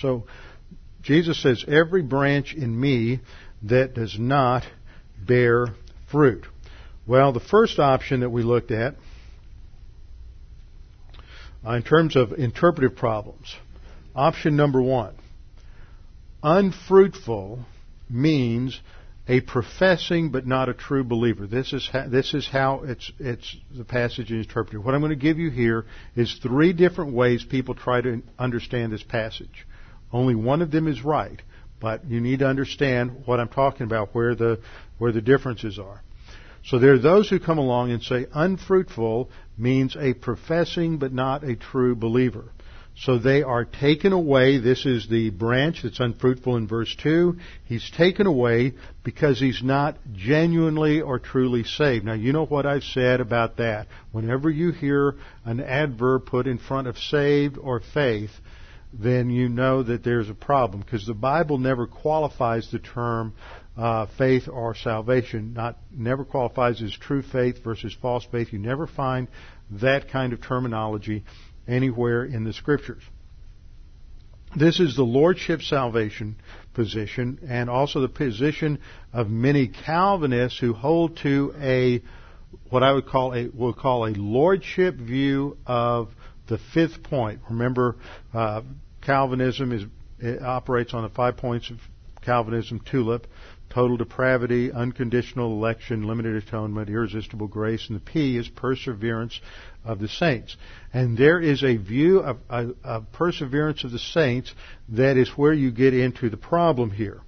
So, 0.00 0.24
Jesus 1.02 1.40
says, 1.42 1.64
Every 1.68 2.02
branch 2.02 2.54
in 2.54 2.78
me 2.78 3.20
that 3.62 3.94
does 3.94 4.18
not 4.18 4.64
bear 5.26 5.68
fruit. 6.10 6.44
Well, 7.06 7.32
the 7.32 7.40
first 7.40 7.78
option 7.78 8.20
that 8.20 8.30
we 8.30 8.42
looked 8.42 8.72
at 8.72 8.96
uh, 11.64 11.72
in 11.72 11.82
terms 11.82 12.16
of 12.16 12.32
interpretive 12.32 12.96
problems. 12.96 13.54
Option 14.14 14.56
number 14.56 14.82
one 14.82 15.14
unfruitful 16.42 17.64
means 18.08 18.80
a 19.28 19.40
professing 19.40 20.30
but 20.30 20.46
not 20.46 20.68
a 20.68 20.74
true 20.74 21.02
believer. 21.02 21.46
This 21.46 21.72
is 21.72 21.88
how, 21.92 22.08
this 22.08 22.32
is 22.32 22.48
how 22.48 22.82
it's 22.84 23.10
it's 23.18 23.56
the 23.76 23.84
passage 23.84 24.30
is 24.30 24.46
interpreted. 24.46 24.84
What 24.84 24.94
I'm 24.94 25.00
going 25.00 25.10
to 25.10 25.16
give 25.16 25.38
you 25.38 25.50
here 25.50 25.84
is 26.14 26.38
three 26.42 26.72
different 26.72 27.12
ways 27.12 27.44
people 27.44 27.74
try 27.74 28.00
to 28.00 28.22
understand 28.38 28.92
this 28.92 29.02
passage. 29.02 29.66
Only 30.12 30.36
one 30.36 30.62
of 30.62 30.70
them 30.70 30.86
is 30.86 31.02
right, 31.02 31.40
but 31.80 32.04
you 32.08 32.20
need 32.20 32.38
to 32.38 32.46
understand 32.46 33.22
what 33.24 33.40
I'm 33.40 33.48
talking 33.48 33.84
about, 33.84 34.14
where 34.14 34.34
the 34.34 34.60
where 34.98 35.12
the 35.12 35.20
differences 35.20 35.78
are. 35.78 36.02
So 36.64 36.78
there 36.78 36.94
are 36.94 36.98
those 36.98 37.28
who 37.28 37.38
come 37.38 37.58
along 37.58 37.92
and 37.92 38.02
say 38.02 38.26
unfruitful 38.32 39.30
means 39.56 39.96
a 39.96 40.14
professing 40.14 40.98
but 40.98 41.12
not 41.12 41.44
a 41.44 41.56
true 41.56 41.94
believer. 41.94 42.52
So 42.98 43.18
they 43.18 43.42
are 43.42 43.66
taken 43.66 44.12
away. 44.12 44.58
This 44.58 44.86
is 44.86 45.06
the 45.06 45.28
branch 45.28 45.82
that's 45.82 46.00
unfruitful 46.00 46.56
in 46.56 46.66
verse 46.66 46.94
2. 47.02 47.36
He's 47.66 47.90
taken 47.90 48.26
away 48.26 48.72
because 49.04 49.38
he's 49.38 49.62
not 49.62 49.98
genuinely 50.14 51.02
or 51.02 51.18
truly 51.18 51.64
saved. 51.64 52.06
Now, 52.06 52.14
you 52.14 52.32
know 52.32 52.46
what 52.46 52.64
I've 52.64 52.84
said 52.84 53.20
about 53.20 53.58
that. 53.58 53.88
Whenever 54.12 54.48
you 54.48 54.72
hear 54.72 55.16
an 55.44 55.60
adverb 55.60 56.24
put 56.24 56.46
in 56.46 56.56
front 56.58 56.88
of 56.88 56.96
saved 56.96 57.58
or 57.58 57.80
faith, 57.80 58.30
then 58.94 59.28
you 59.28 59.50
know 59.50 59.82
that 59.82 60.02
there's 60.02 60.30
a 60.30 60.34
problem 60.34 60.80
because 60.80 61.06
the 61.06 61.12
Bible 61.12 61.58
never 61.58 61.86
qualifies 61.86 62.70
the 62.70 62.78
term 62.78 63.34
uh, 63.76 64.06
faith 64.16 64.48
or 64.48 64.74
salvation. 64.74 65.52
Not 65.52 65.76
never 65.94 66.24
qualifies 66.24 66.80
as 66.80 66.96
true 66.96 67.20
faith 67.20 67.62
versus 67.62 67.94
false 68.00 68.24
faith. 68.32 68.54
You 68.54 68.58
never 68.58 68.86
find 68.86 69.28
that 69.70 70.08
kind 70.08 70.32
of 70.32 70.40
terminology 70.40 71.24
anywhere 71.68 72.24
in 72.24 72.44
the 72.44 72.52
scriptures. 72.52 73.02
This 74.56 74.80
is 74.80 74.96
the 74.96 75.02
lordship 75.02 75.60
salvation 75.60 76.36
position 76.72 77.40
and 77.48 77.68
also 77.68 78.00
the 78.00 78.08
position 78.08 78.78
of 79.12 79.28
many 79.28 79.68
Calvinists 79.68 80.58
who 80.58 80.72
hold 80.72 81.18
to 81.18 81.54
a 81.60 82.02
what 82.70 82.82
I 82.82 82.92
would 82.92 83.06
call 83.06 83.34
a 83.34 83.48
will 83.48 83.74
call 83.74 84.06
a 84.06 84.14
lordship 84.14 84.94
view 84.94 85.58
of 85.66 86.10
the 86.48 86.58
fifth 86.72 87.02
point. 87.02 87.40
Remember, 87.50 87.96
uh, 88.32 88.62
Calvinism 89.02 89.72
is 89.72 89.84
operates 90.40 90.94
on 90.94 91.02
the 91.02 91.10
five 91.10 91.36
points 91.36 91.70
of 91.70 91.78
Calvinism 92.22 92.80
tulip 92.80 93.26
total 93.70 93.96
depravity, 93.96 94.72
unconditional 94.72 95.52
election, 95.52 96.06
limited 96.06 96.36
atonement, 96.36 96.88
irresistible 96.88 97.46
grace, 97.46 97.86
and 97.88 97.96
the 97.96 98.04
P 98.04 98.36
is 98.36 98.48
perseverance 98.48 99.40
of 99.84 99.98
the 99.98 100.08
saints. 100.08 100.56
And 100.92 101.16
there 101.16 101.40
is 101.40 101.62
a 101.62 101.76
view 101.76 102.20
of, 102.20 102.38
of, 102.48 102.76
of 102.84 103.12
perseverance 103.12 103.84
of 103.84 103.92
the 103.92 103.98
saints 103.98 104.52
that 104.90 105.16
is 105.16 105.28
where 105.30 105.52
you 105.52 105.70
get 105.70 105.94
into 105.94 106.30
the 106.30 106.36
problem 106.36 106.90
here. 106.90 107.20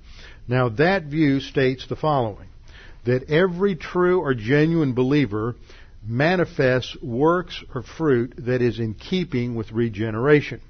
Now 0.47 0.70
that 0.70 1.05
view 1.05 1.41
states 1.41 1.86
the 1.86 1.97
following, 1.97 2.49
that 3.05 3.30
every 3.30 3.76
true 3.76 4.20
or 4.20 4.34
genuine 4.34 4.95
believer 4.95 5.55
manifests 6.07 6.97
works 7.03 7.62
or 7.74 7.82
fruit 7.82 8.34
that 8.39 8.62
is 8.62 8.78
in 8.78 8.95
keeping 8.95 9.55
with 9.55 9.72
regeneration. 9.72 10.61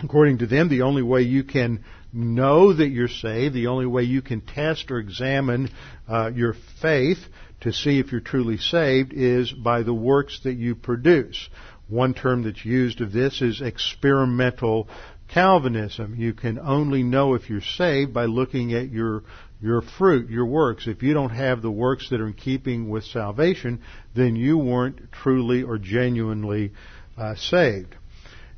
According 0.00 0.38
to 0.38 0.46
them, 0.46 0.68
the 0.68 0.82
only 0.82 1.02
way 1.02 1.22
you 1.22 1.44
can 1.44 1.84
know 2.12 2.72
that 2.72 2.88
you're 2.88 3.08
saved, 3.08 3.54
the 3.54 3.68
only 3.68 3.86
way 3.86 4.02
you 4.02 4.22
can 4.22 4.40
test 4.40 4.90
or 4.90 4.98
examine 4.98 5.70
uh, 6.08 6.30
your 6.34 6.54
faith 6.80 7.18
to 7.60 7.72
see 7.72 7.98
if 7.98 8.12
you're 8.12 8.20
truly 8.20 8.58
saved 8.58 9.12
is 9.12 9.52
by 9.52 9.82
the 9.82 9.94
works 9.94 10.40
that 10.44 10.54
you 10.54 10.74
produce. 10.74 11.48
One 11.88 12.14
term 12.14 12.42
that's 12.42 12.64
used 12.64 13.00
of 13.00 13.12
this 13.12 13.40
is 13.42 13.60
experimental 13.60 14.88
Calvinism. 15.28 16.14
You 16.16 16.34
can 16.34 16.58
only 16.58 17.02
know 17.02 17.34
if 17.34 17.48
you're 17.48 17.62
saved 17.62 18.12
by 18.12 18.26
looking 18.26 18.74
at 18.74 18.90
your 18.90 19.22
your 19.62 19.80
fruit, 19.80 20.28
your 20.28 20.44
works. 20.44 20.86
If 20.86 21.02
you 21.02 21.14
don't 21.14 21.30
have 21.30 21.62
the 21.62 21.70
works 21.70 22.10
that 22.10 22.20
are 22.20 22.26
in 22.26 22.34
keeping 22.34 22.90
with 22.90 23.04
salvation, 23.04 23.80
then 24.14 24.34
you 24.36 24.58
weren't 24.58 25.12
truly 25.12 25.62
or 25.62 25.78
genuinely 25.78 26.72
uh, 27.16 27.36
saved. 27.36 27.94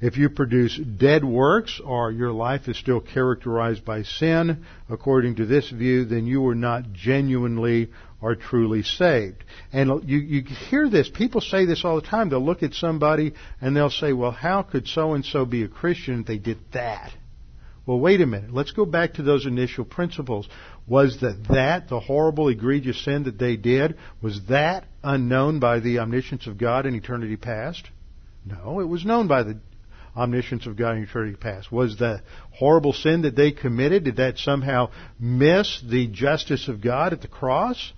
If 0.00 0.16
you 0.16 0.28
produce 0.28 0.76
dead 0.76 1.24
works 1.24 1.80
or 1.82 2.10
your 2.10 2.32
life 2.32 2.68
is 2.68 2.76
still 2.76 3.00
characterized 3.00 3.84
by 3.84 4.02
sin, 4.02 4.64
according 4.88 5.36
to 5.36 5.46
this 5.46 5.70
view, 5.70 6.04
then 6.04 6.26
you 6.26 6.46
are 6.48 6.54
not 6.54 6.92
genuinely 6.92 7.90
or 8.20 8.34
truly 8.34 8.82
saved. 8.82 9.44
And 9.72 10.08
you, 10.08 10.18
you 10.18 10.42
hear 10.70 10.88
this. 10.88 11.08
People 11.08 11.40
say 11.40 11.66
this 11.66 11.84
all 11.84 11.96
the 11.96 12.06
time. 12.06 12.28
They'll 12.28 12.44
look 12.44 12.62
at 12.62 12.74
somebody 12.74 13.34
and 13.60 13.76
they'll 13.76 13.90
say, 13.90 14.12
well, 14.12 14.30
how 14.30 14.62
could 14.62 14.88
so 14.88 15.14
and 15.14 15.24
so 15.24 15.44
be 15.44 15.62
a 15.62 15.68
Christian 15.68 16.20
if 16.20 16.26
they 16.26 16.38
did 16.38 16.58
that? 16.72 17.12
Well, 17.86 18.00
wait 18.00 18.22
a 18.22 18.26
minute. 18.26 18.52
Let's 18.52 18.72
go 18.72 18.86
back 18.86 19.14
to 19.14 19.22
those 19.22 19.44
initial 19.44 19.84
principles. 19.84 20.48
Was 20.86 21.20
that 21.20 21.48
that, 21.50 21.88
the 21.88 22.00
horrible, 22.00 22.48
egregious 22.48 23.04
sin 23.04 23.24
that 23.24 23.38
they 23.38 23.56
did, 23.56 23.96
was 24.22 24.40
that 24.48 24.86
unknown 25.02 25.60
by 25.60 25.80
the 25.80 25.98
omniscience 25.98 26.46
of 26.46 26.56
God 26.56 26.86
in 26.86 26.94
eternity 26.94 27.36
past? 27.36 27.88
No, 28.46 28.80
it 28.80 28.88
was 28.88 29.04
known 29.04 29.28
by 29.28 29.42
the 29.42 29.60
omniscience 30.16 30.66
of 30.66 30.76
God 30.76 30.96
in 30.96 31.02
eternity 31.02 31.36
past? 31.36 31.70
Was 31.70 31.96
the 31.96 32.22
horrible 32.52 32.92
sin 32.92 33.22
that 33.22 33.36
they 33.36 33.52
committed, 33.52 34.04
did 34.04 34.16
that 34.16 34.38
somehow 34.38 34.90
miss 35.18 35.82
the 35.88 36.06
justice 36.08 36.68
of 36.68 36.80
God 36.80 37.12
at 37.12 37.20
the 37.20 37.28
cross? 37.28 37.92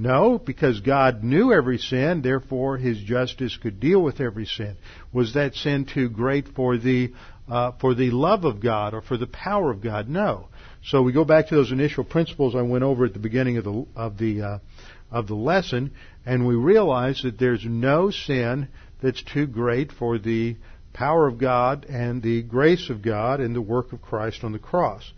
No, 0.00 0.38
because 0.38 0.80
God 0.80 1.24
knew 1.24 1.52
every 1.52 1.78
sin, 1.78 2.22
therefore 2.22 2.76
His 2.76 3.00
justice 3.00 3.56
could 3.56 3.80
deal 3.80 4.00
with 4.00 4.20
every 4.20 4.46
sin. 4.46 4.76
Was 5.12 5.34
that 5.34 5.56
sin 5.56 5.86
too 5.86 6.08
great 6.08 6.46
for 6.54 6.78
the 6.78 7.12
uh, 7.48 7.72
for 7.80 7.94
the 7.94 8.10
love 8.12 8.44
of 8.44 8.60
God 8.60 8.94
or 8.94 9.00
for 9.00 9.16
the 9.16 9.26
power 9.26 9.72
of 9.72 9.82
God? 9.82 10.08
No. 10.08 10.48
So 10.84 11.02
we 11.02 11.12
go 11.12 11.24
back 11.24 11.48
to 11.48 11.56
those 11.56 11.72
initial 11.72 12.04
principles 12.04 12.54
I 12.54 12.62
went 12.62 12.84
over 12.84 13.06
at 13.06 13.12
the 13.12 13.18
beginning 13.18 13.56
of 13.56 13.64
the 13.64 13.86
of 13.96 14.18
the 14.18 14.42
uh, 14.42 14.58
of 15.10 15.26
the 15.26 15.34
lesson, 15.34 15.90
and 16.24 16.46
we 16.46 16.54
realize 16.54 17.22
that 17.22 17.38
there's 17.38 17.64
no 17.64 18.10
sin 18.10 18.68
that's 19.02 19.22
too 19.22 19.48
great 19.48 19.90
for 19.90 20.18
the 20.18 20.56
power 20.98 21.28
of 21.28 21.38
God 21.38 21.86
and 21.88 22.20
the 22.20 22.42
grace 22.42 22.90
of 22.90 23.02
God 23.02 23.40
and 23.40 23.54
the 23.54 23.62
work 23.62 23.92
of 23.92 24.02
Christ 24.02 24.42
on 24.42 24.50
the 24.50 24.58
cross. 24.58 25.08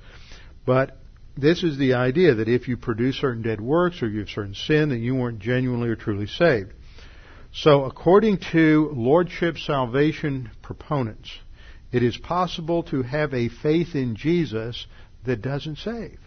But 0.66 0.98
this 1.38 1.62
is 1.62 1.78
the 1.78 1.94
idea 1.94 2.34
that 2.34 2.48
if 2.48 2.68
you 2.68 2.76
produce 2.76 3.16
certain 3.16 3.42
dead 3.42 3.62
works 3.62 4.02
or 4.02 4.08
you 4.08 4.20
have 4.20 4.28
certain 4.28 4.54
sin, 4.54 4.90
that 4.90 4.98
you 4.98 5.14
weren't 5.14 5.38
genuinely 5.38 5.88
or 5.88 5.96
truly 5.96 6.26
saved. 6.26 6.74
So, 7.52 7.84
according 7.84 8.40
to 8.52 8.92
Lordship 8.94 9.56
salvation 9.56 10.50
proponents, 10.60 11.30
it 11.92 12.02
is 12.02 12.16
possible 12.18 12.82
to 12.84 13.02
have 13.02 13.32
a 13.32 13.48
faith 13.48 13.94
in 13.94 14.16
Jesus 14.16 14.86
that 15.24 15.40
doesn't 15.40 15.78
save. 15.78 16.18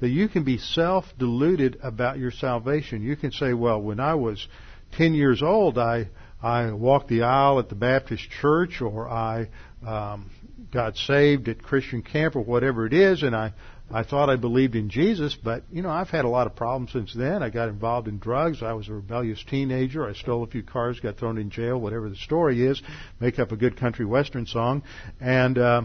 That 0.00 0.10
you 0.10 0.28
can 0.28 0.44
be 0.44 0.58
self 0.58 1.06
deluded 1.18 1.78
about 1.82 2.18
your 2.18 2.30
salvation. 2.30 3.02
You 3.02 3.16
can 3.16 3.32
say, 3.32 3.54
well, 3.54 3.80
when 3.80 4.00
I 4.00 4.14
was 4.16 4.46
10 4.92 5.14
years 5.14 5.42
old, 5.42 5.78
I 5.78 6.08
I 6.42 6.72
walked 6.72 7.08
the 7.08 7.22
aisle 7.22 7.58
at 7.58 7.68
the 7.68 7.74
Baptist 7.74 8.28
church 8.40 8.80
or 8.80 9.08
I 9.08 9.48
um, 9.86 10.30
got 10.72 10.96
saved 10.96 11.48
at 11.48 11.62
Christian 11.62 12.02
camp 12.02 12.36
or 12.36 12.40
whatever 12.40 12.86
it 12.86 12.92
is, 12.92 13.22
and 13.22 13.34
I 13.34 13.52
I 13.92 14.04
thought 14.04 14.30
I 14.30 14.36
believed 14.36 14.76
in 14.76 14.88
Jesus, 14.88 15.34
but 15.34 15.64
you 15.72 15.82
know 15.82 15.90
I've 15.90 16.10
had 16.10 16.24
a 16.24 16.28
lot 16.28 16.46
of 16.46 16.54
problems 16.54 16.92
since 16.92 17.12
then. 17.12 17.42
I 17.42 17.50
got 17.50 17.68
involved 17.68 18.06
in 18.06 18.18
drugs. 18.18 18.62
I 18.62 18.72
was 18.72 18.88
a 18.88 18.92
rebellious 18.92 19.42
teenager. 19.42 20.06
I 20.06 20.12
stole 20.12 20.44
a 20.44 20.46
few 20.46 20.62
cars, 20.62 21.00
got 21.00 21.16
thrown 21.16 21.38
in 21.38 21.50
jail. 21.50 21.80
Whatever 21.80 22.08
the 22.08 22.16
story 22.16 22.64
is, 22.64 22.80
make 23.18 23.40
up 23.40 23.50
a 23.50 23.56
good 23.56 23.76
country 23.76 24.04
western 24.04 24.46
song, 24.46 24.84
and 25.20 25.58
uh, 25.58 25.82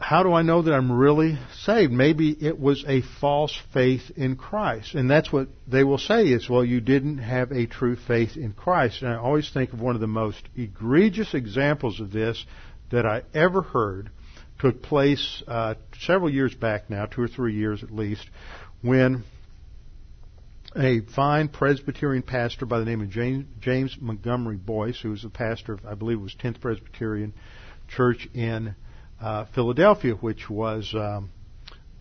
how 0.00 0.22
do 0.22 0.32
I 0.32 0.40
know 0.40 0.62
that 0.62 0.72
I'm 0.72 0.90
really 0.90 1.38
saved? 1.62 1.92
Maybe 1.92 2.30
it 2.30 2.58
was 2.58 2.84
a 2.88 3.02
false 3.20 3.56
faith 3.74 4.10
in 4.16 4.36
Christ. 4.36 4.94
And 4.94 5.10
that's 5.10 5.30
what 5.30 5.48
they 5.68 5.84
will 5.84 5.98
say 5.98 6.24
is, 6.24 6.48
well, 6.48 6.64
you 6.64 6.80
didn't 6.80 7.18
have 7.18 7.52
a 7.52 7.66
true 7.66 7.96
faith 7.96 8.36
in 8.36 8.54
Christ. 8.54 9.02
And 9.02 9.12
I 9.12 9.16
always 9.16 9.50
think 9.52 9.74
of 9.74 9.80
one 9.80 9.94
of 9.94 10.00
the 10.00 10.06
most 10.06 10.42
egregious 10.56 11.34
examples 11.34 12.00
of 12.00 12.12
this 12.12 12.44
that 12.90 13.04
I 13.04 13.22
ever 13.34 13.60
heard 13.60 14.10
took 14.58 14.82
place 14.82 15.42
uh, 15.46 15.74
several 16.00 16.30
years 16.30 16.54
back 16.54 16.88
now, 16.88 17.04
two 17.04 17.20
or 17.20 17.28
three 17.28 17.54
years 17.54 17.82
at 17.82 17.90
least, 17.90 18.26
when 18.80 19.22
a 20.74 21.00
fine 21.14 21.48
Presbyterian 21.48 22.22
pastor 22.22 22.64
by 22.64 22.78
the 22.78 22.86
name 22.86 23.02
of 23.02 23.10
James, 23.10 23.44
James 23.60 23.96
Montgomery 24.00 24.56
Boice, 24.56 24.98
who 24.98 25.10
was 25.10 25.22
the 25.22 25.28
pastor 25.28 25.74
of, 25.74 25.84
I 25.84 25.94
believe 25.94 26.18
it 26.18 26.22
was 26.22 26.36
10th 26.42 26.60
Presbyterian 26.60 27.34
Church 27.88 28.28
in 28.32 28.74
uh, 29.20 29.44
Philadelphia, 29.54 30.14
which 30.14 30.48
was 30.48 30.92
um, 30.94 31.30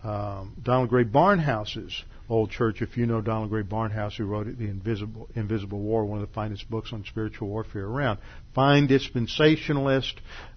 um, 0.04 0.56
Donald 0.64 0.90
Grey 0.90 1.04
Barnhouse's 1.04 2.04
old 2.30 2.52
church. 2.52 2.82
If 2.82 2.96
you 2.96 3.06
know 3.06 3.22
Donald 3.22 3.50
Grey 3.50 3.64
Barnhouse, 3.64 4.16
who 4.16 4.26
wrote 4.26 4.46
The 4.46 4.66
Invisible, 4.66 5.28
Invisible 5.36 5.80
War, 5.80 6.06
one 6.06 6.22
of 6.22 6.28
the 6.28 6.34
finest 6.34 6.70
books 6.70 6.94
on 6.94 7.04
spiritual 7.04 7.50
warfare 7.50 7.86
around. 7.86 8.20
Fine 8.54 8.88
dispensationalist, 8.88 10.14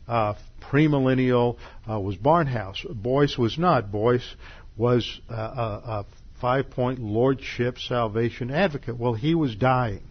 uh, 0.07 0.35
premillennial 0.61 1.57
uh, 1.91 1.99
was 1.99 2.17
Barnhouse. 2.17 2.85
Boice 2.95 3.37
was 3.39 3.59
not. 3.59 3.91
Boice 3.91 4.35
was 4.77 5.21
uh, 5.31 5.35
a, 5.35 5.91
a 5.91 6.07
five-point 6.41 6.99
lordship 6.99 7.79
salvation 7.79 8.51
advocate. 8.51 8.99
Well, 8.99 9.15
he 9.15 9.35
was 9.35 9.55
dying, 9.55 10.03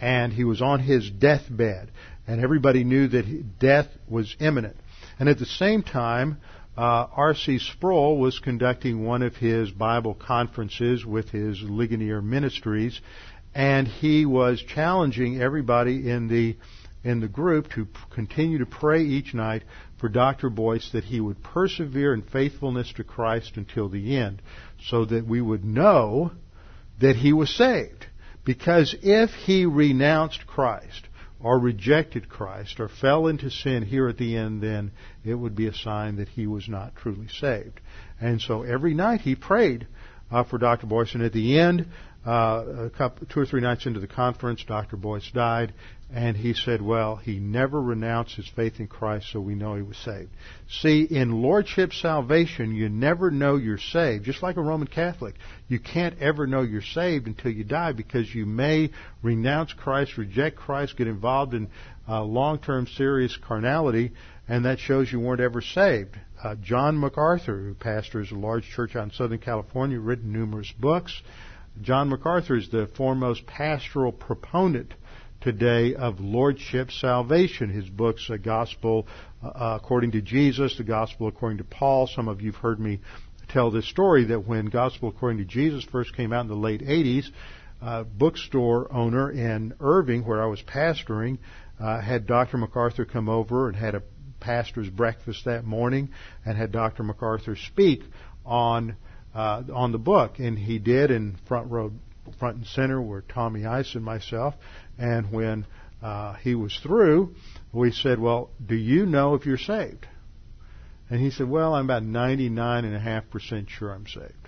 and 0.00 0.32
he 0.32 0.44
was 0.44 0.62
on 0.62 0.80
his 0.80 1.10
deathbed, 1.10 1.90
and 2.26 2.40
everybody 2.40 2.84
knew 2.84 3.08
that 3.08 3.58
death 3.58 3.88
was 4.08 4.34
imminent. 4.40 4.76
And 5.18 5.28
at 5.28 5.38
the 5.38 5.46
same 5.46 5.82
time, 5.82 6.38
uh, 6.76 7.06
R.C. 7.16 7.58
Sproul 7.58 8.18
was 8.18 8.38
conducting 8.38 9.04
one 9.04 9.22
of 9.22 9.34
his 9.36 9.70
Bible 9.70 10.14
conferences 10.14 11.06
with 11.06 11.30
his 11.30 11.62
Ligonier 11.62 12.20
Ministries, 12.20 13.00
and 13.54 13.88
he 13.88 14.26
was 14.26 14.62
challenging 14.62 15.40
everybody 15.40 16.10
in 16.10 16.28
the 16.28 16.56
in 17.02 17.20
the 17.20 17.28
group 17.28 17.70
to 17.70 17.86
continue 18.10 18.58
to 18.58 18.66
pray 18.66 19.00
each 19.04 19.32
night 19.32 19.62
for 19.98 20.08
Dr. 20.08 20.50
Boice 20.50 20.90
that 20.92 21.04
he 21.04 21.20
would 21.20 21.42
persevere 21.42 22.12
in 22.12 22.22
faithfulness 22.22 22.92
to 22.96 23.04
Christ 23.04 23.56
until 23.56 23.88
the 23.88 24.16
end, 24.16 24.42
so 24.88 25.04
that 25.04 25.24
we 25.24 25.40
would 25.40 25.64
know 25.64 26.32
that 27.00 27.16
he 27.16 27.32
was 27.32 27.48
saved. 27.54 28.06
Because 28.44 28.94
if 29.02 29.30
he 29.30 29.66
renounced 29.66 30.46
Christ, 30.46 31.05
or 31.40 31.58
rejected 31.58 32.28
Christ 32.28 32.80
or 32.80 32.88
fell 32.88 33.26
into 33.26 33.50
sin 33.50 33.82
here 33.82 34.08
at 34.08 34.16
the 34.16 34.36
end, 34.36 34.62
then 34.62 34.90
it 35.24 35.34
would 35.34 35.54
be 35.54 35.66
a 35.66 35.74
sign 35.74 36.16
that 36.16 36.28
he 36.28 36.46
was 36.46 36.68
not 36.68 36.96
truly 36.96 37.28
saved. 37.40 37.80
And 38.20 38.40
so 38.40 38.62
every 38.62 38.94
night 38.94 39.20
he 39.20 39.34
prayed 39.34 39.86
uh, 40.30 40.44
for 40.44 40.58
Dr. 40.58 40.86
Boice, 40.86 41.14
and 41.14 41.22
at 41.22 41.32
the 41.32 41.58
end, 41.58 41.86
uh, 42.24 42.88
couple, 42.96 43.26
two 43.26 43.40
or 43.40 43.46
three 43.46 43.60
nights 43.60 43.86
into 43.86 44.00
the 44.00 44.06
conference, 44.08 44.64
Dr. 44.66 44.96
Boice 44.96 45.30
died, 45.32 45.72
and 46.12 46.36
he 46.36 46.54
said, 46.54 46.80
well, 46.80 47.16
he 47.16 47.40
never 47.40 47.82
renounced 47.82 48.36
his 48.36 48.46
faith 48.46 48.78
in 48.78 48.86
Christ, 48.86 49.26
so 49.32 49.40
we 49.40 49.56
know 49.56 49.74
he 49.74 49.82
was 49.82 49.96
saved. 49.96 50.30
See, 50.68 51.02
in 51.02 51.42
Lordship 51.42 51.92
salvation, 51.92 52.74
you 52.74 52.88
never 52.88 53.32
know 53.32 53.56
you're 53.56 53.76
saved. 53.76 54.24
Just 54.24 54.40
like 54.40 54.56
a 54.56 54.62
Roman 54.62 54.86
Catholic, 54.86 55.34
you 55.66 55.80
can't 55.80 56.16
ever 56.20 56.46
know 56.46 56.62
you're 56.62 56.80
saved 56.80 57.26
until 57.26 57.50
you 57.50 57.64
die 57.64 57.90
because 57.90 58.32
you 58.32 58.46
may 58.46 58.90
renounce 59.20 59.72
Christ, 59.72 60.16
reject 60.16 60.56
Christ, 60.56 60.96
get 60.96 61.08
involved 61.08 61.54
in 61.54 61.68
uh, 62.08 62.22
long-term 62.22 62.86
serious 62.86 63.36
carnality, 63.36 64.12
and 64.46 64.64
that 64.64 64.78
shows 64.78 65.10
you 65.10 65.18
weren't 65.18 65.40
ever 65.40 65.60
saved. 65.60 66.16
Uh, 66.42 66.54
John 66.54 67.00
MacArthur, 67.00 67.58
who 67.58 67.74
pastors 67.74 68.30
a 68.30 68.36
large 68.36 68.64
church 68.64 68.94
out 68.94 69.04
in 69.04 69.10
Southern 69.10 69.40
California, 69.40 69.98
written 69.98 70.32
numerous 70.32 70.72
books. 70.78 71.20
John 71.82 72.08
MacArthur 72.10 72.56
is 72.56 72.68
the 72.68 72.88
foremost 72.96 73.44
pastoral 73.46 74.12
proponent 74.12 74.94
today 75.46 75.94
of 75.94 76.18
lordship 76.18 76.90
salvation. 76.90 77.70
His 77.70 77.88
books, 77.88 78.30
a 78.30 78.36
Gospel 78.36 79.06
uh, 79.40 79.78
According 79.80 80.10
to 80.10 80.20
Jesus, 80.20 80.76
the 80.76 80.82
Gospel 80.82 81.28
According 81.28 81.58
to 81.58 81.64
Paul. 81.64 82.08
Some 82.08 82.26
of 82.26 82.40
you've 82.40 82.56
heard 82.56 82.80
me 82.80 82.98
tell 83.48 83.70
this 83.70 83.88
story 83.88 84.24
that 84.24 84.44
when 84.44 84.66
Gospel 84.66 85.08
According 85.08 85.38
to 85.38 85.44
Jesus 85.44 85.84
first 85.84 86.16
came 86.16 86.32
out 86.32 86.40
in 86.40 86.48
the 86.48 86.56
late 86.56 86.80
80s, 86.80 87.26
a 87.80 88.02
bookstore 88.02 88.92
owner 88.92 89.30
in 89.30 89.72
Irving, 89.78 90.26
where 90.26 90.42
I 90.42 90.46
was 90.46 90.60
pastoring, 90.62 91.38
uh, 91.78 92.00
had 92.00 92.26
Dr. 92.26 92.58
MacArthur 92.58 93.04
come 93.04 93.28
over 93.28 93.68
and 93.68 93.76
had 93.76 93.94
a 93.94 94.02
pastor's 94.40 94.90
breakfast 94.90 95.44
that 95.44 95.64
morning 95.64 96.08
and 96.44 96.58
had 96.58 96.72
Dr. 96.72 97.04
MacArthur 97.04 97.54
speak 97.54 98.02
on 98.44 98.96
uh, 99.32 99.62
on 99.72 99.92
the 99.92 99.98
book, 99.98 100.40
and 100.40 100.58
he 100.58 100.80
did 100.80 101.12
in 101.12 101.36
front 101.46 101.70
row, 101.70 101.92
front 102.40 102.56
and 102.56 102.66
center 102.66 103.00
were 103.00 103.20
Tommy 103.20 103.64
Ice 103.64 103.94
and 103.94 104.04
myself. 104.04 104.54
And 104.98 105.30
when 105.32 105.66
uh, 106.02 106.34
he 106.34 106.54
was 106.54 106.78
through, 106.82 107.34
we 107.72 107.92
said, 107.92 108.18
"Well, 108.18 108.50
do 108.64 108.74
you 108.74 109.06
know 109.06 109.34
if 109.34 109.46
you're 109.46 109.58
saved?" 109.58 110.06
And 111.10 111.20
he 111.20 111.30
said, 111.30 111.48
"Well, 111.48 111.74
I'm 111.74 111.84
about 111.84 112.02
99.5% 112.02 113.68
sure 113.68 113.92
I'm 113.92 114.06
saved." 114.06 114.46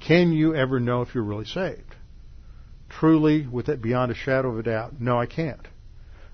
can 0.00 0.32
you 0.32 0.54
ever 0.54 0.78
know 0.80 1.02
if 1.02 1.14
you're 1.14 1.24
really 1.24 1.44
saved? 1.44 1.94
Truly, 2.88 3.46
with 3.46 3.68
it 3.68 3.82
beyond 3.82 4.12
a 4.12 4.14
shadow 4.14 4.50
of 4.50 4.58
a 4.58 4.62
doubt, 4.62 5.00
no, 5.00 5.18
I 5.18 5.26
can't. 5.26 5.66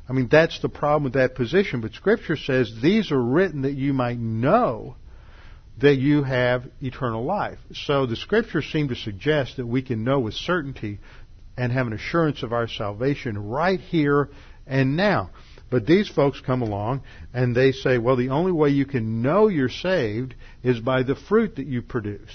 I 0.08 0.12
mean, 0.12 0.28
that's 0.30 0.60
the 0.60 0.68
problem 0.68 1.04
with 1.04 1.14
that 1.14 1.34
position. 1.34 1.80
But 1.80 1.92
Scripture 1.92 2.36
says 2.36 2.72
these 2.82 3.10
are 3.10 3.22
written 3.22 3.62
that 3.62 3.74
you 3.74 3.92
might 3.92 4.18
know 4.18 4.96
that 5.80 5.96
you 5.96 6.22
have 6.22 6.66
eternal 6.82 7.24
life. 7.24 7.58
So 7.72 8.04
the 8.04 8.16
Scriptures 8.16 8.68
seem 8.70 8.88
to 8.88 8.94
suggest 8.94 9.56
that 9.56 9.66
we 9.66 9.80
can 9.80 10.04
know 10.04 10.20
with 10.20 10.34
certainty 10.34 10.98
and 11.56 11.72
have 11.72 11.86
an 11.86 11.92
assurance 11.92 12.42
of 12.42 12.52
our 12.52 12.68
salvation 12.68 13.38
right 13.48 13.80
here 13.80 14.30
and 14.66 14.96
now. 14.96 15.30
But 15.70 15.86
these 15.86 16.08
folks 16.08 16.40
come 16.40 16.62
along 16.62 17.02
and 17.32 17.54
they 17.54 17.72
say, 17.72 17.98
well, 17.98 18.16
the 18.16 18.28
only 18.28 18.52
way 18.52 18.68
you 18.70 18.84
can 18.84 19.22
know 19.22 19.48
you're 19.48 19.68
saved 19.68 20.34
is 20.62 20.80
by 20.80 21.02
the 21.02 21.14
fruit 21.14 21.56
that 21.56 21.66
you 21.66 21.82
produce. 21.82 22.30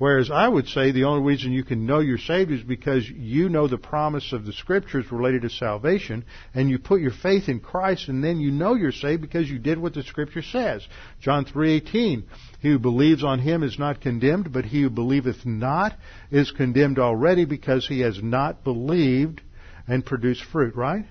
Whereas 0.00 0.30
I 0.30 0.48
would 0.48 0.66
say 0.66 0.92
the 0.92 1.04
only 1.04 1.28
reason 1.28 1.52
you 1.52 1.62
can 1.62 1.84
know 1.84 1.98
you're 1.98 2.16
saved 2.16 2.50
is 2.50 2.62
because 2.62 3.06
you 3.06 3.50
know 3.50 3.68
the 3.68 3.76
promise 3.76 4.32
of 4.32 4.46
the 4.46 4.52
scriptures 4.54 5.12
related 5.12 5.42
to 5.42 5.50
salvation 5.50 6.24
and 6.54 6.70
you 6.70 6.78
put 6.78 7.02
your 7.02 7.10
faith 7.10 7.50
in 7.50 7.60
Christ 7.60 8.08
and 8.08 8.24
then 8.24 8.40
you 8.40 8.50
know 8.50 8.72
you're 8.72 8.92
saved 8.92 9.20
because 9.20 9.50
you 9.50 9.58
did 9.58 9.76
what 9.76 9.92
the 9.92 10.02
scripture 10.02 10.40
says. 10.40 10.88
John 11.20 11.44
3:18 11.44 12.22
He 12.60 12.68
who 12.70 12.78
believes 12.78 13.22
on 13.22 13.40
him 13.40 13.62
is 13.62 13.78
not 13.78 14.00
condemned 14.00 14.54
but 14.54 14.64
he 14.64 14.80
who 14.80 14.88
believeth 14.88 15.44
not 15.44 15.94
is 16.30 16.50
condemned 16.50 16.98
already 16.98 17.44
because 17.44 17.86
he 17.86 18.00
has 18.00 18.22
not 18.22 18.64
believed 18.64 19.42
and 19.86 20.02
produced 20.02 20.44
fruit, 20.44 20.74
right? 20.76 21.04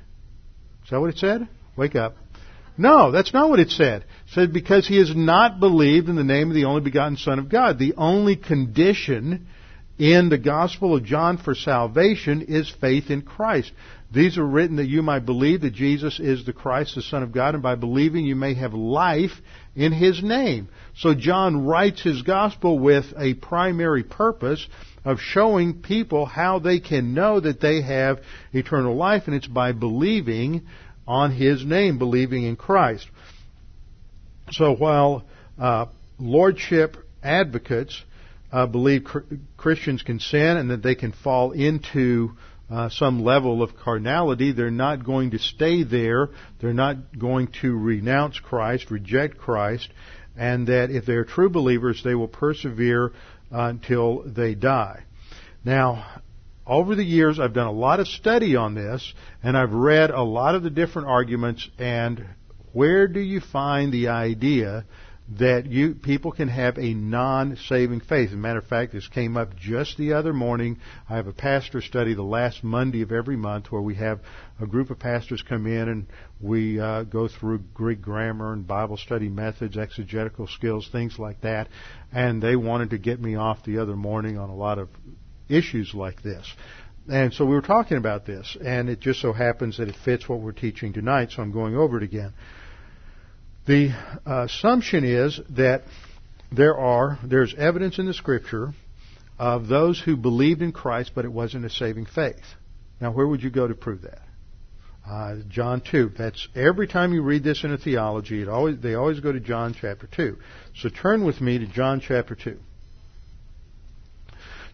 Is 0.83 0.89
that 0.89 0.99
what 0.99 1.11
it 1.11 1.19
said? 1.19 1.47
Wake 1.75 1.95
up. 1.95 2.15
No, 2.79 3.11
that's 3.11 3.33
not 3.33 3.49
what 3.49 3.59
it 3.59 3.71
said. 3.71 4.03
It 4.03 4.07
said 4.33 4.53
because 4.53 4.87
he 4.87 4.99
has 4.99 5.13
not 5.13 5.59
believed 5.59 6.07
in 6.07 6.15
the 6.15 6.23
name 6.23 6.47
of 6.47 6.55
the 6.55 6.63
only 6.63 6.79
begotten 6.79 7.17
Son 7.17 7.37
of 7.37 7.49
God. 7.49 7.77
The 7.77 7.95
only 7.97 8.37
condition 8.37 9.47
in 9.97 10.29
the 10.29 10.37
Gospel 10.37 10.95
of 10.95 11.03
John 11.03 11.37
for 11.37 11.53
salvation 11.55 12.43
is 12.43 12.73
faith 12.79 13.09
in 13.09 13.23
Christ. 13.23 13.73
These 14.13 14.37
are 14.37 14.45
written 14.45 14.77
that 14.77 14.87
you 14.87 15.01
might 15.01 15.25
believe 15.25 15.59
that 15.61 15.73
Jesus 15.73 16.21
is 16.21 16.45
the 16.45 16.53
Christ, 16.53 16.95
the 16.95 17.01
Son 17.01 17.21
of 17.21 17.33
God, 17.33 17.53
and 17.53 17.61
by 17.61 17.75
believing 17.75 18.25
you 18.25 18.37
may 18.37 18.53
have 18.53 18.73
life 18.73 19.33
in 19.75 19.91
His 19.91 20.23
name. 20.23 20.69
So 20.95 21.13
John 21.13 21.65
writes 21.65 22.01
his 22.01 22.21
Gospel 22.21 22.79
with 22.79 23.05
a 23.17 23.33
primary 23.33 24.03
purpose 24.03 24.65
of 25.03 25.19
showing 25.19 25.81
people 25.81 26.25
how 26.25 26.59
they 26.59 26.79
can 26.79 27.13
know 27.13 27.41
that 27.41 27.59
they 27.59 27.81
have 27.81 28.21
eternal 28.53 28.95
life, 28.95 29.23
and 29.25 29.35
it's 29.35 29.47
by 29.47 29.73
believing 29.73 30.65
on 31.09 31.31
his 31.31 31.65
name, 31.65 31.97
believing 31.97 32.43
in 32.43 32.55
Christ. 32.55 33.07
So 34.51 34.75
while 34.75 35.23
uh, 35.57 35.87
lordship 36.19 36.97
advocates 37.23 38.01
uh, 38.51 38.67
believe 38.67 39.05
cr- 39.05 39.19
Christians 39.57 40.03
can 40.03 40.19
sin 40.19 40.57
and 40.57 40.69
that 40.69 40.83
they 40.83 40.93
can 40.93 41.11
fall 41.11 41.51
into 41.51 42.33
uh, 42.69 42.89
some 42.89 43.23
level 43.23 43.63
of 43.63 43.75
carnality, 43.75 44.51
they're 44.51 44.69
not 44.69 45.03
going 45.03 45.31
to 45.31 45.39
stay 45.39 45.83
there. 45.83 46.29
They're 46.61 46.73
not 46.73 47.17
going 47.17 47.47
to 47.61 47.75
renounce 47.75 48.37
Christ, 48.37 48.91
reject 48.91 49.39
Christ, 49.39 49.89
and 50.37 50.67
that 50.67 50.91
if 50.91 51.07
they're 51.07 51.25
true 51.25 51.49
believers, 51.49 52.03
they 52.03 52.13
will 52.13 52.27
persevere 52.27 53.13
until 53.49 54.21
they 54.23 54.53
die. 54.53 55.05
Now, 55.65 56.21
over 56.69 56.95
the 56.95 57.03
years, 57.03 57.39
I've 57.39 57.53
done 57.53 57.67
a 57.67 57.71
lot 57.71 57.99
of 57.99 58.07
study 58.07 58.55
on 58.55 58.75
this, 58.75 59.13
and 59.41 59.57
I've 59.57 59.73
read 59.73 60.11
a 60.11 60.21
lot 60.21 60.53
of 60.53 60.61
the 60.61 60.69
different 60.69 61.07
arguments. 61.07 61.67
And 61.79 62.25
where 62.73 63.07
do 63.07 63.19
you 63.19 63.41
find 63.41 63.91
the 63.91 64.09
idea 64.09 64.85
that 65.37 65.67
you 65.67 65.93
people 65.93 66.31
can 66.31 66.47
have 66.47 66.77
a 66.77 66.93
non-saving 66.93 68.01
faith? 68.01 68.29
As 68.29 68.33
a 68.35 68.37
matter 68.37 68.59
of 68.59 68.67
fact, 68.67 68.93
this 68.93 69.07
came 69.07 69.35
up 69.35 69.55
just 69.55 69.97
the 69.97 70.13
other 70.13 70.31
morning. 70.31 70.77
I 71.09 71.15
have 71.15 71.25
a 71.25 71.33
pastor 71.33 71.81
study 71.81 72.13
the 72.13 72.21
last 72.21 72.63
Monday 72.63 73.01
of 73.01 73.11
every 73.11 73.35
month 73.35 73.71
where 73.71 73.81
we 73.81 73.95
have 73.95 74.19
a 74.61 74.67
group 74.67 74.91
of 74.91 74.99
pastors 74.99 75.41
come 75.41 75.65
in 75.65 75.89
and 75.89 76.05
we 76.39 76.79
uh, 76.79 77.01
go 77.03 77.27
through 77.27 77.63
Greek 77.73 78.01
grammar 78.01 78.53
and 78.53 78.67
Bible 78.67 78.97
study 78.97 79.27
methods, 79.27 79.75
exegetical 79.75 80.45
skills, 80.45 80.87
things 80.91 81.17
like 81.17 81.41
that. 81.41 81.67
And 82.11 82.43
they 82.43 82.55
wanted 82.55 82.91
to 82.91 82.99
get 82.99 83.19
me 83.19 83.35
off 83.35 83.63
the 83.63 83.79
other 83.79 83.95
morning 83.95 84.37
on 84.37 84.49
a 84.49 84.55
lot 84.55 84.77
of 84.77 84.89
issues 85.49 85.93
like 85.93 86.21
this. 86.21 86.45
And 87.09 87.33
so 87.33 87.43
we 87.43 87.55
were 87.55 87.61
talking 87.61 87.97
about 87.97 88.25
this, 88.25 88.55
and 88.63 88.87
it 88.87 88.99
just 88.99 89.19
so 89.19 89.33
happens 89.33 89.77
that 89.77 89.87
it 89.87 89.95
fits 90.05 90.29
what 90.29 90.41
we're 90.41 90.51
teaching 90.51 90.93
tonight, 90.93 91.31
so 91.31 91.41
I'm 91.41 91.51
going 91.51 91.75
over 91.75 91.97
it 91.97 92.03
again. 92.03 92.33
The 93.65 93.89
uh, 94.25 94.45
assumption 94.45 95.03
is 95.03 95.39
that 95.51 95.83
there 96.51 96.77
are 96.77 97.19
there's 97.23 97.53
evidence 97.55 97.99
in 97.99 98.05
the 98.05 98.13
scripture 98.13 98.73
of 99.37 99.67
those 99.67 99.99
who 99.99 100.17
believed 100.17 100.61
in 100.61 100.71
Christ, 100.71 101.11
but 101.15 101.25
it 101.25 101.31
wasn't 101.31 101.65
a 101.65 101.69
saving 101.69 102.05
faith. 102.05 102.43
Now, 102.99 103.11
where 103.11 103.27
would 103.27 103.41
you 103.41 103.49
go 103.49 103.67
to 103.67 103.73
prove 103.73 104.01
that? 104.01 104.21
Uh, 105.07 105.37
John 105.47 105.81
2. 105.81 106.11
That's 106.17 106.47
every 106.55 106.87
time 106.87 107.13
you 107.13 107.23
read 107.23 107.43
this 107.43 107.63
in 107.63 107.71
a 107.71 107.77
theology, 107.77 108.41
it 108.41 108.49
always 108.49 108.79
they 108.79 108.93
always 108.93 109.19
go 109.19 109.31
to 109.31 109.39
John 109.39 109.75
chapter 109.79 110.07
2. 110.07 110.37
So 110.75 110.89
turn 110.89 111.25
with 111.25 111.41
me 111.41 111.57
to 111.57 111.65
John 111.65 112.01
chapter 112.01 112.35
2. 112.35 112.59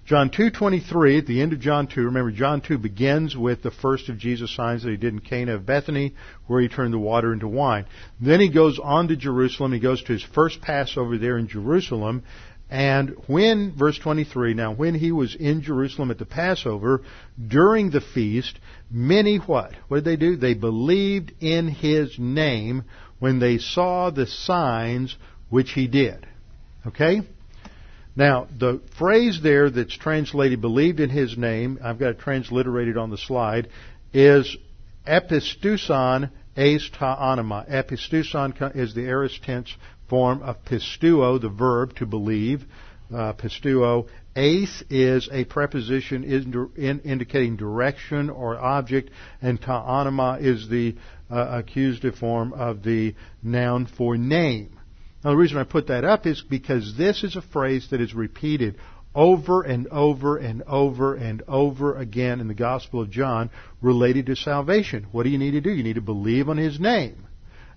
John 0.05 0.29
2:23 0.29 1.17
at 1.17 1.25
the 1.25 1.41
end 1.41 1.51
of 1.51 1.59
John 1.59 1.87
2 1.87 2.03
remember 2.03 2.29
John 2.29 2.61
2 2.61 2.77
begins 2.77 3.35
with 3.35 3.63
the 3.63 3.71
first 3.71 4.07
of 4.07 4.19
Jesus 4.19 4.55
signs 4.55 4.83
that 4.83 4.91
he 4.91 4.97
did 4.97 5.15
in 5.15 5.19
Cana 5.19 5.55
of 5.55 5.65
Bethany 5.65 6.13
where 6.45 6.61
he 6.61 6.67
turned 6.67 6.93
the 6.93 6.99
water 6.99 7.33
into 7.33 7.47
wine. 7.47 7.85
Then 8.21 8.39
he 8.39 8.49
goes 8.49 8.77
on 8.77 9.07
to 9.07 9.15
Jerusalem. 9.15 9.73
He 9.73 9.79
goes 9.79 10.03
to 10.03 10.13
his 10.13 10.21
first 10.21 10.61
Passover 10.61 11.17
there 11.17 11.39
in 11.39 11.47
Jerusalem. 11.47 12.21
And 12.69 13.15
when 13.25 13.73
verse 13.75 13.97
23 13.97 14.53
now 14.53 14.73
when 14.73 14.93
he 14.93 15.11
was 15.11 15.33
in 15.33 15.63
Jerusalem 15.63 16.11
at 16.11 16.19
the 16.19 16.25
Passover 16.25 17.01
during 17.47 17.89
the 17.89 18.01
feast 18.01 18.59
many 18.91 19.37
what? 19.37 19.71
What 19.87 20.03
did 20.03 20.05
they 20.05 20.17
do? 20.17 20.35
They 20.35 20.53
believed 20.53 21.31
in 21.39 21.67
his 21.67 22.19
name 22.19 22.83
when 23.17 23.39
they 23.39 23.57
saw 23.57 24.11
the 24.11 24.27
signs 24.27 25.15
which 25.49 25.71
he 25.71 25.87
did. 25.87 26.27
Okay 26.85 27.21
now, 28.15 28.47
the 28.57 28.81
phrase 28.97 29.41
there 29.43 29.69
that's 29.69 29.95
translated 29.97 30.61
believed 30.61 30.99
in 30.99 31.09
his 31.09 31.37
name, 31.37 31.79
I've 31.83 31.99
got 31.99 32.11
it 32.11 32.19
transliterated 32.19 32.97
on 32.97 33.09
the 33.09 33.17
slide, 33.17 33.67
is 34.13 34.55
episteusan 35.05 36.31
eis 36.55 36.89
ta 36.97 37.31
anima. 37.31 37.65
Episteusan 37.69 38.75
is 38.75 38.93
the 38.95 39.01
aorist 39.01 39.43
tense 39.43 39.75
form 40.09 40.41
of 40.41 40.63
pisteuo, 40.63 41.41
the 41.41 41.49
verb 41.49 41.95
to 41.97 42.05
believe. 42.05 42.65
Uh, 43.13 43.33
pisteuo. 43.33 44.07
Eis 44.35 44.83
is 44.89 45.29
a 45.31 45.43
preposition 45.45 46.23
in, 46.23 46.69
in 46.75 46.99
indicating 47.01 47.55
direction 47.55 48.29
or 48.29 48.57
object, 48.57 49.11
and 49.41 49.61
ta 49.61 50.01
anima 50.01 50.37
is 50.41 50.67
the 50.69 50.95
uh, 51.29 51.59
accusative 51.59 52.15
form 52.15 52.51
of 52.53 52.81
the 52.81 53.13
noun 53.43 53.85
for 53.85 54.17
name. 54.17 54.79
Now, 55.25 55.31
the 55.31 55.37
reason 55.37 55.57
I 55.57 55.63
put 55.63 55.87
that 55.87 56.05
up 56.05 56.27
is 56.27 56.43
because 56.47 56.95
this 56.95 57.23
is 57.23 57.35
a 57.35 57.41
phrase 57.41 57.87
that 57.89 57.99
is 57.99 58.13
repeated 58.13 58.75
over 59.15 59.63
and 59.63 59.87
over 59.87 60.37
and 60.37 60.61
over 60.67 61.15
and 61.15 61.41
over 61.47 61.97
again 61.97 62.39
in 62.39 62.47
the 62.47 62.53
Gospel 62.53 63.01
of 63.01 63.09
John 63.09 63.49
related 63.81 64.27
to 64.27 64.35
salvation. 64.35 65.07
What 65.11 65.23
do 65.23 65.29
you 65.29 65.39
need 65.39 65.51
to 65.51 65.61
do? 65.61 65.71
You 65.71 65.81
need 65.81 65.95
to 65.95 66.01
believe 66.01 66.47
on 66.47 66.57
His 66.57 66.79
name. 66.79 67.25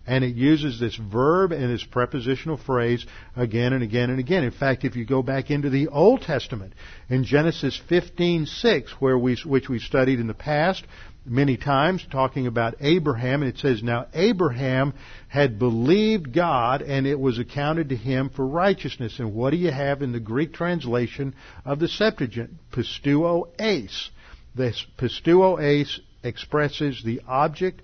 And 0.07 0.25
it 0.25 0.35
uses 0.37 0.79
this 0.79 0.97
verb 0.97 1.53
and 1.53 1.73
this 1.73 1.85
prepositional 1.85 2.59
phrase 2.59 3.07
again 3.35 3.73
and 3.73 3.83
again 3.83 4.11
and 4.11 4.19
again. 4.19 4.45
In 4.45 4.51
fact, 4.51 4.85
if 4.85 4.95
you 4.95 5.07
go 5.07 5.23
back 5.23 5.51
into 5.51 5.71
the 5.71 5.89
Old 5.89 6.21
Testament, 6.21 6.75
in 7.09 7.25
Genesis 7.25 7.81
15:6, 7.89 8.91
where 8.99 9.19
we, 9.19 9.37
which 9.47 9.71
we 9.71 9.79
studied 9.79 10.21
in 10.21 10.27
the 10.27 10.35
past, 10.35 10.85
many 11.29 11.57
times 11.57 12.05
talking 12.11 12.47
about 12.47 12.77
Abraham, 12.81 13.43
and 13.43 13.53
it 13.53 13.59
says, 13.59 13.83
Now 13.83 14.07
Abraham 14.15 14.95
had 15.29 15.59
believed 15.59 16.33
God, 16.33 16.83
and 16.83 17.07
it 17.07 17.19
was 17.19 17.39
accounted 17.39 17.91
to 17.91 17.97
him 17.97 18.31
for 18.31 18.47
righteousness. 18.47 19.19
And 19.19 19.35
what 19.35 19.51
do 19.51 19.57
you 19.57 19.71
have 19.71 20.03
in 20.03 20.13
the 20.13 20.21
Greek 20.21 20.53
translation 20.53 21.35
of 21.65 21.79
the 21.79 21.89
Septuagint? 21.89 22.51
Pisteuo 22.73 23.49
eis. 23.59 24.11
This 24.55 24.85
pisteuo 24.99 25.59
eis 25.59 26.01
expresses 26.23 27.03
the 27.05 27.21
object 27.29 27.83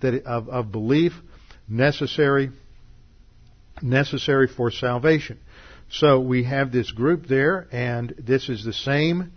that 0.00 0.24
of, 0.24 0.48
of 0.48 0.72
belief 0.72 1.12
necessary 1.68 2.50
necessary 3.82 4.48
for 4.48 4.70
salvation. 4.70 5.38
So 5.90 6.20
we 6.20 6.44
have 6.44 6.72
this 6.72 6.90
group 6.90 7.26
there, 7.26 7.66
and 7.72 8.14
this 8.18 8.48
is 8.48 8.64
the 8.64 8.72
same 8.72 9.32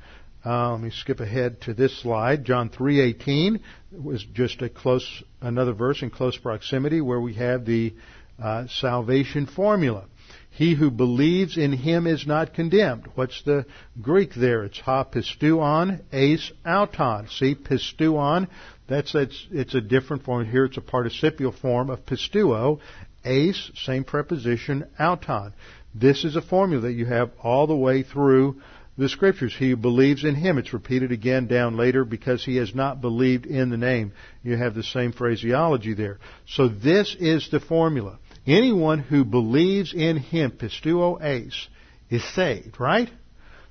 uh, 0.46 0.72
let 0.72 0.82
me 0.82 0.90
skip 0.90 1.20
ahead 1.20 1.62
to 1.62 1.74
this 1.74 2.02
slide. 2.02 2.46
John 2.46 2.70
3:18 2.70 3.60
was 3.92 4.24
just 4.24 4.62
a 4.62 4.70
close 4.70 5.24
another 5.42 5.74
verse 5.74 6.02
in 6.02 6.10
close 6.10 6.38
proximity 6.38 7.02
where 7.02 7.22
we 7.22 7.34
have 7.36 7.66
the 7.66 7.94
uh, 8.42 8.66
salvation 8.68 9.46
formula. 9.46 10.06
He 10.50 10.76
who 10.76 10.92
believes 10.92 11.58
in 11.58 11.72
him 11.72 12.08
is 12.08 12.28
not 12.28 12.54
condemned. 12.54 13.08
What's 13.16 13.42
the 13.44 13.66
Greek 14.02 14.34
there? 14.34 14.64
It's 14.64 14.80
ha 14.80 15.04
pisteuon, 15.04 16.02
eis 16.12 16.52
auton. 16.66 17.28
See, 17.30 17.56
pisteuon, 17.56 18.48
that's, 18.88 19.14
that's, 19.14 19.48
it's 19.52 19.76
a 19.76 19.82
different 19.82 20.24
form. 20.24 20.46
Here 20.46 20.66
it's 20.66 20.78
a 20.78 20.82
participial 20.82 21.54
form 21.54 21.90
of 21.90 22.06
pisteuo. 22.06 22.80
Eis, 23.24 23.72
same 23.76 24.04
preposition, 24.04 24.86
auton. 25.00 25.54
This 25.96 26.26
is 26.26 26.36
a 26.36 26.42
formula 26.42 26.82
that 26.84 26.94
you 26.94 27.06
have 27.06 27.32
all 27.42 27.68
the 27.68 27.76
way 27.76 28.04
through 28.04 28.62
the 28.98 29.10
scriptures. 29.10 29.56
He 29.58 29.74
believes 29.74 30.24
in 30.24 30.36
him. 30.36 30.58
It's 30.58 30.74
repeated 30.74 31.12
again 31.12 31.48
down 31.48 31.78
later 31.78 32.04
because 32.06 32.44
he 32.44 32.58
has 32.58 32.76
not 32.76 33.02
believed 33.02 33.46
in 33.46 33.70
the 33.70 33.78
name. 33.78 34.14
You 34.44 34.58
have 34.58 34.76
the 34.76 34.84
same 34.84 35.12
phraseology 35.12 35.94
there. 35.94 36.20
So 36.48 36.68
this 36.68 37.16
is 37.20 37.50
the 37.50 37.60
formula. 37.60 38.20
Anyone 38.46 39.00
who 39.00 39.24
believes 39.24 39.94
in 39.94 40.18
him, 40.18 40.52
pisteuo 40.52 41.22
eis, 41.22 41.68
is 42.10 42.24
saved, 42.34 42.80
right? 42.80 43.10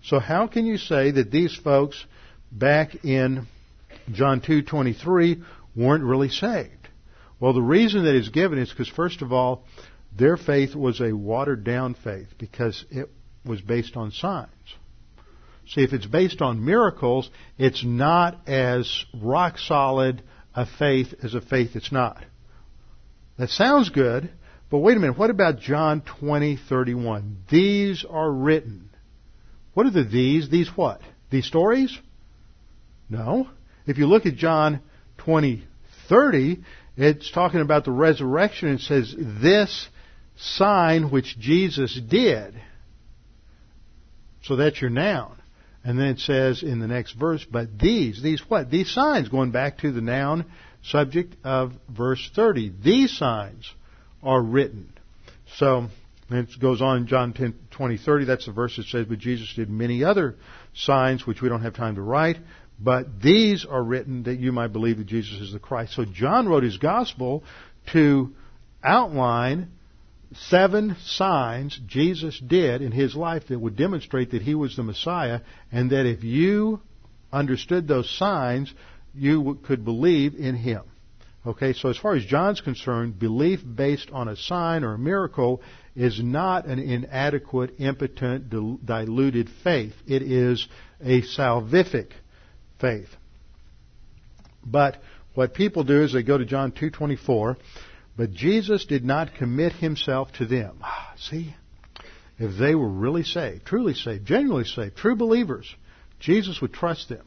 So 0.03 0.19
how 0.19 0.47
can 0.47 0.65
you 0.65 0.79
say 0.79 1.11
that 1.11 1.31
these 1.31 1.55
folks 1.55 2.05
back 2.51 3.05
in 3.05 3.47
John 4.13 4.41
2:23 4.41 5.43
weren't 5.77 6.05
really 6.05 6.31
saved? 6.31 6.89
Well, 7.39 7.53
the 7.53 7.63
reason 7.63 8.05
that 8.05 8.15
is 8.15 8.29
given 8.29 8.59
is 8.59 8.71
because 8.71 8.89
first 8.89 9.23
of 9.23 9.33
all, 9.33 9.65
their 10.17 10.37
faith 10.37 10.75
was 10.75 11.01
a 11.01 11.13
watered 11.13 11.65
down 11.65 11.95
faith 11.95 12.29
because 12.39 12.85
it 12.91 13.11
was 13.45 13.61
based 13.61 13.97
on 13.97 14.11
signs. 14.11 14.49
See, 15.71 15.83
if 15.83 15.93
it's 15.93 16.07
based 16.07 16.43
on 16.43 16.65
miracles, 16.65 17.31
it's 17.57 17.85
not 17.85 18.49
as 18.49 19.05
rock 19.15 19.57
solid 19.57 20.23
a 20.53 20.67
faith 20.67 21.15
as 21.23 21.35
a 21.35 21.41
faith 21.41 21.77
it's 21.77 21.93
not. 21.93 22.25
That 23.39 23.51
sounds 23.51 23.89
good, 23.91 24.31
but 24.69 24.79
wait 24.79 24.97
a 24.97 25.01
minute. 25.01 25.17
What 25.17 25.31
about 25.31 25.61
John 25.61 26.01
20:31? 26.01 27.37
These 27.49 28.05
are 28.05 28.31
written. 28.31 28.91
What 29.73 29.87
are 29.87 29.91
the 29.91 30.03
these? 30.03 30.49
These 30.49 30.77
what? 30.77 31.03
These 31.31 31.47
stories? 31.47 31.97
No. 33.09 33.49
If 33.87 33.97
you 33.97 34.09
look 34.09 34.27
at 34.27 34.35
John 34.35 34.81
20:30, 35.19 36.65
it's 36.97 37.31
talking 37.31 37.61
about 37.61 37.85
the 37.85 37.93
resurrection 37.93 38.71
It 38.71 38.81
says 38.81 39.15
this 39.17 39.89
sign 40.37 41.11
which 41.11 41.39
Jesus 41.39 41.95
did. 41.95 42.61
So 44.43 44.57
that's 44.57 44.81
your 44.81 44.91
noun. 44.91 45.40
And 45.83 45.99
then 45.99 46.09
it 46.09 46.19
says 46.19 46.63
in 46.63 46.79
the 46.79 46.87
next 46.87 47.13
verse, 47.13 47.45
but 47.51 47.79
these, 47.79 48.23
these 48.23 48.43
what? 48.49 48.71
These 48.71 48.93
signs, 48.93 49.29
going 49.29 49.51
back 49.51 49.79
to 49.79 49.93
the 49.93 50.03
noun 50.03 50.45
subject 50.83 51.37
of 51.45 51.73
verse 51.89 52.31
30. 52.35 52.73
These 52.83 53.17
signs 53.17 53.71
are 54.23 54.43
written. 54.43 54.93
So, 55.57 55.89
it 56.31 56.49
goes 56.61 56.81
on 56.81 56.99
in 56.99 57.07
John 57.07 57.33
10, 57.33 57.55
20, 57.71 57.97
30. 57.99 58.25
That's 58.25 58.47
the 58.47 58.53
verse 58.53 58.77
that 58.77 58.87
says, 58.87 59.07
but 59.09 59.19
Jesus 59.19 59.53
did 59.55 59.69
many 59.69 60.05
other 60.05 60.37
signs 60.75 61.27
which 61.27 61.43
we 61.43 61.49
don't 61.49 61.63
have 61.63 61.75
time 61.75 61.97
to 61.97 62.03
write. 62.03 62.37
But 62.79 63.21
these 63.21 63.67
are 63.69 63.83
written 63.83 64.23
that 64.25 64.39
you 64.39 64.53
might 64.53 64.69
believe 64.69 64.99
that 64.99 65.07
Jesus 65.07 65.41
is 65.41 65.53
the 65.53 65.59
Christ. 65.59 65.95
So 65.95 66.05
John 66.05 66.49
wrote 66.49 66.63
his 66.63 66.79
gospel 66.79 67.43
to 67.93 68.33
outline 68.83 69.71
seven 70.33 70.97
signs 71.05 71.79
Jesus 71.87 72.39
did 72.39 72.83
in 72.83 72.93
his 72.93 73.15
life 73.15 73.49
that 73.49 73.59
would 73.59 73.77
demonstrate 73.77 74.31
that 74.31 74.43
he 74.43 74.55
was 74.55 74.77
the 74.77 74.83
Messiah, 74.83 75.41
and 75.73 75.91
that 75.91 76.07
if 76.07 76.23
you 76.23 76.81
understood 77.33 77.89
those 77.89 78.11
signs, 78.17 78.73
you 79.15 79.59
could 79.65 79.85
believe 79.85 80.35
in 80.35 80.55
him. 80.55 80.83
Okay, 81.47 81.73
so 81.73 81.89
as 81.89 81.97
far 81.97 82.15
as 82.15 82.25
John's 82.25 82.61
concerned, 82.61 83.19
belief 83.19 83.61
based 83.65 84.11
on 84.13 84.29
a 84.29 84.37
sign 84.37 84.85
or 84.85 84.95
a 84.95 84.99
miracle 84.99 85.63
is 85.97 86.23
not 86.23 86.67
an 86.67 86.79
inadequate, 86.79 87.75
impotent, 87.79 88.51
diluted 88.85 89.49
faith. 89.65 89.95
It 90.07 90.23
is 90.23 90.69
a 91.01 91.23
salvific 91.23 92.11
faith. 92.79 93.09
But 94.65 94.99
what 95.35 95.55
people 95.55 95.85
do 95.85 96.03
is 96.03 96.13
they 96.13 96.23
go 96.23 96.37
to 96.37 96.45
John 96.45 96.73
2:24 96.73 97.57
but 98.21 98.33
Jesus 98.33 98.85
did 98.85 99.03
not 99.03 99.37
commit 99.37 99.73
himself 99.73 100.31
to 100.33 100.45
them. 100.45 100.77
Ah, 100.83 101.15
see? 101.17 101.55
If 102.39 102.59
they 102.59 102.75
were 102.75 102.87
really 102.87 103.23
saved, 103.23 103.65
truly 103.65 103.95
saved, 103.95 104.27
genuinely 104.27 104.67
saved, 104.67 104.99
true 104.99 105.17
believers, 105.17 105.75
Jesus 106.19 106.61
would 106.61 106.75
trust 106.75 107.09
them. 107.09 107.27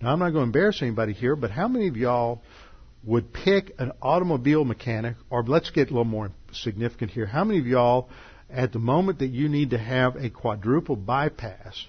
Now, 0.00 0.12
I'm 0.12 0.18
not 0.18 0.30
going 0.30 0.42
to 0.42 0.48
embarrass 0.48 0.82
anybody 0.82 1.12
here, 1.12 1.36
but 1.36 1.52
how 1.52 1.68
many 1.68 1.86
of 1.86 1.96
y'all 1.96 2.42
would 3.04 3.32
pick 3.32 3.76
an 3.78 3.92
automobile 4.02 4.64
mechanic, 4.64 5.14
or 5.30 5.44
let's 5.44 5.70
get 5.70 5.90
a 5.90 5.92
little 5.92 6.04
more 6.04 6.32
significant 6.50 7.12
here. 7.12 7.26
How 7.26 7.44
many 7.44 7.60
of 7.60 7.68
y'all, 7.68 8.08
at 8.50 8.72
the 8.72 8.80
moment 8.80 9.20
that 9.20 9.28
you 9.28 9.48
need 9.48 9.70
to 9.70 9.78
have 9.78 10.16
a 10.16 10.30
quadruple 10.30 10.96
bypass, 10.96 11.86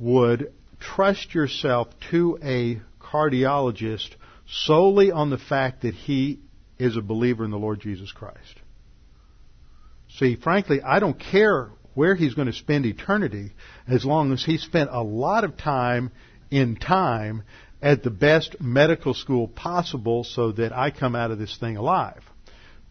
would 0.00 0.52
trust 0.80 1.32
yourself 1.36 1.86
to 2.10 2.36
a 2.42 2.80
cardiologist 3.00 4.08
solely 4.48 5.12
on 5.12 5.30
the 5.30 5.38
fact 5.38 5.82
that 5.82 5.94
he 5.94 6.40
is 6.78 6.96
a 6.96 7.02
believer 7.02 7.44
in 7.44 7.50
the 7.50 7.58
Lord 7.58 7.80
Jesus 7.80 8.12
Christ. 8.12 8.60
See, 10.18 10.36
frankly, 10.36 10.80
I 10.82 11.00
don't 11.00 11.18
care 11.18 11.70
where 11.94 12.14
he's 12.14 12.34
going 12.34 12.46
to 12.46 12.52
spend 12.52 12.86
eternity 12.86 13.52
as 13.88 14.04
long 14.04 14.32
as 14.32 14.44
he 14.44 14.58
spent 14.58 14.90
a 14.92 15.02
lot 15.02 15.44
of 15.44 15.56
time 15.56 16.10
in 16.50 16.76
time 16.76 17.42
at 17.82 18.02
the 18.02 18.10
best 18.10 18.60
medical 18.60 19.14
school 19.14 19.48
possible 19.48 20.24
so 20.24 20.52
that 20.52 20.72
I 20.72 20.90
come 20.90 21.14
out 21.14 21.30
of 21.30 21.38
this 21.38 21.56
thing 21.58 21.76
alive. 21.76 22.22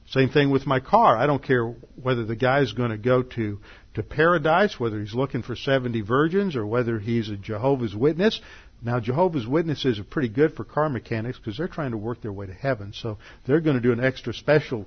Same 0.08 0.30
thing 0.30 0.50
with 0.50 0.68
my 0.68 0.80
car. 0.80 1.18
I 1.18 1.26
don't 1.26 1.44
care 1.44 1.66
whether 2.02 2.26
the 2.26 2.36
guy's 2.36 2.74
going 2.74 2.92
to 2.92 2.98
go 2.98 3.24
to, 3.24 3.60
to 3.96 4.04
paradise, 4.04 4.80
whether 4.80 5.00
he's 5.00 5.14
looking 5.14 5.44
for 5.44 5.56
70 5.56 6.02
virgins, 6.02 6.56
or 6.56 6.68
whether 6.68 7.00
he's 7.00 7.30
a 7.30 7.38
Jehovah's 7.38 7.96
Witness. 7.96 8.40
Now, 8.84 9.00
Jehovah's 9.00 9.48
Witnesses 9.48 10.00
are 10.00 10.04
pretty 10.04 10.30
good 10.30 10.56
for 10.56 10.64
car 10.64 10.90
mechanics 10.90 11.38
because 11.38 11.58
they're 11.58 11.68
trying 11.68 11.92
to 11.92 11.98
work 11.98 12.22
their 12.22 12.34
way 12.34 12.46
to 12.48 12.54
heaven. 12.54 12.94
So 12.94 13.18
they're 13.46 13.62
going 13.62 13.76
to 13.76 13.82
do 13.82 13.94
an 13.94 14.04
extra 14.04 14.34
special 14.34 14.86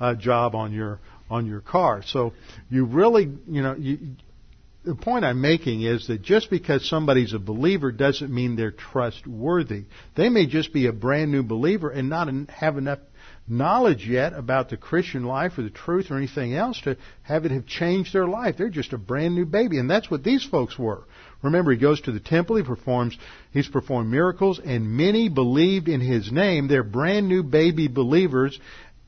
uh, 0.00 0.14
job 0.14 0.54
on 0.54 0.72
your 0.72 1.00
on 1.28 1.46
your 1.46 1.60
car. 1.60 2.02
So 2.04 2.32
you 2.70 2.84
really, 2.84 3.24
you 3.48 3.62
know, 3.62 3.74
you, 3.76 3.98
the 4.84 4.94
point 4.94 5.24
I'm 5.24 5.40
making 5.40 5.82
is 5.82 6.06
that 6.06 6.22
just 6.22 6.48
because 6.48 6.88
somebody's 6.88 7.32
a 7.34 7.40
believer 7.40 7.90
doesn't 7.90 8.32
mean 8.32 8.54
they're 8.54 8.70
trustworthy. 8.70 9.84
They 10.14 10.28
may 10.28 10.46
just 10.46 10.72
be 10.72 10.86
a 10.86 10.92
brand 10.92 11.32
new 11.32 11.42
believer 11.42 11.90
and 11.90 12.08
not 12.08 12.28
have 12.48 12.78
enough 12.78 13.00
knowledge 13.48 14.06
yet 14.06 14.32
about 14.32 14.70
the 14.70 14.76
Christian 14.76 15.24
life 15.24 15.58
or 15.58 15.62
the 15.62 15.70
truth 15.70 16.10
or 16.10 16.16
anything 16.16 16.54
else 16.54 16.80
to 16.82 16.96
have 17.22 17.44
it 17.44 17.50
have 17.50 17.66
changed 17.66 18.12
their 18.12 18.26
life. 18.26 18.56
They're 18.56 18.68
just 18.68 18.92
a 18.92 18.98
brand 18.98 19.34
new 19.34 19.44
baby, 19.44 19.78
and 19.78 19.90
that's 19.90 20.10
what 20.10 20.22
these 20.22 20.44
folks 20.44 20.78
were. 20.78 21.02
Remember, 21.42 21.72
he 21.72 21.78
goes 21.78 22.00
to 22.02 22.12
the 22.12 22.20
temple, 22.20 22.56
he 22.56 22.62
performs, 22.62 23.16
he's 23.52 23.68
performed 23.68 24.10
miracles, 24.10 24.60
and 24.62 24.96
many 24.96 25.28
believed 25.28 25.88
in 25.88 26.00
his 26.00 26.32
name. 26.32 26.66
They're 26.66 26.82
brand 26.82 27.28
new 27.28 27.42
baby 27.42 27.88
believers, 27.88 28.58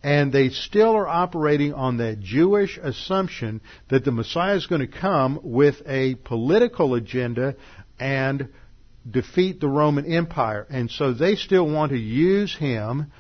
and 0.03 0.33
they 0.33 0.51
still 0.51 0.95
are 0.95 1.09
operating 1.09 1.75
on 1.75 1.97
that 1.99 2.21
Jewish 2.21 2.79
assumption 2.81 3.61
that 3.89 4.05
the 4.05 4.13
Messiah 4.13 4.57
is 4.57 4.67
going 4.67 4.81
to 4.81 5.01
come 5.01 5.41
with 5.43 5.77
a 5.87 6.15
political 6.15 6.95
agenda 6.95 7.57
and 7.99 8.49
defeat 9.09 9.61
the 9.61 9.69
Roman 9.69 10.05
Empire. 10.07 10.67
And 10.71 10.91
so 10.91 11.13
they 11.13 11.35
still 11.35 11.69
want 11.69 11.91
to 11.91 11.99
use 11.99 12.55
him 12.55 13.11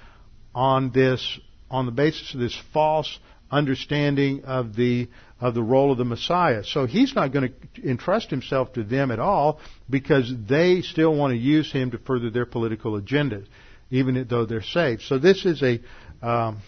on 0.54 0.92
this, 0.92 1.40
on 1.70 1.86
the 1.86 1.92
basis 1.92 2.34
of 2.34 2.40
this 2.40 2.56
false 2.72 3.18
understanding 3.50 4.44
of 4.44 4.76
the 4.76 5.08
of 5.40 5.54
the 5.54 5.62
role 5.62 5.92
of 5.92 5.98
the 5.98 6.04
Messiah. 6.04 6.64
So 6.64 6.86
he's 6.86 7.14
not 7.14 7.32
going 7.32 7.52
to 7.74 7.88
entrust 7.88 8.30
himself 8.30 8.72
to 8.72 8.82
them 8.82 9.10
at 9.10 9.20
all 9.20 9.60
because 9.88 10.32
they 10.48 10.82
still 10.82 11.14
want 11.14 11.32
to 11.32 11.38
use 11.38 11.70
him 11.70 11.92
to 11.92 11.98
further 11.98 12.30
their 12.30 12.46
political 12.46 13.00
agendas, 13.00 13.46
even 13.90 14.26
though 14.28 14.46
they're 14.46 14.62
saved. 14.62 15.02
So 15.02 15.18
this 15.18 15.44
is 15.44 15.62
a 15.62 15.80
um, 16.20 16.58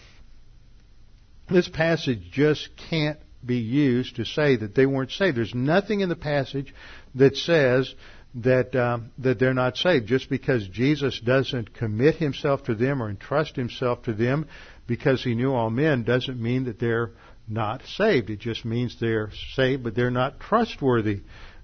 this 1.49 1.67
passage 1.67 2.31
just 2.31 2.69
can't 2.89 3.19
be 3.45 3.57
used 3.57 4.15
to 4.17 4.25
say 4.25 4.55
that 4.55 4.75
they 4.75 4.85
weren't 4.85 5.11
saved. 5.11 5.35
There's 5.35 5.55
nothing 5.55 5.99
in 5.99 6.09
the 6.09 6.15
passage 6.15 6.73
that 7.15 7.35
says 7.35 7.93
that 8.35 8.73
um, 8.75 9.11
that 9.17 9.39
they're 9.39 9.53
not 9.53 9.75
saved 9.75 10.07
just 10.07 10.29
because 10.29 10.65
Jesus 10.69 11.19
doesn't 11.19 11.73
commit 11.73 12.15
himself 12.15 12.63
to 12.63 12.75
them 12.75 13.03
or 13.03 13.09
entrust 13.09 13.57
himself 13.57 14.03
to 14.03 14.13
them 14.13 14.47
because 14.87 15.23
he 15.23 15.35
knew 15.35 15.53
all 15.53 15.69
men 15.69 16.03
doesn't 16.03 16.41
mean 16.41 16.65
that 16.65 16.79
they're 16.79 17.11
not 17.47 17.81
saved. 17.97 18.29
It 18.29 18.39
just 18.39 18.65
means 18.65 18.97
they're 18.99 19.31
saved, 19.55 19.83
but 19.83 19.95
they're 19.95 20.11
not 20.11 20.39
trustworthy 20.39 21.21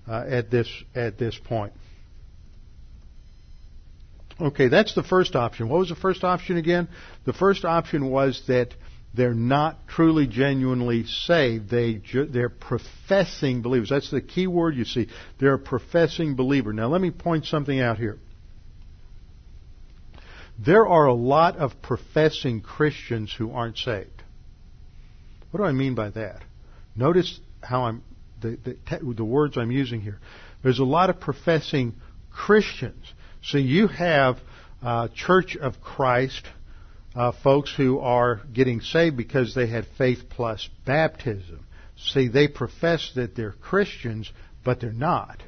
uh, 0.07 0.25
at 0.27 0.51
this 0.51 0.67
at 0.95 1.17
this 1.17 1.37
point. 1.37 1.73
Okay, 4.39 4.67
that's 4.67 4.93
the 4.93 5.03
first 5.03 5.35
option. 5.35 5.67
What 5.67 5.79
was 5.79 5.89
the 5.89 5.95
first 5.95 6.23
option 6.23 6.57
again? 6.57 6.87
The 7.25 7.33
first 7.33 7.65
option 7.65 8.09
was 8.09 8.43
that 8.47 8.75
they're 9.13 9.33
not 9.33 9.87
truly, 9.87 10.27
genuinely 10.27 11.05
saved. 11.05 11.71
They, 11.71 12.01
they're 12.29 12.49
professing 12.49 13.63
believers. 13.63 13.89
That's 13.89 14.11
the 14.11 14.21
key 14.21 14.45
word 14.45 14.75
you 14.75 14.85
see. 14.85 15.07
They're 15.39 15.55
a 15.55 15.59
professing 15.59 16.35
believer. 16.35 16.71
Now 16.71 16.87
let 16.87 17.01
me 17.01 17.09
point 17.09 17.45
something 17.45 17.79
out 17.79 17.97
here. 17.97 18.19
There 20.63 20.87
are 20.87 21.05
a 21.05 21.13
lot 21.13 21.57
of 21.57 21.81
professing 21.81 22.61
Christians 22.61 23.33
who 23.35 23.51
aren't 23.51 23.77
saved. 23.77 24.16
What 25.51 25.59
do 25.59 25.63
I 25.63 25.71
mean 25.71 25.95
by 25.95 26.09
that? 26.11 26.41
Notice 26.95 27.39
how 27.61 27.83
I'm, 27.83 28.03
the, 28.41 28.57
the, 28.63 29.13
the 29.13 29.25
words 29.25 29.57
I'm 29.57 29.71
using 29.71 30.01
here. 30.01 30.19
There's 30.63 30.79
a 30.79 30.85
lot 30.85 31.09
of 31.09 31.19
professing 31.19 31.95
Christians. 32.31 33.05
So 33.43 33.57
you 33.57 33.87
have 33.87 34.37
uh, 34.81 35.07
Church 35.15 35.55
of 35.55 35.81
Christ, 35.81 36.45
uh, 37.15 37.31
folks 37.43 37.73
who 37.75 37.99
are 37.99 38.41
getting 38.53 38.81
saved 38.81 39.17
because 39.17 39.55
they 39.55 39.67
had 39.67 39.85
faith 39.97 40.29
plus 40.29 40.69
baptism. 40.85 41.65
See, 41.97 42.27
they 42.27 42.47
profess 42.47 43.11
that 43.15 43.35
they're 43.35 43.53
Christians, 43.53 44.31
but 44.63 44.79
they're 44.79 44.91
not. 44.91 45.41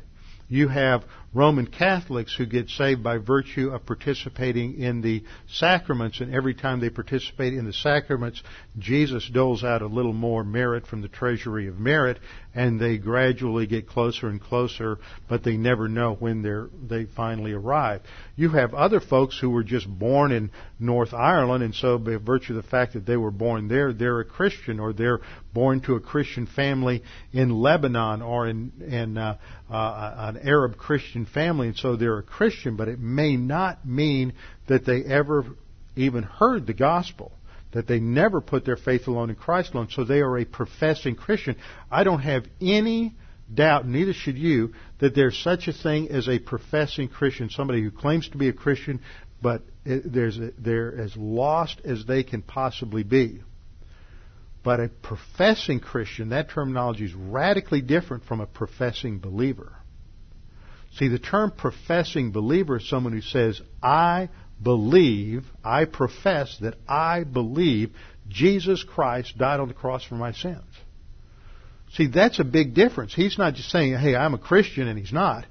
You 0.48 0.68
have 0.68 1.04
Roman 1.34 1.68
Catholics 1.68 2.36
who 2.36 2.46
get 2.48 2.70
saved 2.70 3.04
by 3.04 3.18
virtue 3.18 3.70
of 3.70 3.86
participating 3.86 4.80
in 4.80 5.02
the 5.02 5.24
sacraments, 5.48 6.22
and 6.22 6.34
every 6.34 6.56
time 6.56 6.80
they 6.80 6.90
participate 6.90 7.54
in 7.54 7.66
the 7.66 7.74
sacraments, 7.74 8.42
Jesus 8.80 9.30
doles 9.32 9.64
out 9.64 9.84
a 9.84 9.88
little 9.88 10.14
more 10.14 10.44
merit 10.44 10.88
from 10.88 11.02
the 11.02 11.08
treasury 11.08 11.68
of 11.68 11.80
merit, 11.80 12.20
and 12.56 12.80
they 12.80 12.98
gradually 12.98 13.68
get 13.68 13.88
closer 13.88 14.28
and 14.28 14.42
closer, 14.42 14.98
but 15.28 15.44
they 15.44 15.56
never 15.56 15.88
know 15.88 16.16
when 16.16 16.42
they 16.88 17.06
finally 17.16 17.54
arrive. 17.54 18.02
You 18.36 18.50
have 18.50 18.74
other 18.74 19.00
folks 19.00 19.38
who 19.40 19.52
were 19.52 19.64
just 19.64 19.88
born 19.88 20.32
in 20.32 20.50
North 20.80 21.14
Ireland, 21.14 21.64
and 21.64 21.76
so 21.76 22.00
by 22.00 22.16
virtue 22.16 22.58
of 22.58 22.64
the 22.64 22.70
fact 22.70 22.94
that 22.94 23.06
they 23.06 23.18
were 23.18 23.32
born 23.32 23.68
there, 23.68 23.94
they're 23.94 24.20
a 24.20 24.26
Christian, 24.26 24.80
or 24.80 24.94
they're 24.94 25.20
born 25.54 25.82
to 25.82 25.96
a 25.96 26.00
Christian 26.00 26.48
family 26.48 27.04
in 27.32 27.50
Lebanon 27.50 28.22
or 28.22 28.48
in, 28.48 28.72
in 28.82 29.18
uh, 29.18 29.38
uh, 29.70 30.34
an 30.36 30.48
Arab 30.48 30.78
Christian 30.78 31.19
family, 31.26 31.68
and 31.68 31.78
so 31.78 31.96
they're 31.96 32.18
a 32.18 32.24
Christian, 32.24 32.76
but 32.76 32.88
it 32.88 33.00
may 33.00 33.36
not 33.36 33.86
mean 33.86 34.34
that 34.68 34.86
they 34.86 35.04
ever 35.04 35.46
even 35.96 36.24
heard 36.24 36.68
the 36.68 36.74
gospel 36.74 37.32
that 37.72 37.88
they 37.88 38.00
never 38.00 38.42
put 38.42 38.66
their 38.66 38.78
faith 38.78 39.08
alone 39.08 39.30
in 39.30 39.36
Christ 39.36 39.74
alone, 39.74 39.90
so 39.92 40.04
they 40.04 40.22
are 40.22 40.38
a 40.40 40.46
professing 40.46 41.16
Christian. 41.16 41.56
I 41.92 42.04
don't 42.04 42.22
have 42.22 42.46
any 42.60 43.16
doubt, 43.54 43.88
neither 43.88 44.14
should 44.14 44.38
you, 44.38 44.74
that 45.00 45.14
there's 45.14 45.38
such 45.38 45.68
a 45.68 45.74
thing 45.74 46.10
as 46.10 46.28
a 46.28 46.40
professing 46.40 47.10
Christian, 47.10 47.50
somebody 47.50 47.84
who 47.84 47.92
claims 47.92 48.28
to 48.30 48.38
be 48.38 48.50
a 48.50 48.54
Christian, 48.54 49.02
but 49.42 49.62
they're 49.86 51.00
as 51.00 51.16
lost 51.16 51.80
as 51.86 52.06
they 52.06 52.24
can 52.24 52.42
possibly 52.42 53.04
be. 53.04 53.42
But 54.64 54.80
a 54.80 54.90
professing 54.90 55.80
Christian, 55.80 56.30
that 56.30 56.50
terminology 56.50 57.06
is 57.06 57.14
radically 57.14 57.82
different 57.82 58.26
from 58.26 58.42
a 58.42 58.46
professing 58.48 59.20
believer. 59.20 59.74
See, 60.94 61.08
the 61.08 61.20
term 61.20 61.52
professing 61.52 62.32
believer 62.32 62.78
is 62.78 62.90
someone 62.90 63.14
who 63.14 63.22
says, 63.22 63.62
I 63.82 64.30
believe, 64.62 65.46
I 65.64 65.86
profess 65.86 66.58
that 66.62 66.76
I 66.88 67.24
believe 67.24 67.92
Jesus 68.28 68.84
Christ 68.84 69.38
died 69.38 69.60
on 69.60 69.68
the 69.68 69.74
cross 69.74 70.04
for 70.04 70.16
my 70.16 70.32
sins. 70.32 70.64
See, 71.94 72.08
that's 72.08 72.40
a 72.40 72.44
big 72.44 72.76
difference. 72.76 73.14
He's 73.14 73.38
not 73.38 73.56
just 73.56 73.70
saying, 73.70 73.98
hey, 73.98 74.16
I'm 74.16 74.34
a 74.34 74.40
Christian, 74.40 74.88
and 74.88 75.00
he's 75.00 75.14
not. 75.14 75.46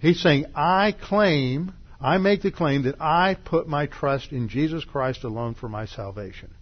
He's 0.00 0.20
saying, 0.20 0.46
I 0.54 0.92
claim, 0.92 1.72
I 2.00 2.18
make 2.18 2.42
the 2.42 2.50
claim 2.50 2.82
that 2.84 3.00
I 3.00 3.34
put 3.34 3.68
my 3.68 3.86
trust 3.86 4.32
in 4.32 4.48
Jesus 4.48 4.84
Christ 4.84 5.24
alone 5.24 5.54
for 5.54 5.68
my 5.68 5.86
salvation. 5.86 6.52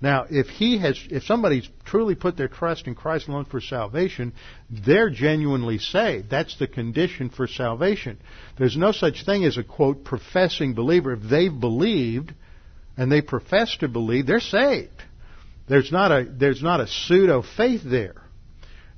Now, 0.00 0.26
if 0.28 0.48
he 0.48 0.78
has, 0.78 0.98
if 1.10 1.22
somebody's 1.22 1.68
truly 1.84 2.14
put 2.14 2.36
their 2.36 2.48
trust 2.48 2.86
in 2.86 2.94
Christ 2.94 3.28
alone 3.28 3.46
for 3.46 3.62
salvation, 3.62 4.34
they're 4.70 5.08
genuinely 5.08 5.78
saved. 5.78 6.28
That's 6.28 6.58
the 6.58 6.66
condition 6.66 7.30
for 7.30 7.46
salvation. 7.46 8.18
There's 8.58 8.76
no 8.76 8.92
such 8.92 9.24
thing 9.24 9.44
as 9.44 9.56
a 9.56 9.64
quote 9.64 10.04
professing 10.04 10.74
believer. 10.74 11.14
If 11.14 11.22
they've 11.22 11.60
believed 11.60 12.34
and 12.96 13.10
they 13.10 13.22
profess 13.22 13.74
to 13.78 13.88
believe, 13.88 14.26
they're 14.26 14.40
saved. 14.40 15.02
There's 15.68 15.90
not 15.90 16.12
a 16.12 16.24
there's 16.24 16.62
not 16.62 16.80
a 16.80 16.86
pseudo 16.86 17.42
faith 17.56 17.82
there, 17.84 18.22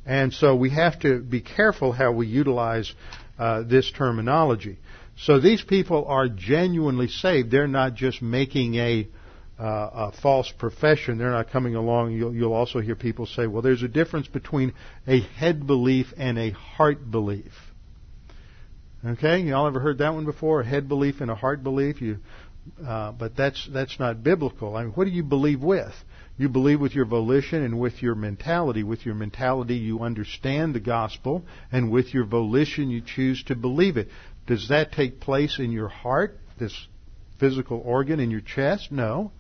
and 0.05 0.33
so 0.33 0.55
we 0.55 0.71
have 0.71 0.99
to 1.01 1.21
be 1.21 1.41
careful 1.41 1.93
how 1.93 2.13
we 2.13 2.27
utilize 2.27 2.93
uh, 3.39 3.63
this 3.63 3.91
terminology. 3.91 4.79
So 5.17 5.41
these 5.41 5.63
people 5.63 6.05
are 6.07 6.29
genuinely 6.29 7.09
saved. 7.09 7.51
They're 7.51 7.67
not 7.67 7.95
just 7.95 8.21
making 8.21 8.75
a 8.75 9.09
uh, 9.59 10.11
a 10.11 10.13
false 10.23 10.53
profession, 10.57 11.19
they're 11.19 11.31
not 11.31 11.51
coming 11.51 11.75
along. 11.75 12.13
You'll, 12.13 12.33
you'll 12.33 12.53
also 12.53 12.79
hear 12.79 12.95
people 12.95 13.27
say, 13.27 13.47
well, 13.47 13.63
there's 13.63 13.83
a 13.83 13.89
difference 13.89 14.29
between 14.29 14.73
a 15.07 15.21
head 15.21 15.67
belief 15.67 16.07
and 16.17 16.39
a 16.39 16.51
heart 16.51 17.11
belief. 17.11 17.53
Okay, 19.05 19.41
y'all 19.41 19.67
ever 19.67 19.81
heard 19.81 19.99
that 19.99 20.15
one 20.15 20.25
before? 20.25 20.61
A 20.61 20.67
head 20.67 20.89
belief 20.89 21.21
and 21.21 21.31
a 21.31 21.35
heart 21.35 21.63
belief. 21.63 22.01
You, 22.01 22.19
uh, 22.85 23.13
but 23.13 23.37
that's 23.37 23.69
that's 23.73 23.99
not 23.99 24.23
biblical. 24.23 24.77
I 24.77 24.85
mean, 24.85 24.93
what 24.93 25.05
do 25.05 25.11
you 25.11 25.23
believe 25.23 25.61
with? 25.61 25.95
You 26.37 26.49
believe 26.49 26.81
with 26.81 26.95
your 26.95 27.07
volition 27.07 27.63
and 27.63 27.81
with 27.81 28.01
your 28.03 28.15
mentality. 28.15 28.85
With 28.85 29.07
your 29.07 29.15
mentality, 29.15 29.77
you 29.77 30.01
understand 30.01 30.75
the 30.75 30.81
gospel, 30.81 31.45
and 31.73 31.91
with 31.91 32.15
your 32.15 32.27
volition, 32.27 32.91
you 32.91 33.01
choose 33.01 33.43
to 33.45 33.57
believe 33.57 33.97
it. 33.97 34.09
Does 34.47 34.69
that 34.69 34.93
take 34.93 35.21
place 35.21 35.59
in 35.59 35.73
your 35.73 35.89
heart, 35.89 36.39
this 36.59 36.87
physical 37.41 37.81
organ 37.85 38.21
in 38.21 38.31
your 38.31 38.41
chest? 38.41 38.91
No 38.93 39.33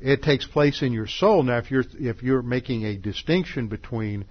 it 0.00 0.22
takes 0.22 0.46
place 0.46 0.82
in 0.82 0.92
your 0.92 1.06
soul. 1.06 1.42
Now, 1.42 1.58
if 1.58 1.70
you're 1.70 1.84
if 1.98 2.22
you're 2.22 2.42
making 2.42 2.84
a 2.84 2.96
distinction 2.96 3.68
between 3.68 4.24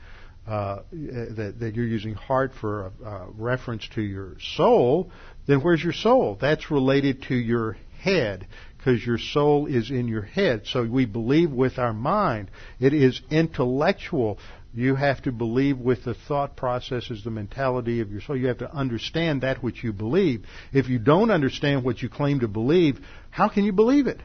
uh, 0.47 0.80
that, 0.91 1.55
that, 1.59 1.76
you're 1.76 1.88
using 1.88 2.16
heart 2.16 2.51
for 2.59 2.91
a, 3.01 3.05
a, 3.05 3.28
reference 3.32 3.88
to 3.95 4.01
your 4.01 4.36
soul, 4.55 5.09
then 5.47 5.61
where's 5.61 5.82
your 5.82 5.93
soul? 5.93 6.38
That's 6.39 6.70
related 6.70 7.24
to 7.30 7.36
your 7.36 7.78
head 8.01 8.47
because 8.78 9.05
your 9.05 9.18
soul 9.18 9.68
is 9.68 9.89
in 9.89 10.09
your 10.09 10.24
head. 10.24 10.64
So 10.66 10.86
we 10.86 11.05
believe 11.05 11.49
with 11.49 11.80
our 11.80 11.93
mind. 11.93 12.51
It 12.80 12.93
is 12.93 13.22
intellectual. 13.32 14.38
You 14.74 14.95
have 14.95 15.22
to 15.22 15.32
believe 15.32 15.78
with 15.78 16.03
the 16.03 16.14
thought 16.14 16.57
processes, 16.57 17.24
the 17.24 17.32
mentality 17.32 18.01
of 18.01 18.11
your 18.11 18.20
soul. 18.20 18.36
You 18.36 18.47
have 18.47 18.57
to 18.57 18.74
understand 18.74 19.43
that 19.43 19.64
which 19.64 19.82
you 19.82 19.93
believe. 19.93 20.43
If 20.74 20.89
you 20.89 20.99
don't 20.99 21.32
understand 21.32 21.86
what 21.86 22.01
you 22.01 22.09
claim 22.09 22.41
to 22.41 22.49
believe, 22.49 22.99
how 23.30 23.47
can 23.47 23.64
you 23.64 23.72
believe 23.72 24.07
it? 24.07 24.20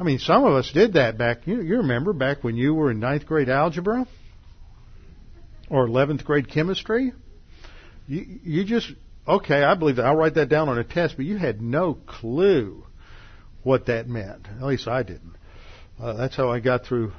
I 0.00 0.02
mean, 0.02 0.18
some 0.18 0.44
of 0.44 0.54
us 0.54 0.70
did 0.72 0.94
that 0.94 1.18
back. 1.18 1.46
You, 1.46 1.60
you 1.60 1.76
remember 1.76 2.14
back 2.14 2.42
when 2.42 2.56
you 2.56 2.72
were 2.72 2.90
in 2.90 3.00
ninth 3.00 3.26
grade 3.26 3.50
algebra 3.50 4.06
or 5.68 5.86
eleventh 5.86 6.24
grade 6.24 6.48
chemistry. 6.48 7.12
You, 8.08 8.40
you 8.42 8.64
just 8.64 8.90
okay. 9.28 9.62
I 9.62 9.74
believe 9.74 9.96
that. 9.96 10.06
I'll 10.06 10.16
write 10.16 10.36
that 10.36 10.48
down 10.48 10.70
on 10.70 10.78
a 10.78 10.84
test, 10.84 11.16
but 11.18 11.26
you 11.26 11.36
had 11.36 11.60
no 11.60 11.92
clue 11.92 12.86
what 13.62 13.86
that 13.86 14.08
meant. 14.08 14.48
At 14.48 14.62
least 14.62 14.88
I 14.88 15.02
didn't. 15.02 15.36
Uh, 16.00 16.14
that's 16.14 16.34
how 16.34 16.50
I 16.50 16.60
got 16.60 16.86
through 16.86 17.12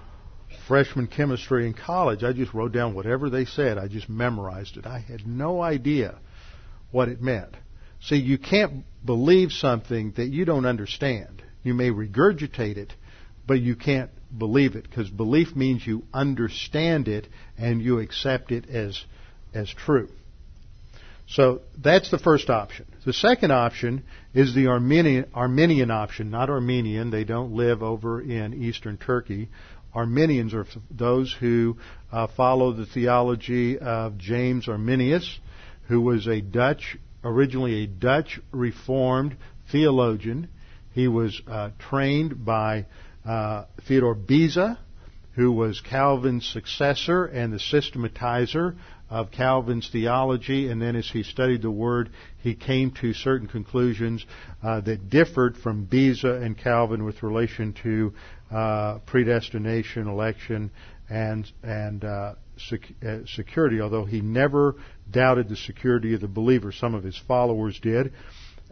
freshman 0.68 1.06
chemistry 1.06 1.68
in 1.68 1.76
college. 1.76 2.24
I 2.24 2.34
just 2.34 2.52
wrote 2.52 2.72
down 2.72 2.96
whatever 2.96 3.30
they 3.30 3.46
said. 3.46 3.78
I 3.78 3.90
just 3.90 4.10
memorized 4.10 4.78
it. 4.78 4.88
I 4.88 4.98
had 4.98 5.28
no 5.28 5.62
idea 5.62 6.18
what 6.90 7.10
it 7.10 7.22
meant. 7.22 7.56
See, 8.02 8.16
you 8.16 8.40
can't 8.40 8.86
believe 9.06 9.52
something 9.52 10.14
that 10.18 10.30
you 10.30 10.46
don't 10.46 10.66
understand. 10.66 11.41
You 11.64 11.74
may 11.74 11.90
regurgitate 11.90 12.78
it, 12.78 12.94
but 13.46 13.60
you 13.60 13.76
can't 13.76 14.10
believe 14.36 14.76
it 14.76 14.90
because 14.90 15.10
belief 15.10 15.56
means 15.56 15.86
you 15.86 16.04
understand 16.14 17.08
it 17.08 17.28
and 17.58 17.82
you 17.82 18.00
accept 18.00 18.52
it 18.52 18.70
as 18.70 19.04
as 19.54 19.70
true. 19.70 20.10
So 21.28 21.62
that's 21.78 22.12
the 22.12 22.18
first 22.18 22.50
option. 22.50 22.86
The 23.06 23.14
second 23.14 23.52
option 23.52 24.04
is 24.34 24.54
the 24.54 24.68
Arminian, 24.68 25.26
Arminian 25.34 25.90
option, 25.90 26.30
not 26.30 26.50
Armenian. 26.50 27.10
They 27.10 27.24
don't 27.24 27.54
live 27.54 27.82
over 27.82 28.22
in 28.22 28.54
eastern 28.54 28.98
Turkey. 28.98 29.50
Arminians 29.94 30.54
are 30.54 30.66
those 30.90 31.34
who 31.34 31.78
uh, 32.12 32.28
follow 32.36 32.74
the 32.74 32.86
theology 32.86 33.80
of 33.80 34.18
James 34.18 34.68
Arminius, 34.68 35.40
who 35.88 36.02
was 36.02 36.28
a 36.28 36.42
Dutch, 36.42 36.98
originally 37.24 37.84
a 37.84 37.88
Dutch 37.88 38.40
Reformed 38.52 39.38
theologian. 39.72 40.50
He 40.94 41.08
was 41.08 41.42
uh, 41.48 41.72
trained 41.80 42.44
by 42.44 42.86
uh, 43.26 43.66
Theodore 43.88 44.16
Beza, 44.16 44.80
who 45.36 45.52
was 45.52 45.80
Calvin's 45.80 46.46
successor 46.46 47.26
and 47.26 47.54
the 47.54 47.58
systematizer 47.58 48.76
of 49.10 49.32
Calvin's 49.32 49.90
theology. 49.90 50.70
And 50.70 50.82
then 50.82 50.96
as 50.96 51.10
he 51.10 51.24
studied 51.24 51.62
the 51.62 51.72
Word, 51.72 52.10
he 52.40 52.56
came 52.56 52.92
to 53.02 53.14
certain 53.14 53.48
conclusions 53.48 54.26
uh, 54.64 54.82
that 54.82 55.10
differed 55.10 55.58
from 55.58 55.86
Beza 55.86 56.34
and 56.34 56.58
Calvin 56.58 57.04
with 57.04 57.24
relation 57.24 57.74
to 57.84 58.14
uh, 58.52 59.00
predestination, 59.06 60.08
election, 60.08 60.72
and 61.10 61.50
and 61.64 62.04
uh, 62.04 62.36
uh, 62.72 63.18
security. 63.26 63.82
Although 63.82 64.06
he 64.06 64.22
never 64.22 64.76
doubted 65.10 65.50
the 65.50 65.56
security 65.56 66.14
of 66.14 66.22
the 66.22 66.28
believer, 66.28 66.72
some 66.72 66.94
of 66.94 67.04
his 67.04 67.18
followers 67.28 67.80
did. 67.80 68.14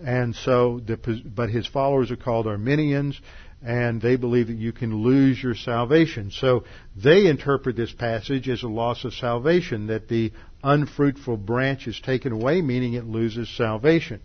And 0.03 0.35
so, 0.35 0.79
the, 0.79 0.97
but 1.25 1.49
his 1.49 1.67
followers 1.67 2.11
are 2.11 2.15
called 2.15 2.47
Arminians, 2.47 3.19
and 3.61 4.01
they 4.01 4.15
believe 4.15 4.47
that 4.47 4.57
you 4.57 4.71
can 4.71 5.03
lose 5.03 5.41
your 5.41 5.55
salvation. 5.55 6.31
So 6.31 6.63
they 6.95 7.27
interpret 7.27 7.75
this 7.75 7.91
passage 7.91 8.47
as 8.47 8.63
a 8.63 8.67
loss 8.67 9.03
of 9.03 9.13
salvation, 9.13 9.87
that 9.87 10.07
the 10.07 10.31
unfruitful 10.63 11.37
branch 11.37 11.87
is 11.87 11.99
taken 11.99 12.31
away, 12.31 12.61
meaning 12.61 12.93
it 12.93 13.05
loses 13.05 13.49
salvation. 13.49 14.21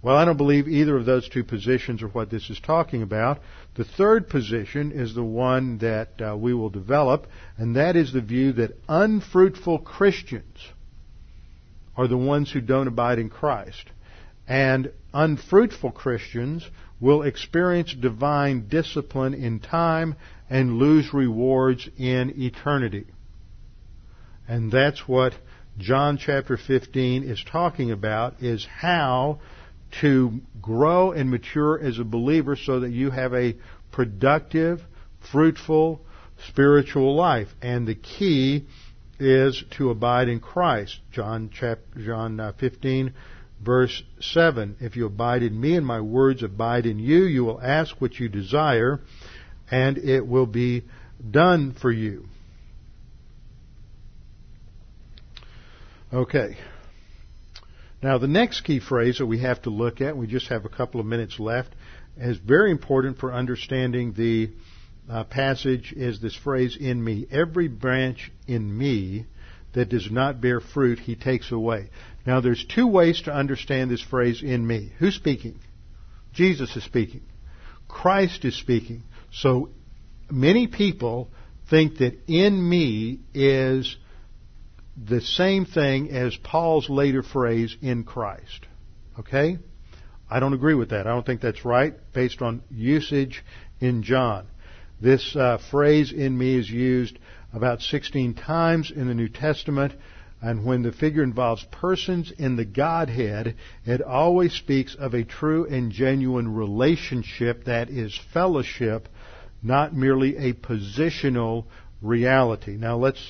Well, 0.00 0.16
I 0.16 0.24
don't 0.24 0.36
believe 0.36 0.68
either 0.68 0.96
of 0.96 1.06
those 1.06 1.28
two 1.28 1.42
positions 1.42 2.02
are 2.02 2.08
what 2.08 2.30
this 2.30 2.48
is 2.50 2.60
talking 2.60 3.02
about. 3.02 3.40
The 3.74 3.84
third 3.84 4.28
position 4.28 4.92
is 4.92 5.14
the 5.14 5.24
one 5.24 5.78
that 5.78 6.10
uh, 6.20 6.36
we 6.36 6.54
will 6.54 6.70
develop, 6.70 7.26
and 7.56 7.76
that 7.76 7.96
is 7.96 8.12
the 8.12 8.20
view 8.20 8.52
that 8.54 8.76
unfruitful 8.88 9.80
Christians 9.80 10.56
are 11.96 12.06
the 12.06 12.16
ones 12.16 12.52
who 12.52 12.60
don't 12.60 12.86
abide 12.86 13.18
in 13.18 13.28
Christ. 13.28 13.90
And 14.48 14.90
unfruitful 15.12 15.92
Christians 15.92 16.66
will 17.00 17.22
experience 17.22 17.94
divine 17.94 18.66
discipline 18.68 19.34
in 19.34 19.60
time 19.60 20.16
and 20.48 20.78
lose 20.78 21.12
rewards 21.12 21.88
in 21.98 22.32
eternity. 22.40 23.06
And 24.48 24.72
that's 24.72 25.06
what 25.06 25.34
John 25.76 26.16
chapter 26.16 26.56
15 26.56 27.24
is 27.24 27.44
talking 27.44 27.92
about 27.92 28.42
is 28.42 28.66
how 28.66 29.40
to 30.00 30.40
grow 30.60 31.12
and 31.12 31.30
mature 31.30 31.78
as 31.78 31.98
a 31.98 32.04
believer 32.04 32.56
so 32.56 32.80
that 32.80 32.90
you 32.90 33.10
have 33.10 33.34
a 33.34 33.54
productive, 33.92 34.80
fruitful, 35.30 36.00
spiritual 36.48 37.14
life. 37.14 37.48
And 37.60 37.86
the 37.86 37.94
key 37.94 38.66
is 39.20 39.62
to 39.76 39.90
abide 39.90 40.28
in 40.28 40.40
Christ. 40.40 40.98
John 41.12 41.50
chapter, 41.52 41.82
John 42.04 42.40
uh, 42.40 42.52
15 42.58 43.12
verse 43.60 44.02
7. 44.20 44.76
If 44.80 44.96
you 44.96 45.06
abide 45.06 45.42
in 45.42 45.60
me 45.60 45.76
and 45.76 45.86
my 45.86 46.00
words 46.00 46.42
abide 46.42 46.86
in 46.86 46.98
you, 46.98 47.24
you 47.24 47.44
will 47.44 47.60
ask 47.60 48.00
what 48.00 48.18
you 48.18 48.28
desire 48.28 49.00
and 49.70 49.98
it 49.98 50.26
will 50.26 50.46
be 50.46 50.84
done 51.30 51.74
for 51.80 51.90
you. 51.90 52.26
Okay. 56.12 56.56
Now 58.02 58.18
the 58.18 58.28
next 58.28 58.62
key 58.62 58.80
phrase 58.80 59.18
that 59.18 59.26
we 59.26 59.40
have 59.40 59.62
to 59.62 59.70
look 59.70 60.00
at, 60.00 60.16
we 60.16 60.26
just 60.26 60.48
have 60.48 60.64
a 60.64 60.70
couple 60.70 61.00
of 61.00 61.06
minutes 61.06 61.38
left, 61.38 61.74
is 62.16 62.38
very 62.38 62.70
important 62.70 63.18
for 63.18 63.32
understanding 63.32 64.12
the 64.12 64.50
uh, 65.10 65.24
passage 65.24 65.92
is 65.96 66.20
this 66.20 66.34
phrase, 66.34 66.76
in 66.78 67.02
me. 67.02 67.26
Every 67.30 67.68
branch 67.68 68.30
in 68.46 68.76
me 68.76 69.26
that 69.72 69.88
does 69.88 70.10
not 70.10 70.40
bear 70.40 70.60
fruit, 70.60 70.98
he 70.98 71.14
takes 71.14 71.50
away. 71.50 71.90
Now, 72.28 72.42
there's 72.42 72.62
two 72.62 72.86
ways 72.86 73.22
to 73.22 73.32
understand 73.32 73.90
this 73.90 74.02
phrase, 74.02 74.42
in 74.42 74.66
me. 74.66 74.92
Who's 74.98 75.14
speaking? 75.14 75.60
Jesus 76.34 76.76
is 76.76 76.84
speaking. 76.84 77.22
Christ 77.88 78.44
is 78.44 78.54
speaking. 78.54 79.04
So, 79.32 79.70
many 80.30 80.66
people 80.66 81.30
think 81.70 81.96
that 82.00 82.18
in 82.26 82.68
me 82.68 83.20
is 83.32 83.96
the 84.94 85.22
same 85.22 85.64
thing 85.64 86.10
as 86.10 86.36
Paul's 86.36 86.90
later 86.90 87.22
phrase, 87.22 87.74
in 87.80 88.04
Christ. 88.04 88.66
Okay? 89.18 89.56
I 90.30 90.38
don't 90.38 90.52
agree 90.52 90.74
with 90.74 90.90
that. 90.90 91.06
I 91.06 91.10
don't 91.14 91.24
think 91.24 91.40
that's 91.40 91.64
right 91.64 91.94
based 92.12 92.42
on 92.42 92.62
usage 92.70 93.42
in 93.80 94.02
John. 94.02 94.48
This 95.00 95.34
uh, 95.34 95.56
phrase 95.70 96.12
in 96.12 96.36
me 96.36 96.58
is 96.58 96.68
used 96.68 97.18
about 97.54 97.80
16 97.80 98.34
times 98.34 98.92
in 98.94 99.08
the 99.08 99.14
New 99.14 99.30
Testament, 99.30 99.94
and 100.40 100.64
when 100.64 100.82
the 100.82 100.92
figure 100.92 101.22
involves 101.22 101.64
persons 101.64 102.32
in 102.38 102.56
the 102.56 102.64
Godhead, 102.64 103.56
it 103.84 104.02
always 104.02 104.52
speaks 104.52 104.94
of 104.94 105.14
a 105.14 105.24
true 105.24 105.66
and 105.66 105.90
genuine 105.90 106.54
relationship 106.54 107.64
that 107.64 107.90
is 107.90 108.18
fellowship, 108.32 109.08
not 109.62 109.94
merely 109.94 110.36
a 110.36 110.52
positional 110.52 111.64
reality. 112.00 112.76
Now 112.76 112.96
let's 112.96 113.20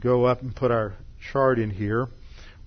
go 0.00 0.24
up 0.24 0.40
and 0.40 0.56
put 0.56 0.70
our 0.70 0.94
chart 1.32 1.58
in 1.58 1.70
here. 1.70 2.08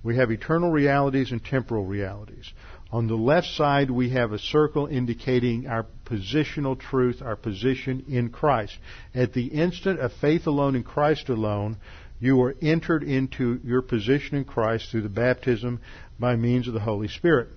We 0.03 0.17
have 0.17 0.31
eternal 0.31 0.71
realities 0.71 1.31
and 1.31 1.43
temporal 1.43 1.85
realities. 1.85 2.51
On 2.91 3.07
the 3.07 3.15
left 3.15 3.47
side, 3.47 3.91
we 3.91 4.11
have 4.11 4.31
a 4.31 4.39
circle 4.39 4.87
indicating 4.87 5.67
our 5.67 5.85
positional 6.05 6.79
truth, 6.79 7.21
our 7.21 7.35
position 7.35 8.05
in 8.07 8.29
Christ. 8.29 8.77
At 9.13 9.33
the 9.33 9.47
instant 9.47 9.99
of 9.99 10.13
faith 10.13 10.47
alone 10.47 10.75
in 10.75 10.83
Christ 10.83 11.27
alone, 11.27 11.77
you 12.19 12.41
are 12.41 12.55
entered 12.61 13.03
into 13.03 13.59
your 13.63 13.81
position 13.81 14.37
in 14.37 14.45
Christ 14.45 14.89
through 14.89 15.03
the 15.03 15.09
baptism 15.09 15.81
by 16.19 16.35
means 16.35 16.67
of 16.67 16.73
the 16.73 16.79
Holy 16.79 17.07
Spirit. 17.07 17.49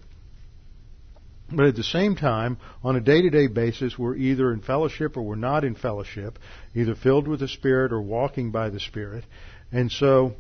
But 1.53 1.67
at 1.67 1.77
the 1.77 1.83
same 1.83 2.15
time, 2.15 2.59
on 2.85 2.95
a 2.95 3.01
day-to-day 3.01 3.49
basis, 3.49 3.99
we're 3.99 4.15
either 4.15 4.53
in 4.53 4.61
fellowship 4.61 5.17
or 5.17 5.23
we're 5.23 5.35
not 5.35 5.65
in 5.65 5.75
fellowship, 5.75 6.39
either 6.75 6.95
filled 6.95 7.27
with 7.27 7.41
the 7.41 7.49
Spirit 7.49 7.93
or 7.93 8.01
walking 8.01 8.53
by 8.53 8.71
the 8.71 8.79
Spirit. 8.79 9.25
And 9.73 9.91
so, 9.91 10.35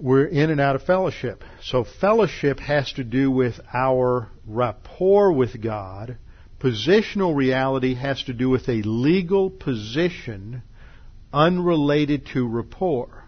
we're 0.00 0.26
in 0.26 0.50
and 0.50 0.60
out 0.60 0.76
of 0.76 0.82
fellowship. 0.82 1.42
So 1.62 1.84
fellowship 1.84 2.60
has 2.60 2.92
to 2.94 3.04
do 3.04 3.30
with 3.30 3.54
our 3.72 4.28
rapport 4.46 5.32
with 5.32 5.60
God. 5.60 6.18
Positional 6.60 7.34
reality 7.34 7.94
has 7.94 8.22
to 8.24 8.32
do 8.32 8.48
with 8.48 8.68
a 8.68 8.82
legal 8.82 9.50
position 9.50 10.62
unrelated 11.32 12.26
to 12.32 12.46
rapport. 12.46 13.24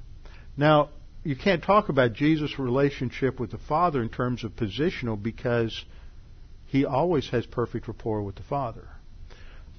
Now, 0.57 0.90
you 1.24 1.36
can't 1.36 1.62
talk 1.62 1.88
about 1.88 2.14
Jesus' 2.14 2.59
relationship 2.59 3.38
with 3.38 3.51
the 3.51 3.59
Father 3.59 4.01
in 4.01 4.09
terms 4.09 4.44
of 4.44 4.53
positional 4.53 5.20
because 5.20 5.84
he 6.66 6.84
always 6.84 7.28
has 7.30 7.44
perfect 7.46 7.88
rapport 7.88 8.22
with 8.22 8.36
the 8.36 8.42
Father. 8.42 8.88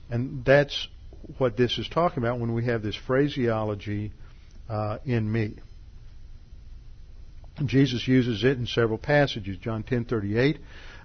And 0.09 0.43
that's 0.43 0.87
what 1.37 1.57
this 1.57 1.77
is 1.77 1.87
talking 1.87 2.23
about 2.23 2.39
when 2.39 2.53
we 2.53 2.65
have 2.65 2.81
this 2.81 2.95
phraseology 2.95 4.11
uh, 4.67 4.97
in 5.05 5.31
me. 5.31 5.55
Jesus 7.65 8.07
uses 8.07 8.43
it 8.43 8.57
in 8.57 8.65
several 8.67 8.97
passages. 8.97 9.57
John 9.57 9.83
10:38. 9.83 10.59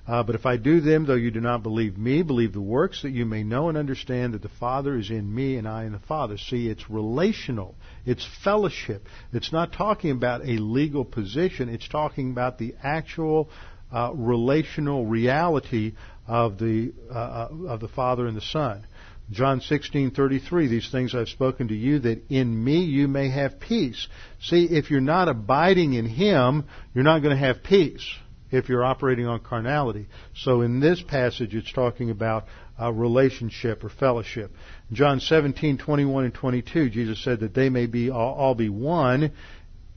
Uh, 0.07 0.23
but 0.23 0.35
if 0.35 0.45
I 0.45 0.59
do 0.59 0.81
them, 0.81 1.07
though 1.07 1.15
you 1.15 1.31
do 1.31 1.41
not 1.41 1.63
believe 1.63 1.97
me, 1.97 2.23
believe 2.23 2.53
the 2.53 2.61
works, 2.61 3.03
that 3.03 3.11
you 3.11 3.25
may 3.25 3.43
know 3.43 3.71
and 3.71 3.79
understand 3.79 4.35
that 4.35 4.43
the 4.43 4.51
Father 4.51 4.99
is 4.99 5.11
in 5.11 5.35
me 5.35 5.57
and 5.57 5.67
I 5.67 5.85
in 5.85 5.93
the 5.93 5.99
Father. 5.99 6.37
See, 6.37 6.69
it's 6.69 6.91
relational. 6.91 7.75
It's 8.05 8.27
fellowship. 8.45 9.07
It's 9.33 9.53
not 9.53 9.73
talking 9.73 10.11
about 10.11 10.43
a 10.43 10.59
legal 10.59 11.07
position. 11.07 11.71
It's 11.71 11.89
talking 11.89 12.31
about 12.33 12.59
the 12.59 12.75
actual 12.83 13.49
uh, 13.91 14.13
relational 14.15 15.07
reality 15.07 15.95
of 16.27 16.59
the 16.59 16.93
uh, 17.11 17.15
uh 17.15 17.49
of 17.69 17.81
the 17.81 17.89
Father 17.89 18.27
and 18.27 18.37
the 18.37 18.43
Son. 18.43 18.87
John 19.31 19.61
16:33 19.61 20.69
These 20.69 20.91
things 20.91 21.15
I've 21.15 21.29
spoken 21.29 21.69
to 21.69 21.75
you 21.75 22.01
that 22.01 22.31
in 22.31 22.63
me 22.63 22.85
you 22.85 23.09
may 23.09 23.31
have 23.31 23.59
peace. 23.59 24.07
See, 24.43 24.65
if 24.65 24.91
you're 24.91 25.01
not 25.01 25.29
abiding 25.29 25.95
in 25.95 26.07
him, 26.07 26.65
you're 26.95 27.05
not 27.05 27.23
going 27.23 27.35
to 27.35 27.47
have 27.47 27.63
peace 27.63 28.07
if 28.55 28.69
you're 28.69 28.85
operating 28.85 29.27
on 29.27 29.41
carnality. 29.41 30.07
So 30.35 30.61
in 30.63 30.81
this 30.81 31.03
passage 31.03 31.55
it's 31.55 31.73
talking 31.73 32.11
about 32.11 32.47
a 32.79 32.93
relationship 32.93 33.85
or 33.85 33.89
fellowship. 33.89 34.53
John 34.93 35.21
17:21 35.21 36.25
and 36.25 36.35
22 36.35 36.91
Jesus 36.91 37.23
said 37.23 37.41
that 37.41 37.55
they 37.55 37.69
may 37.69 37.87
be 37.87 38.11
all, 38.11 38.35
all 38.35 38.55
be 38.55 38.69
one 38.69 39.33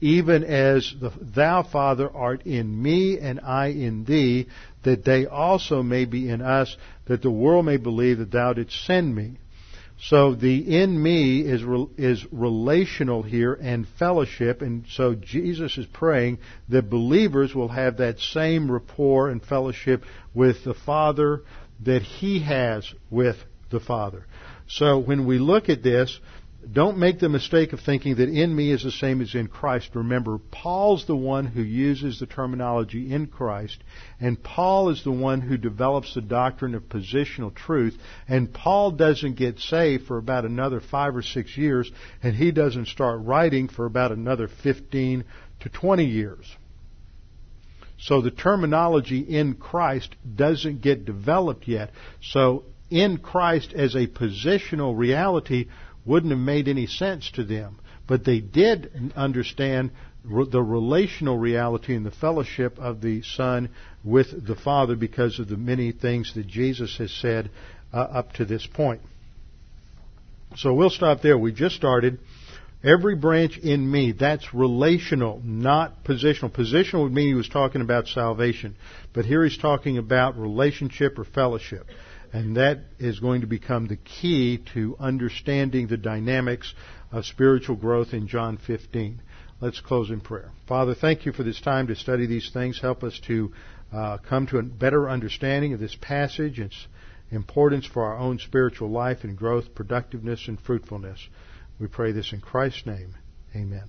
even 0.00 0.44
as 0.44 0.94
the, 1.00 1.10
thou, 1.20 1.62
Father, 1.64 2.08
art 2.14 2.46
in 2.46 2.82
me 2.82 3.18
and 3.18 3.40
I 3.40 3.68
in 3.68 4.04
thee, 4.04 4.46
that 4.84 5.04
they 5.04 5.26
also 5.26 5.82
may 5.82 6.04
be 6.04 6.28
in 6.28 6.40
us, 6.40 6.76
that 7.06 7.22
the 7.22 7.30
world 7.30 7.66
may 7.66 7.78
believe 7.78 8.18
that 8.18 8.30
thou 8.30 8.52
didst 8.52 8.84
send 8.84 9.14
me. 9.14 9.38
So 10.00 10.34
the 10.34 10.80
in 10.80 11.02
me 11.02 11.40
is 11.40 11.62
is 11.96 12.24
relational 12.30 13.22
here 13.22 13.54
and 13.54 13.86
fellowship, 13.98 14.62
and 14.62 14.84
so 14.88 15.14
Jesus 15.14 15.76
is 15.76 15.86
praying 15.86 16.38
that 16.68 16.88
believers 16.88 17.52
will 17.54 17.68
have 17.68 17.96
that 17.96 18.20
same 18.20 18.70
rapport 18.70 19.28
and 19.28 19.42
fellowship 19.42 20.04
with 20.34 20.62
the 20.62 20.74
Father 20.74 21.42
that 21.80 22.02
He 22.02 22.40
has 22.40 22.92
with 23.10 23.36
the 23.70 23.80
Father. 23.80 24.24
So 24.68 24.98
when 24.98 25.26
we 25.26 25.38
look 25.38 25.68
at 25.68 25.82
this, 25.82 26.20
don't 26.72 26.98
make 26.98 27.20
the 27.20 27.28
mistake 27.28 27.72
of 27.72 27.80
thinking 27.80 28.16
that 28.16 28.28
in 28.28 28.54
me 28.54 28.72
is 28.72 28.82
the 28.82 28.90
same 28.90 29.20
as 29.20 29.34
in 29.34 29.46
Christ. 29.46 29.90
Remember, 29.94 30.38
Paul's 30.38 31.06
the 31.06 31.16
one 31.16 31.46
who 31.46 31.62
uses 31.62 32.18
the 32.18 32.26
terminology 32.26 33.12
in 33.12 33.28
Christ, 33.28 33.78
and 34.20 34.42
Paul 34.42 34.90
is 34.90 35.04
the 35.04 35.12
one 35.12 35.40
who 35.40 35.56
develops 35.56 36.14
the 36.14 36.20
doctrine 36.20 36.74
of 36.74 36.88
positional 36.88 37.54
truth, 37.54 37.96
and 38.26 38.52
Paul 38.52 38.90
doesn't 38.90 39.36
get 39.36 39.60
saved 39.60 40.06
for 40.06 40.18
about 40.18 40.44
another 40.44 40.80
five 40.80 41.14
or 41.14 41.22
six 41.22 41.56
years, 41.56 41.90
and 42.22 42.34
he 42.34 42.50
doesn't 42.50 42.88
start 42.88 43.20
writing 43.22 43.68
for 43.68 43.86
about 43.86 44.10
another 44.10 44.48
15 44.48 45.24
to 45.60 45.68
20 45.68 46.04
years. 46.04 46.56
So 48.00 48.20
the 48.20 48.30
terminology 48.30 49.20
in 49.20 49.54
Christ 49.54 50.14
doesn't 50.36 50.82
get 50.82 51.04
developed 51.04 51.66
yet. 51.66 51.90
So 52.20 52.64
in 52.90 53.18
Christ 53.18 53.72
as 53.74 53.94
a 53.94 54.06
positional 54.06 54.96
reality, 54.96 55.66
wouldn't 56.08 56.32
have 56.32 56.40
made 56.40 56.66
any 56.66 56.86
sense 56.86 57.30
to 57.32 57.44
them. 57.44 57.78
But 58.06 58.24
they 58.24 58.40
did 58.40 59.12
understand 59.14 59.90
the 60.24 60.62
relational 60.62 61.38
reality 61.38 61.94
and 61.94 62.04
the 62.04 62.10
fellowship 62.10 62.78
of 62.78 63.00
the 63.00 63.22
Son 63.22 63.68
with 64.02 64.46
the 64.46 64.56
Father 64.56 64.96
because 64.96 65.38
of 65.38 65.48
the 65.48 65.56
many 65.56 65.92
things 65.92 66.32
that 66.34 66.46
Jesus 66.46 66.96
has 66.98 67.12
said 67.12 67.50
uh, 67.92 67.98
up 67.98 68.32
to 68.34 68.44
this 68.44 68.66
point. 68.66 69.02
So 70.56 70.72
we'll 70.72 70.90
stop 70.90 71.20
there. 71.20 71.36
We 71.36 71.52
just 71.52 71.76
started. 71.76 72.18
Every 72.82 73.16
branch 73.16 73.58
in 73.58 73.90
me, 73.90 74.12
that's 74.12 74.54
relational, 74.54 75.42
not 75.44 76.04
positional. 76.04 76.50
Positional 76.50 77.02
would 77.02 77.12
mean 77.12 77.28
he 77.28 77.34
was 77.34 77.48
talking 77.48 77.80
about 77.80 78.06
salvation. 78.06 78.76
But 79.12 79.24
here 79.24 79.44
he's 79.44 79.58
talking 79.58 79.98
about 79.98 80.38
relationship 80.38 81.18
or 81.18 81.24
fellowship. 81.24 81.86
And 82.32 82.56
that 82.56 82.80
is 82.98 83.20
going 83.20 83.40
to 83.40 83.46
become 83.46 83.86
the 83.86 83.96
key 83.96 84.58
to 84.74 84.96
understanding 84.98 85.86
the 85.86 85.96
dynamics 85.96 86.74
of 87.10 87.24
spiritual 87.24 87.76
growth 87.76 88.12
in 88.12 88.28
John 88.28 88.58
15. 88.58 89.22
Let's 89.60 89.80
close 89.80 90.10
in 90.10 90.20
prayer. 90.20 90.52
Father, 90.66 90.94
thank 90.94 91.26
you 91.26 91.32
for 91.32 91.42
this 91.42 91.60
time 91.60 91.88
to 91.88 91.96
study 91.96 92.26
these 92.26 92.50
things. 92.52 92.80
Help 92.80 93.02
us 93.02 93.18
to 93.26 93.52
uh, 93.92 94.18
come 94.18 94.46
to 94.48 94.58
a 94.58 94.62
better 94.62 95.08
understanding 95.08 95.72
of 95.72 95.80
this 95.80 95.96
passage, 96.00 96.60
its 96.60 96.86
importance 97.30 97.86
for 97.86 98.04
our 98.04 98.16
own 98.16 98.38
spiritual 98.38 98.90
life 98.90 99.24
and 99.24 99.36
growth, 99.36 99.74
productiveness, 99.74 100.46
and 100.48 100.60
fruitfulness. 100.60 101.26
We 101.80 101.86
pray 101.86 102.12
this 102.12 102.32
in 102.32 102.40
Christ's 102.40 102.86
name. 102.86 103.14
Amen. 103.54 103.84